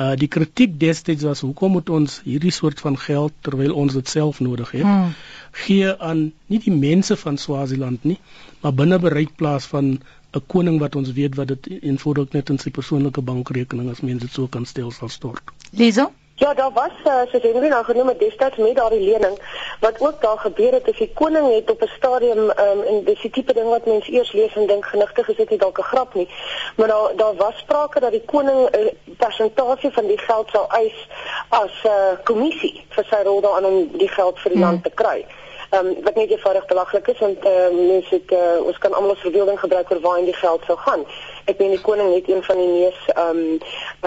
Uh 0.00 0.14
die 0.16 0.28
kritiek 0.28 0.78
destyds 0.80 1.26
was 1.28 1.42
hoekom 1.44 1.76
moet 1.76 1.90
ons 1.90 2.20
hierdie 2.24 2.54
soort 2.54 2.80
van 2.80 2.96
geld 2.98 3.32
terwyl 3.40 3.74
ons 3.84 3.92
dit 3.92 4.08
self 4.08 4.40
nodig 4.40 4.70
het 4.78 4.86
hmm. 4.88 5.12
gee 5.64 5.92
aan 5.98 6.32
nie 6.46 6.60
die 6.64 6.72
mense 6.72 7.16
van 7.16 7.36
Swaziland 7.36 8.04
nie 8.04 8.18
maar 8.62 8.74
binne 8.74 8.98
bereik 8.98 9.36
plaas 9.36 9.68
van 9.74 9.98
'n 10.32 10.46
koning 10.46 10.78
wat 10.80 10.96
ons 10.96 11.12
weet 11.12 11.34
wat 11.36 11.48
dit 11.48 11.68
eenvoudig 11.82 12.32
net 12.32 12.50
in 12.50 12.58
sy 12.58 12.70
persoonlike 12.70 13.20
bankrekening 13.20 13.90
as 13.90 14.00
mense 14.00 14.24
dit 14.26 14.32
so 14.32 14.46
kan 14.46 14.64
stel 14.64 14.90
sal 14.90 15.08
stort. 15.08 15.42
Liso 15.72 16.12
Ja, 16.42 16.54
daar 16.54 16.72
was 16.72 16.90
uh, 17.06 17.20
soos 17.30 17.42
Henry 17.42 17.68
nou 17.68 17.84
genoem 17.84 18.08
het 18.08 18.18
destyds 18.18 18.56
met 18.56 18.76
daardie 18.76 19.00
lening 19.00 19.36
wat 19.80 20.00
ook 20.00 20.20
daar 20.20 20.38
gebeur 20.38 20.72
het 20.72 20.88
as 20.90 20.98
die 20.98 21.12
koning 21.14 21.54
het 21.54 21.70
op 21.70 21.82
'n 21.82 21.90
stadium 21.96 22.38
um, 22.38 22.80
en 22.90 23.04
dis 23.04 23.20
die 23.20 23.30
tipe 23.30 23.52
ding 23.52 23.68
wat 23.68 23.86
mense 23.86 24.12
eers 24.12 24.32
lees 24.32 24.54
en 24.54 24.66
dink 24.66 24.84
genigtig 24.84 25.28
is 25.28 25.36
dit 25.36 25.50
nie 25.50 25.58
dalk 25.58 25.78
'n 25.78 25.90
grap 25.92 26.14
nie. 26.14 26.28
Maar 26.76 26.88
daar 26.88 27.16
daar 27.16 27.34
was 27.34 27.58
sprake 27.58 28.00
dat 28.00 28.10
die 28.10 28.24
koning 28.24 28.58
'n 28.70 28.78
uh, 28.78 29.16
persentasie 29.18 29.92
van 29.92 30.06
die 30.06 30.18
geld 30.18 30.48
sou 30.50 30.64
eis 30.68 31.08
as 31.48 31.74
'n 31.84 31.88
uh, 31.88 32.24
kommissie 32.24 32.84
vir 32.88 33.04
sy 33.10 33.22
rol 33.24 33.40
daarin 33.40 33.64
om 33.64 33.88
die 33.92 34.08
geld 34.08 34.38
vir 34.38 34.50
die 34.50 34.60
hmm. 34.60 34.70
land 34.70 34.84
te 34.84 34.90
kry. 34.90 35.26
Ehm 35.70 35.86
um, 35.86 36.02
wat 36.02 36.14
net 36.14 36.30
eenvoudig 36.30 36.66
belaglik 36.66 37.06
is 37.06 37.18
want 37.18 37.44
ehm 37.44 37.78
uh, 37.78 37.86
mense 37.88 38.14
het 38.14 38.30
uh, 38.30 38.66
ons 38.66 38.78
kan 38.78 38.92
almal 38.92 39.10
ons 39.10 39.20
verbeelding 39.20 39.60
gebruik 39.60 39.90
oor 39.90 40.00
waar 40.00 40.18
in 40.18 40.24
die 40.24 40.40
geld 40.44 40.62
sou 40.66 40.78
gaan 40.78 41.06
ek 41.44 41.58
meen 41.58 41.74
die 41.74 41.80
koning 41.80 42.14
het 42.14 42.28
een 42.28 42.42
van 42.42 42.56
die 42.56 42.68
mees 42.68 43.00
ehm 43.14 43.40
um, 43.42 43.58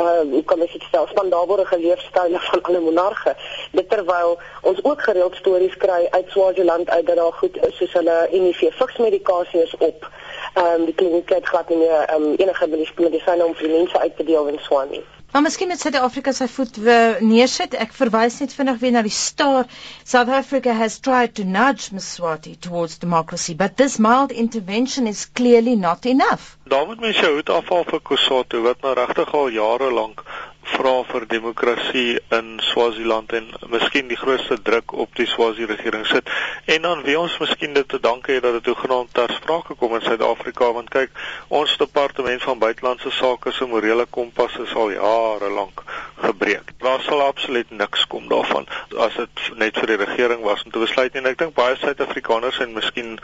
uh 0.03 0.21
hoe 0.33 0.43
kan 0.51 0.61
ek 0.65 0.71
dit 0.71 0.85
stel 0.87 1.07
spandabele 1.07 1.65
geleefstyle 1.65 2.39
van 2.49 2.61
alle 2.61 2.79
monarge 2.79 3.35
dit 3.71 3.89
terwyl 3.89 4.37
ons 4.61 4.83
ook 4.83 5.01
gereeld 5.07 5.35
stories 5.35 5.77
kry 5.77 6.07
uit 6.09 6.29
Swaziland 6.29 6.89
uit 6.89 7.05
dat 7.05 7.15
daar 7.15 7.33
goed 7.41 7.57
is 7.67 7.77
soos 7.77 7.93
hulle 7.93 8.17
HIV 8.31 8.71
fiksmedikasie 8.81 9.63
is 9.63 9.75
op 9.77 10.09
ehm 10.53 10.65
um, 10.65 10.85
die 10.85 10.95
kliniek 10.95 11.29
het 11.29 11.51
glad 11.51 11.69
nie 11.69 11.81
meer 11.83 12.15
um, 12.15 12.31
enige 12.35 12.67
medisyne 12.95 13.45
om 13.45 13.55
vir 13.55 13.69
mense 13.69 13.99
uit 13.99 14.17
te 14.17 14.23
deel 14.23 14.47
in 14.47 14.59
Swaziland 14.59 15.13
Maar 15.35 15.43
miskien 15.43 15.67
met 15.67 15.81
Suid-Afrika 15.83 16.31
sy 16.31 16.45
voet 16.47 16.77
neersit. 17.19 17.73
Ek 17.85 17.91
verwys 17.97 18.37
net 18.39 18.53
vinnig 18.55 18.77
weer 18.79 18.93
na 18.95 19.01
die 19.03 19.11
Star. 19.11 19.65
South 20.07 20.31
Africa 20.37 20.75
has 20.81 20.95
tried 21.07 21.33
to 21.35 21.43
nudge 21.43 21.91
Mswati 21.91 22.53
towards 22.67 22.95
democracy, 23.01 23.53
but 23.53 23.75
this 23.75 23.97
mild 23.99 24.31
intervention 24.31 25.11
is 25.11 25.25
clearly 25.25 25.75
not 25.75 26.05
enough. 26.05 26.55
Daar 26.67 26.85
moet 26.85 26.99
mens 26.99 27.19
jou 27.19 27.33
hoed 27.33 27.49
afhaal 27.53 27.83
vir 27.85 27.99
Kusatu 28.01 28.59
wat 28.65 28.79
nou 28.81 28.93
regtig 28.97 29.33
al 29.37 29.51
jare 29.53 29.89
lank 29.93 30.23
vra 30.71 30.93
vir 31.05 31.27
demokrasie 31.29 32.15
in 32.37 32.47
Swaziland 32.69 33.35
en 33.37 33.51
miskien 33.69 34.09
die 34.09 34.17
grootste 34.17 34.57
druk 34.69 34.95
op 35.03 35.13
die 35.19 35.27
Swazi 35.29 35.67
regering 35.69 36.07
sit. 36.09 36.31
En 36.65 36.87
dan 36.87 37.03
wie 37.05 37.19
ons 37.19 37.37
miskien 37.43 37.77
dit 37.77 37.87
te 37.93 37.99
danke 38.01 38.33
het 38.33 38.47
dat 38.47 38.57
dit 38.57 38.71
hoegenaamd 38.73 39.13
ter 39.13 39.35
sprake 39.37 39.77
kom 39.77 39.93
in 39.99 40.07
Suid-Afrika 40.07 40.71
want 40.79 40.89
kyk 40.89 41.13
ons 41.61 41.77
departement 41.77 42.41
van 42.49 42.65
buitelandse 42.65 43.13
sake 43.13 43.53
se 43.53 43.69
morele 43.69 44.09
kompas 44.09 44.57
is 44.65 44.73
al 44.73 44.97
jare 44.97 45.53
lank 45.53 45.84
gebreek. 46.25 46.73
Daar 46.83 47.01
sal 47.05 47.21
absoluut 47.21 47.69
niks 47.69 48.05
kom 48.11 48.27
daarvan 48.31 48.67
as 49.07 49.17
dit 49.19 49.43
net 49.61 49.77
vir 49.81 49.93
die 49.93 49.99
regering 50.03 50.41
was 50.45 50.63
om 50.65 50.71
te 50.71 50.83
besluit 50.83 51.15
en 51.15 51.29
ek 51.31 51.37
dink 51.41 51.55
baie 51.57 51.75
Suid-Afrikaners 51.81 52.61
en 52.65 52.73
miskien 52.77 53.17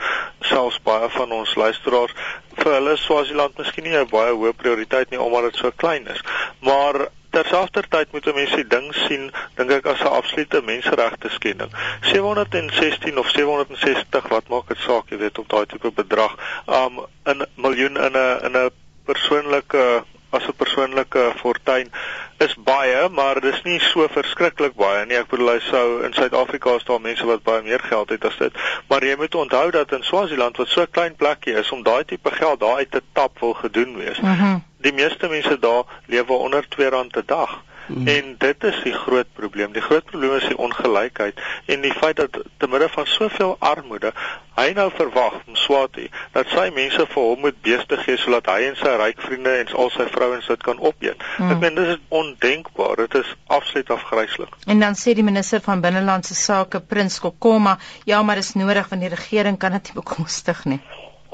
selfs 0.50 0.78
baie 0.86 1.08
van 1.16 1.32
ons 1.32 1.56
luisteraars 1.56 2.14
vir 2.60 2.72
hulle 2.76 2.96
Swaziland 3.00 3.58
miskien 3.58 3.88
nie 3.88 3.96
'n 3.96 4.12
baie 4.12 4.32
hoë 4.32 4.54
prioriteit 4.62 5.10
nie 5.10 5.20
omdat 5.20 5.50
dit 5.50 5.60
so 5.62 5.70
klein 5.84 6.06
is. 6.06 6.22
Maar 6.60 7.08
terselfdertyd 7.32 8.12
moet 8.12 8.28
mense 8.34 8.56
die 8.60 8.68
ding 8.68 8.90
sien 8.94 9.30
dink 9.56 9.70
ek 9.78 9.86
as 9.94 10.00
'n 10.04 10.14
absolute 10.20 10.60
menseregte 10.62 11.28
skending 11.36 11.72
716 12.12 13.18
of 13.18 13.28
760 13.30 14.28
wat 14.28 14.48
maak 14.48 14.68
dit 14.68 14.78
saak 14.86 15.10
jy 15.10 15.18
weet 15.24 15.38
op 15.38 15.48
daai 15.48 15.66
tipe 15.66 15.90
bedrag 15.90 16.36
um 16.80 17.04
in 17.24 17.46
miljoen 17.56 17.96
in 17.96 18.16
'n 18.16 18.44
in 18.48 18.56
'n 18.56 18.70
persoonlike 19.04 20.04
as 20.32 20.46
'n 20.48 20.56
persoonlike 20.56 21.32
fortuin 21.36 21.92
is 22.38 22.54
baie 22.56 23.08
maar 23.08 23.40
dis 23.40 23.62
nie 23.62 23.78
so 23.80 24.08
verskriklik 24.08 24.74
baie 24.74 25.06
nie. 25.06 25.16
Ek 25.16 25.28
bedoel 25.28 25.52
hy 25.52 25.60
sou 25.60 26.02
in 26.02 26.12
Suid-Afrika 26.12 26.74
is 26.80 26.84
daar 26.84 27.00
mense 27.00 27.26
wat 27.26 27.42
baie 27.42 27.62
meer 27.62 27.80
geld 27.80 28.10
het 28.10 28.24
as 28.24 28.36
dit. 28.38 28.52
Maar 28.88 29.04
jy 29.04 29.16
moet 29.16 29.34
onthou 29.34 29.70
dat 29.70 29.92
in 29.92 30.02
Swaziland 30.02 30.56
wat 30.56 30.68
so 30.68 30.80
'n 30.82 30.90
klein 30.90 31.16
plekkie 31.16 31.54
is 31.54 31.70
om 31.70 31.82
daai 31.82 32.04
tipe 32.04 32.30
geld 32.30 32.60
daar 32.60 32.76
uit 32.76 32.90
te 32.90 33.02
tap 33.12 33.38
wil 33.40 33.54
gedoen 33.54 33.96
wees. 33.96 34.20
Mm 34.20 34.36
-hmm 34.36 34.62
die 34.82 34.92
meeste 34.92 35.28
mense 35.28 35.58
daar 35.58 35.84
lewe 36.06 36.32
onder 36.32 36.64
R2 36.64 36.90
'n 36.90 37.22
dag. 37.26 37.62
Hmm. 37.86 38.06
En 38.08 38.34
dit 38.38 38.64
is 38.64 38.80
die 38.84 38.94
groot 38.94 39.26
probleem. 39.32 39.72
Die 39.72 39.82
groot 39.82 40.04
probleem 40.04 40.36
is 40.36 40.46
die 40.48 40.58
ongelykheid 40.58 41.40
en 41.66 41.80
die 41.80 41.92
feit 41.92 42.16
dat 42.16 42.38
te 42.56 42.68
midde 42.68 42.88
van 42.88 43.06
soveel 43.06 43.56
armoede, 43.58 44.12
hy 44.56 44.68
nou 44.76 44.88
verwag 44.94 45.38
om 45.46 45.56
Swati 45.56 46.08
dat 46.32 46.50
sy 46.52 46.68
mense 46.74 47.06
vir 47.14 47.28
hom 47.28 47.44
moet 47.46 47.60
beeste 47.64 47.96
gee 48.04 48.18
sodat 48.20 48.50
hy 48.52 48.68
en 48.68 48.76
sy 48.80 48.94
ryk 49.00 49.22
vriende 49.26 49.54
en 49.62 49.72
al 49.84 49.92
sy 49.94 50.06
vrouens 50.12 50.50
dit 50.52 50.66
kan 50.66 50.80
opeet. 50.80 51.28
Hmm. 51.36 51.54
Ek 51.54 51.62
meen 51.64 51.78
dis 51.78 51.94
is 51.96 52.02
ondenkbaar. 52.08 53.06
Dit 53.06 53.20
is 53.22 53.36
absoluut 53.46 53.94
afgryslik. 53.96 54.58
En 54.66 54.82
dan 54.82 54.98
sê 54.98 55.16
die 55.18 55.26
minister 55.26 55.62
van 55.64 55.84
binnelandse 55.84 56.36
sake, 56.38 56.80
Prins 56.80 57.18
Kokoma, 57.22 57.78
ja, 58.08 58.22
maar 58.22 58.40
dis 58.40 58.54
nodig 58.54 58.88
want 58.92 59.02
die 59.02 59.12
regering 59.12 59.58
kan 59.58 59.78
dit 59.78 59.90
nie 59.90 60.02
bekostig 60.02 60.66
nie 60.68 60.82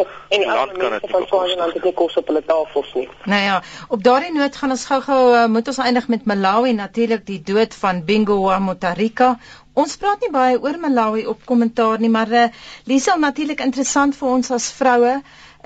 en 0.04 0.42
die 0.42 0.46
land 0.46 0.72
kan 0.78 0.94
dit 0.94 1.10
van 1.10 1.24
Swaziland 1.26 1.72
het 1.74 1.84
nie 1.88 1.94
kos 2.00 2.16
op 2.20 2.28
hulle 2.30 2.42
tafels 2.46 2.90
nie. 2.94 3.06
Nou 3.32 3.40
ja, 3.42 3.56
op 3.88 4.02
daardie 4.06 4.32
noot 4.34 4.56
gaan 4.60 4.74
ons 4.74 4.84
gou-gou 4.90 5.22
uh, 5.34 5.46
moet 5.54 5.70
ons 5.72 5.80
eindig 5.84 6.08
met 6.12 6.28
Malawi 6.30 6.72
natuurlik 6.76 7.26
die 7.26 7.40
dood 7.52 7.74
van 7.74 8.04
Bingo 8.04 8.38
wa 8.44 8.58
Mutharika. 8.62 9.32
Ons 9.78 9.96
praat 9.96 10.22
nie 10.22 10.30
baie 10.34 10.60
oor 10.62 10.78
Malawi 10.82 11.26
op 11.30 11.44
kommentaar 11.46 12.00
nie, 12.02 12.12
maar 12.14 12.32
uh, 12.34 12.46
Lisa 12.90 13.16
natuurlik 13.16 13.62
interessant 13.64 14.16
vir 14.18 14.32
ons 14.38 14.50
as 14.54 14.70
vroue 14.78 15.18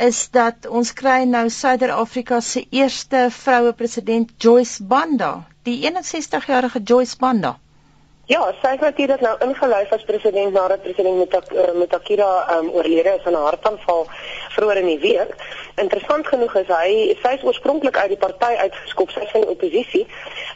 is 0.09 0.23
dat 0.33 0.67
ons 0.67 0.93
kry 0.97 1.23
nou 1.29 1.49
Suider-Afrika 1.53 2.41
se 2.41 2.65
eerste 2.71 3.27
vroue 3.31 3.73
president 3.77 4.33
Joyce 4.41 4.85
Banda, 4.95 5.35
die 5.69 5.83
61-jarige 5.85 6.81
Joyce 6.81 7.19
Banda. 7.21 7.59
Ja, 8.33 8.55
sy 8.63 8.71
het 8.73 8.81
natuurlik 8.81 9.21
nou 9.21 9.33
ingelyf 9.45 9.91
as 9.93 10.05
president 10.09 10.55
nadat 10.57 10.81
president 10.83 11.35
Mutakira 11.77 12.29
um, 12.55 12.71
oorlede 12.73 13.13
is 13.19 13.27
aan 13.29 13.37
'n 13.37 13.45
hartaanval 13.49 14.07
vroeër 14.55 14.77
in 14.77 14.87
die 14.87 14.99
week. 14.99 15.35
Interessant 15.75 16.27
genoeg 16.27 16.55
is 16.55 16.71
hy 16.73 17.17
sy 17.23 17.33
is 17.37 17.45
oorspronklik 17.45 17.97
uit 17.97 18.09
die 18.09 18.23
party 18.25 18.53
uitgeskop, 18.65 19.11
sy 19.11 19.21
is 19.21 19.37
in 19.41 19.47
oppositie. 19.55 20.07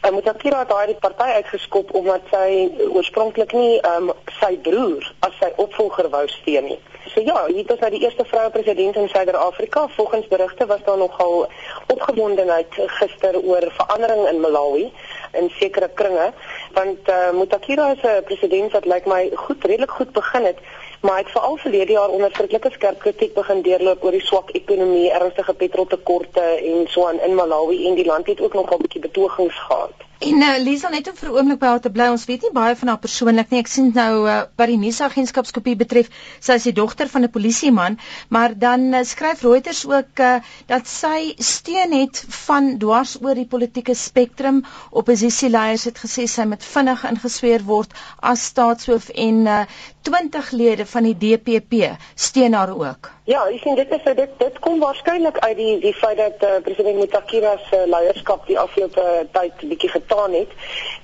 Uh, 0.01 0.11
Mutakira 0.11 0.59
het 0.59 0.69
daai 0.69 0.95
party 0.95 1.29
uitgeskop 1.37 1.93
omdat 1.93 2.21
sy 2.31 2.69
oorspronklik 2.89 3.53
nie 3.53 3.79
um, 3.93 4.11
sy 4.41 4.57
broer 4.57 5.13
as 5.19 5.37
sy 5.39 5.53
opvolger 5.55 6.09
wou 6.09 6.27
steun 6.27 6.71
nie. 6.73 6.79
So 7.13 7.21
ja, 7.21 7.45
hier 7.45 7.65
was 7.67 7.79
nou 7.79 7.89
die 7.89 8.01
eerste 8.03 8.25
vroue 8.25 8.49
president 8.49 8.95
in 8.95 9.07
Suider-Afrika. 9.09 9.87
Volgens 9.87 10.27
berigte 10.27 10.65
was 10.65 10.83
daar 10.85 10.97
nogal 10.97 11.47
opgewondenheid 11.87 12.73
gister 12.99 13.37
oor 13.41 13.71
verandering 13.77 14.27
in 14.27 14.39
Malawi 14.39 14.91
in 15.31 15.49
sekere 15.59 15.89
kringe 15.93 16.33
want 16.77 17.09
uh, 17.09 17.31
Mutakira 17.39 17.91
is 17.95 18.03
'n 18.03 18.23
president 18.29 18.71
wat 18.71 18.85
lyk 18.85 19.05
my 19.05 19.23
goed 19.45 19.63
redelik 19.63 19.91
goed 19.99 20.11
begin 20.11 20.45
het 20.45 20.59
maar 21.01 21.17
hy 21.17 21.21
het 21.23 21.31
veral 21.31 21.57
verlede 21.57 21.91
jaar 21.91 22.09
onder 22.09 22.31
skrikkelike 22.31 22.71
skerp 22.71 22.99
kritiek 22.99 23.33
begin 23.33 23.61
deurloop 23.61 24.03
oor 24.03 24.15
die 24.15 24.25
swak 24.25 24.49
ekonomie, 24.59 25.11
ernstige 25.11 25.53
petroltekorte 25.53 26.41
en 26.41 26.87
so 26.89 27.05
aan 27.07 27.21
in 27.27 27.35
Malawi 27.35 27.87
en 27.87 27.95
die 27.95 28.05
land 28.05 28.27
het 28.27 28.41
ook 28.41 28.53
nogal 28.53 28.77
'n 28.77 28.81
bietjie 28.81 29.01
betogings 29.01 29.59
gehad. 29.67 30.06
En 30.19 30.41
uh, 30.41 30.57
Lisa 30.57 30.89
net 30.89 31.07
om 31.11 31.15
vir 31.17 31.29
'n 31.29 31.35
oomblik 31.37 31.59
by 31.61 31.67
haar 31.69 31.81
te 31.81 31.89
bly. 31.93 32.07
Ons 32.09 32.25
weet 32.25 32.41
nie 32.45 32.53
baie 32.53 32.75
van 32.75 32.89
haar 32.89 33.01
persoonlik 33.01 33.51
nie. 33.51 33.59
Ek 33.61 33.67
sien 33.69 33.91
nou 33.93 34.13
uh, 34.25 34.37
wat 34.57 34.71
die 34.71 34.77
nuusagentskapskopie 34.81 35.75
betref, 35.77 36.09
sy 36.41 36.55
is 36.57 36.65
die 36.65 36.73
dogter 36.79 37.11
van 37.11 37.27
'n 37.27 37.29
polisieman, 37.35 37.99
maar 38.33 38.55
dan 38.57 38.87
uh, 38.93 39.03
skryf 39.05 39.43
Reuters 39.45 39.83
ook 39.85 40.23
uh, 40.25 40.39
dat 40.73 40.89
sy 40.89 41.35
steun 41.37 41.93
het 41.93 42.23
van 42.47 42.77
dwars 42.81 43.13
oor 43.21 43.35
die 43.37 43.45
politieke 43.45 43.93
spektrum. 43.93 44.63
Opposisieleiers 44.89 45.85
het 45.91 46.01
gesê 46.01 46.25
sy 46.25 46.47
moet 46.49 46.65
vinnig 46.65 47.05
ingesweer 47.11 47.61
word 47.69 47.93
as 48.33 48.49
staatshoof 48.49 49.09
en 49.13 49.45
uh, 49.45 49.61
20 50.07 50.51
lede 50.51 50.85
van 50.85 51.03
die 51.03 51.15
DPP 51.17 51.73
steun 52.15 52.53
haar 52.53 52.71
ook. 52.71 53.09
Ja, 53.27 53.41
ek 53.51 53.59
sien 53.63 53.75
dit 53.75 53.91
is 53.91 54.05
dit 54.05 54.37
dit 54.39 54.59
kom 54.63 54.79
waarskynlik 54.79 55.39
uit 55.43 55.57
die 55.57 55.73
die 55.83 55.93
feit 55.93 56.15
dat 56.21 56.45
uh, 56.47 56.53
president 56.63 57.01
Mutakira 57.01 57.57
se 57.65 57.81
uh, 57.81 57.89
leierskap 57.91 58.47
die 58.47 58.55
afgelope 58.59 59.27
tyd 59.35 59.67
bietjie 59.73 59.91
getaan 59.97 60.37
het 60.39 60.55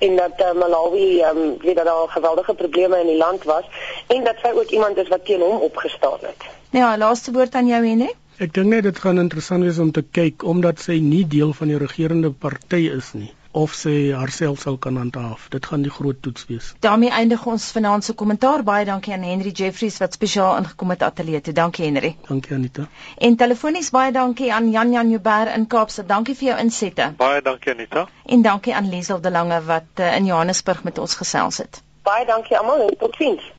en 0.08 0.16
dat 0.22 0.40
uh, 0.40 0.54
Malawi 0.62 1.20
ehm 1.20 1.42
um, 1.44 1.54
weet 1.66 1.76
dat 1.82 1.90
daar 1.90 2.08
geweldige 2.16 2.56
probleme 2.64 3.00
in 3.04 3.12
die 3.12 3.20
land 3.20 3.44
was 3.52 3.68
en 4.16 4.24
dat 4.24 4.40
sy 4.42 4.56
ook 4.56 4.72
iemand 4.78 5.04
is 5.04 5.12
wat 5.12 5.24
teen 5.28 5.44
hom 5.44 5.60
opgestaan 5.68 6.24
het. 6.24 6.50
Ja, 6.72 6.96
laaste 6.96 7.32
woord 7.32 7.54
aan 7.54 7.68
jou 7.68 7.84
Henne. 7.86 8.10
Ek 8.40 8.56
dink 8.56 8.72
net 8.72 8.88
dit 8.88 8.98
gaan 8.98 9.20
interessant 9.20 9.62
wees 9.68 9.78
om 9.78 9.92
te 9.92 10.02
kyk 10.02 10.42
omdat 10.42 10.80
sy 10.80 10.98
nie 11.04 11.26
deel 11.28 11.52
van 11.52 11.70
die 11.70 11.78
regerende 11.78 12.32
party 12.32 12.86
is 12.96 13.12
nie 13.14 13.32
of 13.54 13.74
sy 13.78 13.94
haarself 14.12 14.64
sal 14.66 14.76
kan 14.86 14.96
handhaaf. 14.98 15.46
Dit 15.54 15.66
gaan 15.70 15.82
die 15.86 15.92
groot 15.96 16.20
toets 16.22 16.46
wees. 16.50 16.72
daarmee 16.80 17.10
eindig 17.10 17.46
ons 17.46 17.70
vanaand 17.76 18.04
se 18.04 18.12
kommentaar. 18.12 18.62
Baie 18.62 18.84
dankie 18.84 19.12
aan 19.14 19.22
Henry 19.22 19.50
Jeffries 19.50 19.98
wat 20.02 20.12
spesiaal 20.18 20.56
ingekom 20.56 20.90
het 20.90 21.02
ateljee 21.02 21.40
toe. 21.40 21.54
Dankie 21.54 21.84
Henry. 21.84 22.16
Dankie 22.28 22.56
Anita. 22.56 22.88
En 23.18 23.36
telefonies 23.36 23.90
baie 23.90 24.12
dankie 24.12 24.52
aan 24.52 24.70
Jan 24.70 24.92
Jan 24.92 25.10
Joubert 25.10 25.54
in 25.56 25.66
Kaapstad. 25.66 26.08
Dankie 26.08 26.34
vir 26.34 26.48
jou 26.48 26.60
insette. 26.66 27.12
Baie 27.16 27.42
dankie 27.42 27.72
Anita. 27.72 28.08
En 28.26 28.42
dankie 28.42 28.74
aan 28.74 28.88
Liesel 28.88 29.20
de 29.20 29.30
Lange 29.30 29.62
wat 29.64 30.00
uh, 30.00 30.16
in 30.16 30.24
Johannesburg 30.24 30.82
met 30.82 30.98
ons 30.98 31.14
gesels 31.14 31.58
het. 31.58 31.82
Baie 32.02 32.26
dankie 32.26 32.58
almal 32.58 32.88
en 32.88 32.96
totsiens. 32.98 33.53